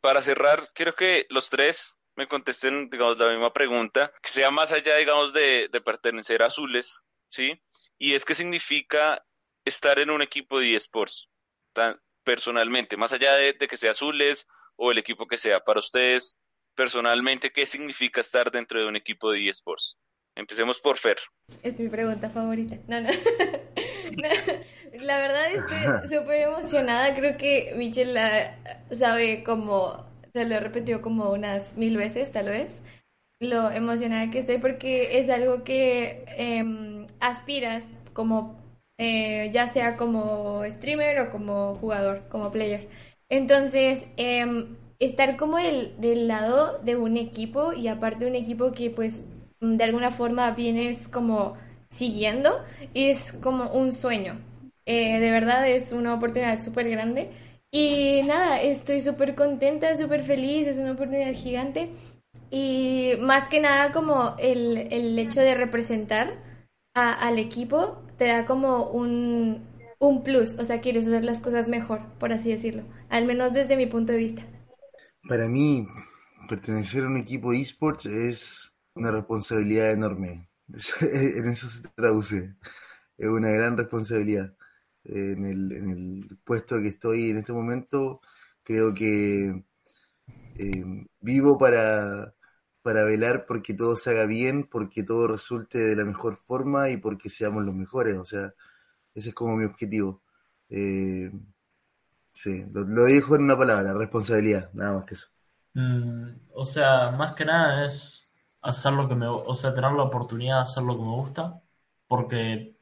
Para 0.00 0.22
cerrar, 0.22 0.68
quiero 0.74 0.94
que 0.94 1.26
los 1.30 1.50
tres 1.50 1.96
me 2.16 2.28
contesten, 2.28 2.88
digamos, 2.90 3.18
la 3.18 3.28
misma 3.28 3.52
pregunta, 3.52 4.12
que 4.22 4.30
sea 4.30 4.50
más 4.50 4.72
allá, 4.72 4.96
digamos, 4.96 5.32
de, 5.32 5.68
pertenecer 5.84 6.42
a 6.42 6.46
Azules, 6.46 7.02
¿sí? 7.28 7.60
Y 7.98 8.14
es 8.14 8.24
qué 8.24 8.34
significa 8.34 9.24
estar 9.64 9.98
en 9.98 10.10
un 10.10 10.22
equipo 10.22 10.60
de 10.60 10.76
eSports, 10.76 11.28
personalmente, 12.24 12.96
más 12.96 13.12
allá 13.12 13.34
de, 13.34 13.54
que 13.56 13.76
sea 13.76 13.92
Azules 13.92 14.46
o 14.76 14.92
el 14.92 14.98
equipo 14.98 15.26
que 15.26 15.38
sea, 15.38 15.60
para 15.60 15.80
ustedes, 15.80 16.38
personalmente, 16.74 17.50
¿qué 17.50 17.66
significa 17.66 18.20
estar 18.20 18.50
dentro 18.50 18.80
de 18.80 18.86
un 18.86 18.96
equipo 18.96 19.30
de 19.30 19.48
eSports? 19.48 19.96
Empecemos 20.36 20.80
por 20.80 20.98
Fer. 20.98 21.16
Es 21.62 21.80
mi 21.80 21.88
pregunta 21.88 22.30
favorita. 22.30 22.76
No, 22.86 23.00
no. 23.00 23.08
La 25.00 25.18
verdad 25.18 25.52
estoy 25.52 26.18
súper 26.18 26.42
emocionada. 26.42 27.14
Creo 27.14 27.36
que 27.36 27.74
Michelle 27.76 28.12
la 28.12 28.56
sabe 28.92 29.42
como, 29.44 30.06
se 30.32 30.44
lo 30.44 30.54
he 30.54 30.60
repetido 30.60 31.02
como 31.02 31.30
unas 31.30 31.76
mil 31.76 31.96
veces, 31.96 32.32
tal 32.32 32.46
vez, 32.46 32.80
lo 33.40 33.70
emocionada 33.70 34.30
que 34.30 34.40
estoy 34.40 34.58
porque 34.58 35.18
es 35.18 35.30
algo 35.30 35.62
que 35.64 36.24
em, 36.36 37.06
aspiras 37.20 37.92
como, 38.12 38.58
eh, 38.98 39.50
ya 39.52 39.68
sea 39.68 39.96
como 39.96 40.62
streamer 40.70 41.20
o 41.20 41.30
como 41.30 41.74
jugador, 41.76 42.24
como 42.28 42.50
player. 42.50 42.88
Entonces, 43.28 44.06
em, 44.16 44.76
estar 44.98 45.36
como 45.36 45.58
el, 45.58 45.94
del 46.00 46.28
lado 46.28 46.78
de 46.80 46.96
un 46.96 47.16
equipo 47.16 47.72
y 47.72 47.88
aparte 47.88 48.26
un 48.26 48.34
equipo 48.34 48.72
que 48.72 48.90
pues 48.90 49.24
de 49.60 49.84
alguna 49.84 50.10
forma 50.10 50.50
vienes 50.52 51.08
como 51.08 51.56
siguiendo, 51.90 52.62
es 52.94 53.32
como 53.32 53.70
un 53.70 53.92
sueño. 53.92 54.40
Eh, 54.86 55.20
de 55.20 55.30
verdad 55.30 55.68
es 55.68 55.92
una 55.92 56.14
oportunidad 56.14 56.62
súper 56.62 56.88
grande. 56.90 57.30
Y 57.70 58.22
nada, 58.26 58.60
estoy 58.62 59.00
súper 59.02 59.34
contenta, 59.34 59.94
súper 59.96 60.22
feliz, 60.24 60.66
es 60.66 60.78
una 60.78 60.92
oportunidad 60.92 61.34
gigante. 61.34 61.90
Y 62.50 63.12
más 63.20 63.48
que 63.48 63.60
nada 63.60 63.92
como 63.92 64.34
el, 64.38 64.76
el 64.90 65.18
hecho 65.18 65.40
de 65.40 65.54
representar 65.54 66.32
al 66.94 67.38
equipo 67.38 68.02
te 68.18 68.26
da 68.26 68.44
como 68.44 68.90
un, 68.90 69.66
un 69.98 70.22
plus, 70.22 70.58
o 70.58 70.64
sea, 70.64 70.80
quieres 70.80 71.06
hacer 71.06 71.24
las 71.24 71.40
cosas 71.40 71.68
mejor, 71.68 72.00
por 72.18 72.32
así 72.32 72.50
decirlo, 72.50 72.82
al 73.08 73.26
menos 73.26 73.52
desde 73.52 73.76
mi 73.76 73.86
punto 73.86 74.12
de 74.12 74.18
vista. 74.18 74.42
Para 75.28 75.48
mí, 75.48 75.86
pertenecer 76.48 77.04
a 77.04 77.08
un 77.08 77.16
equipo 77.16 77.52
esports 77.52 78.06
es 78.06 78.72
una 78.94 79.10
responsabilidad 79.10 79.92
enorme. 79.92 80.50
en 81.00 81.48
eso 81.48 81.68
se 81.68 81.88
traduce. 81.94 82.56
Es 83.16 83.28
una 83.28 83.50
gran 83.50 83.76
responsabilidad 83.76 84.54
en 85.04 85.44
el, 85.44 85.72
en 85.72 85.90
el 85.90 86.38
puesto 86.44 86.80
que 86.80 86.88
estoy 86.88 87.30
en 87.30 87.38
este 87.38 87.52
momento, 87.52 88.20
creo 88.62 88.92
que 88.92 89.64
eh, 90.58 91.06
vivo 91.20 91.56
para, 91.56 92.34
para 92.88 93.04
velar 93.04 93.44
porque 93.46 93.74
todo 93.74 93.96
se 93.96 94.08
haga 94.08 94.24
bien, 94.24 94.66
porque 94.66 95.02
todo 95.02 95.28
resulte 95.28 95.76
de 95.78 95.94
la 95.94 96.06
mejor 96.06 96.38
forma 96.38 96.88
y 96.88 96.96
porque 96.96 97.28
seamos 97.28 97.62
los 97.62 97.74
mejores. 97.74 98.16
O 98.16 98.24
sea, 98.24 98.54
ese 99.14 99.28
es 99.28 99.34
como 99.34 99.56
mi 99.56 99.66
objetivo. 99.66 100.22
Eh, 100.70 101.30
sí, 102.32 102.64
lo, 102.72 102.84
lo 102.84 103.04
dijo 103.04 103.36
en 103.36 103.42
una 103.42 103.58
palabra, 103.58 103.92
responsabilidad, 103.92 104.70
nada 104.72 104.94
más 104.94 105.04
que 105.04 105.14
eso. 105.16 105.28
Mm, 105.74 106.30
o 106.54 106.64
sea, 106.64 107.10
más 107.10 107.34
que 107.34 107.44
nada 107.44 107.84
es 107.84 108.32
hacer 108.62 108.94
lo 108.94 109.06
que 109.06 109.14
me, 109.14 109.26
o 109.28 109.54
sea, 109.54 109.74
tener 109.74 109.92
la 109.92 110.04
oportunidad 110.04 110.56
de 110.56 110.62
hacer 110.62 110.82
lo 110.82 110.96
que 110.96 111.02
me 111.02 111.10
gusta, 111.14 111.60
porque 112.06 112.74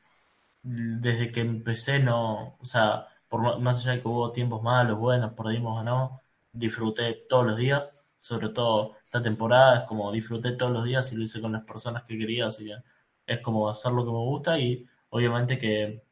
desde 0.63 1.33
que 1.33 1.41
empecé 1.41 1.99
no, 2.01 2.57
o 2.61 2.65
sea, 2.65 3.09
por 3.29 3.59
más 3.61 3.81
allá 3.81 3.95
de 3.95 4.03
que 4.03 4.09
hubo 4.09 4.31
tiempos 4.31 4.63
malos, 4.63 4.99
buenos, 5.01 5.33
perdimos 5.33 5.81
o 5.81 5.85
no, 5.85 6.23
disfruté 6.53 7.27
todos 7.29 7.47
los 7.47 7.57
días, 7.57 7.93
sobre 8.19 8.49
todo 8.51 8.97
esta 9.05 9.23
temporada 9.23 9.79
es 9.79 9.85
como 9.85 10.11
disfruté 10.13 10.53
todos 10.53 10.73
los 10.73 10.85
días 10.85 11.13
y 11.13 11.17
lo 11.17 11.23
hice 11.23 11.41
con 11.41 11.53
las 11.53 11.65
personas 11.65 12.05
que 12.05 12.19
quería, 12.19 12.47
así 12.47 12.67
que 12.67 12.77
es 13.27 13.41
como 13.41 13.69
hacer 13.69 13.93
lo 13.93 14.05
que 14.05 14.11
me 14.11 14.19
gusta 14.19 14.59
y 14.59 14.87
obviamente 15.11 15.59
que, 15.59 16.03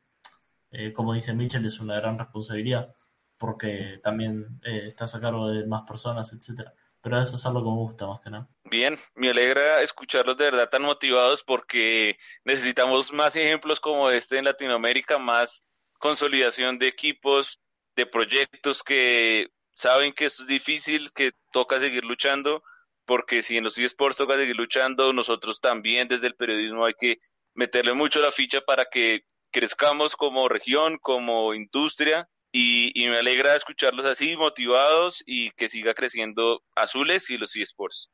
eh, 0.71 0.93
como 0.93 1.15
dice 1.15 1.35
Mitchell, 1.35 1.65
es 1.65 1.81
una 1.81 1.97
gran 1.97 2.19
responsabilidad 2.19 2.95
porque 3.39 4.01
también 4.03 4.61
eh, 4.65 4.85
estás 4.87 5.15
a 5.15 5.21
cargo 5.21 5.49
de 5.49 5.67
más 5.67 5.83
personas, 5.83 6.33
etcétera. 6.33 6.73
Pero 7.01 7.21
eso 7.21 7.37
es 7.37 7.45
algo 7.45 7.61
que 7.61 7.69
me 7.69 7.77
gusta 7.77 8.07
más 8.07 8.21
que 8.21 8.31
nada. 8.31 8.49
Bien, 8.65 8.99
me 9.15 9.29
alegra 9.29 9.83
escucharlos 9.83 10.39
de 10.39 10.47
verdad 10.47 10.71
tan 10.71 10.83
motivados 10.83 11.45
porque 11.45 12.17
necesitamos 12.45 13.13
más 13.13 13.37
ejemplos 13.37 13.79
como 13.79 14.11
este 14.11 14.39
en 14.39 14.47
Latinoamérica, 14.47 15.19
más 15.19 15.67
consolidación 15.99 16.79
de 16.79 16.89
equipos, 16.89 17.61
de 17.95 18.07
proyectos 18.07 18.83
que 18.83 19.49
saben 19.75 20.13
que 20.13 20.25
esto 20.27 20.43
es 20.43 20.49
difícil, 20.49 21.13
que 21.13 21.33
toca 21.53 21.79
seguir 21.79 22.05
luchando, 22.05 22.63
porque 23.05 23.43
si 23.43 23.57
en 23.57 23.65
los 23.65 23.77
eSports 23.77 24.17
toca 24.17 24.37
seguir 24.37 24.57
luchando, 24.57 25.13
nosotros 25.13 25.61
también 25.61 26.09
desde 26.09 26.29
el 26.29 26.35
periodismo 26.35 26.87
hay 26.87 26.95
que 26.99 27.19
meterle 27.55 27.95
mucho 27.95 28.21
la 28.21 28.31
ficha 28.31 28.61
para 28.63 28.87
que 28.87 29.23
crezcamos 29.51 30.17
como 30.17 30.49
región, 30.49 30.99
como 30.99 31.55
industria 31.55 32.29
y, 32.51 32.91
y, 32.95 33.09
me 33.09 33.19
alegra 33.19 33.57
escucharlos 33.57 34.07
así, 34.07 34.37
motivados 34.37 35.23
y 35.27 35.51
que 35.53 35.69
siga 35.69 35.95
creciendo 35.95 36.63
Azules 36.75 37.31
y 37.31 37.37
los 37.37 37.55
eSports. 37.57 38.11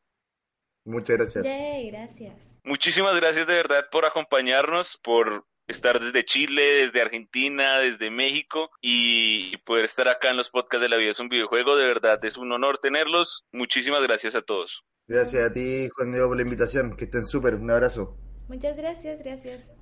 Muchas 0.85 1.17
gracias. 1.19 1.45
Yay, 1.45 1.91
gracias. 1.91 2.35
Muchísimas 2.65 3.17
gracias 3.17 3.47
de 3.47 3.55
verdad 3.55 3.87
por 3.91 4.05
acompañarnos, 4.05 4.99
por 5.03 5.47
estar 5.71 6.01
desde 6.01 6.25
Chile, 6.25 6.63
desde 6.63 7.01
Argentina, 7.01 7.79
desde 7.79 8.11
México 8.11 8.71
y 8.81 9.57
poder 9.59 9.85
estar 9.85 10.09
acá 10.09 10.31
en 10.31 10.37
los 10.37 10.51
podcasts 10.51 10.83
de 10.83 10.89
La 10.89 10.97
Vida 10.97 11.11
es 11.11 11.21
un 11.21 11.29
videojuego. 11.29 11.77
De 11.77 11.87
verdad 11.87 12.23
es 12.25 12.37
un 12.37 12.53
honor 12.53 12.79
tenerlos. 12.79 13.47
Muchísimas 13.53 14.03
gracias 14.03 14.35
a 14.35 14.43
todos. 14.43 14.85
Gracias 15.07 15.43
a 15.43 15.53
ti, 15.53 15.89
Juan 15.97 16.13
Diego, 16.13 16.29
por 16.29 16.37
la 16.37 16.43
invitación. 16.43 16.97
Que 16.97 17.05
estén 17.05 17.27
súper. 17.27 17.55
Un 17.55 17.71
abrazo. 17.71 18.17
Muchas 18.49 18.77
gracias, 18.77 19.21
gracias. 19.21 19.73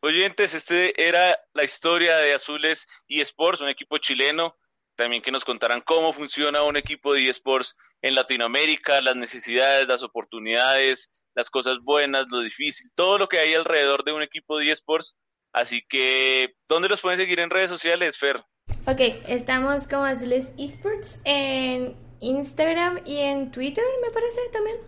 Oyentes, 0.00 0.54
este 0.54 1.08
era 1.08 1.38
la 1.54 1.64
historia 1.64 2.16
de 2.18 2.32
Azules 2.32 2.86
eSports, 3.08 3.60
un 3.60 3.68
equipo 3.68 3.98
chileno. 3.98 4.56
También 4.96 5.22
que 5.22 5.30
nos 5.30 5.44
contaran 5.44 5.80
cómo 5.80 6.12
funciona 6.12 6.62
un 6.62 6.76
equipo 6.76 7.14
de 7.14 7.28
eSports 7.28 7.76
en 8.02 8.14
Latinoamérica, 8.14 9.00
las 9.00 9.16
necesidades, 9.16 9.86
las 9.88 10.02
oportunidades, 10.02 11.10
las 11.38 11.50
cosas 11.50 11.78
buenas, 11.84 12.26
lo 12.32 12.40
difícil, 12.40 12.90
todo 12.96 13.16
lo 13.16 13.28
que 13.28 13.38
hay 13.38 13.54
alrededor 13.54 14.02
de 14.02 14.12
un 14.12 14.22
equipo 14.22 14.58
de 14.58 14.72
eSports. 14.72 15.16
Así 15.52 15.82
que, 15.88 16.56
¿dónde 16.68 16.88
los 16.88 17.00
pueden 17.00 17.16
seguir 17.16 17.38
en 17.38 17.48
redes 17.48 17.70
sociales, 17.70 18.18
Fer? 18.18 18.42
Ok, 18.86 19.00
estamos 19.28 19.86
como 19.86 20.02
Azules 20.02 20.52
eSports 20.58 21.20
en 21.22 21.96
Instagram 22.18 23.02
y 23.04 23.18
en 23.18 23.52
Twitter, 23.52 23.84
me 24.02 24.10
parece 24.10 24.40
también. 24.52 24.78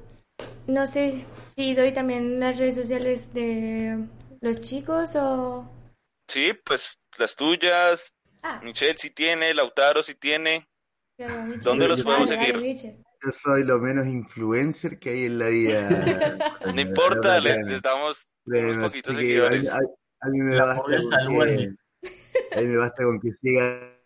No 0.66 0.88
sé 0.88 1.24
si 1.54 1.72
doy 1.74 1.94
también 1.94 2.40
las 2.40 2.58
redes 2.58 2.74
sociales 2.74 3.32
de 3.32 4.08
los 4.40 4.60
chicos 4.60 5.14
o...? 5.14 5.70
Sí, 6.26 6.52
pues 6.64 6.98
las 7.16 7.36
tuyas. 7.36 8.16
Ah. 8.42 8.60
Michelle 8.64 8.98
sí 8.98 9.10
tiene, 9.10 9.54
Lautaro 9.54 10.02
sí 10.02 10.16
tiene. 10.16 10.68
Claro, 11.16 11.54
¿Dónde 11.62 11.86
los 11.86 12.02
podemos 12.02 12.28
seguir? 12.28 12.98
Yo 13.22 13.30
soy 13.32 13.64
lo 13.64 13.78
menos 13.78 14.06
influencer 14.06 14.98
que 14.98 15.10
hay 15.10 15.24
en 15.24 15.38
la 15.38 15.48
vida. 15.48 15.88
no 16.74 16.80
importa, 16.80 17.40
les, 17.40 17.82
damos 17.82 18.28
unos 18.46 18.88
poquitos 18.88 19.16
seguidores. 19.16 19.70
A, 19.70 19.76
a, 19.76 19.80
a, 20.20 20.28
mí 20.30 20.38
me 20.38 20.58
basta 20.58 20.82
con 20.82 21.46
que, 21.46 21.74
a 22.52 22.60
mí 22.60 22.66
me 22.66 22.76
basta 22.76 23.04
con 23.04 23.20
que 23.20 23.32
siga 23.34 24.00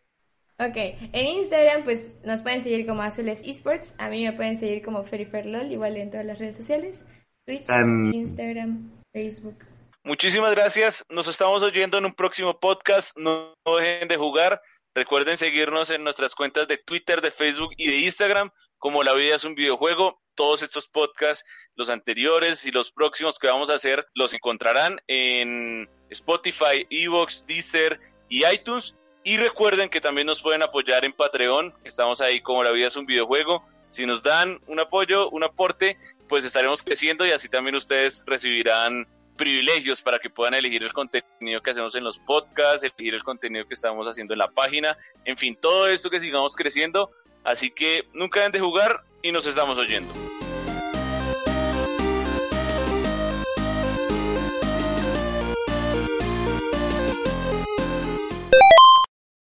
Ok, 0.56 0.76
en 0.76 1.26
Instagram 1.26 1.82
pues 1.82 2.12
nos 2.22 2.42
pueden 2.42 2.62
seguir 2.62 2.86
como 2.86 3.02
Azules 3.02 3.40
Esports, 3.44 3.92
a 3.98 4.08
mí 4.08 4.24
me 4.24 4.32
pueden 4.32 4.56
seguir 4.56 4.84
como 4.84 5.02
FeriferLol, 5.02 5.72
igual 5.72 5.96
en 5.96 6.10
todas 6.10 6.24
las 6.24 6.38
redes 6.38 6.56
sociales, 6.56 7.00
Twitch, 7.44 7.68
um, 7.70 8.14
Instagram, 8.14 8.92
Facebook. 9.12 9.56
Muchísimas 10.04 10.54
gracias. 10.54 11.04
Nos 11.08 11.26
estamos 11.26 11.62
oyendo 11.62 11.98
en 11.98 12.04
un 12.04 12.14
próximo 12.14 12.60
podcast. 12.60 13.16
No, 13.18 13.54
dejen 13.80 14.06
de 14.06 14.16
jugar. 14.16 14.60
Recuerden 14.94 15.36
seguirnos 15.38 15.90
en 15.90 16.04
nuestras 16.04 16.36
cuentas 16.36 16.68
de 16.68 16.78
Twitter, 16.78 17.20
de 17.20 17.32
Facebook 17.32 17.70
y 17.76 17.88
de 17.88 17.98
Instagram. 18.00 18.50
Como 18.84 19.02
La 19.02 19.14
Vida 19.14 19.36
es 19.36 19.44
un 19.44 19.54
videojuego, 19.54 20.20
todos 20.34 20.60
estos 20.60 20.88
podcasts, 20.88 21.46
los 21.74 21.88
anteriores 21.88 22.66
y 22.66 22.70
los 22.70 22.92
próximos 22.92 23.38
que 23.38 23.46
vamos 23.46 23.70
a 23.70 23.76
hacer, 23.76 24.06
los 24.12 24.34
encontrarán 24.34 25.00
en 25.06 25.88
Spotify, 26.10 26.86
Evox, 26.90 27.46
Deezer 27.46 27.98
y 28.28 28.44
iTunes. 28.44 28.94
Y 29.22 29.38
recuerden 29.38 29.88
que 29.88 30.02
también 30.02 30.26
nos 30.26 30.42
pueden 30.42 30.62
apoyar 30.62 31.06
en 31.06 31.14
Patreon. 31.14 31.72
Estamos 31.82 32.20
ahí 32.20 32.42
como 32.42 32.62
La 32.62 32.72
Vida 32.72 32.88
es 32.88 32.96
un 32.96 33.06
videojuego. 33.06 33.64
Si 33.88 34.04
nos 34.04 34.22
dan 34.22 34.60
un 34.66 34.78
apoyo, 34.78 35.30
un 35.30 35.44
aporte, 35.44 35.96
pues 36.28 36.44
estaremos 36.44 36.82
creciendo 36.82 37.24
y 37.26 37.32
así 37.32 37.48
también 37.48 37.76
ustedes 37.76 38.22
recibirán 38.26 39.08
privilegios 39.38 40.02
para 40.02 40.18
que 40.18 40.28
puedan 40.28 40.52
elegir 40.52 40.82
el 40.82 40.92
contenido 40.92 41.62
que 41.62 41.70
hacemos 41.70 41.94
en 41.94 42.04
los 42.04 42.18
podcasts, 42.18 42.82
elegir 42.82 43.14
el 43.14 43.22
contenido 43.22 43.66
que 43.66 43.72
estamos 43.72 44.06
haciendo 44.06 44.34
en 44.34 44.40
la 44.40 44.50
página, 44.50 44.98
en 45.24 45.38
fin, 45.38 45.56
todo 45.56 45.88
esto 45.88 46.10
que 46.10 46.20
sigamos 46.20 46.54
creciendo. 46.54 47.10
Así 47.44 47.70
que 47.70 48.08
nunca 48.14 48.40
dejen 48.40 48.52
de 48.52 48.60
jugar 48.60 49.04
y 49.22 49.30
nos 49.30 49.46
estamos 49.46 49.78
oyendo. 49.78 50.12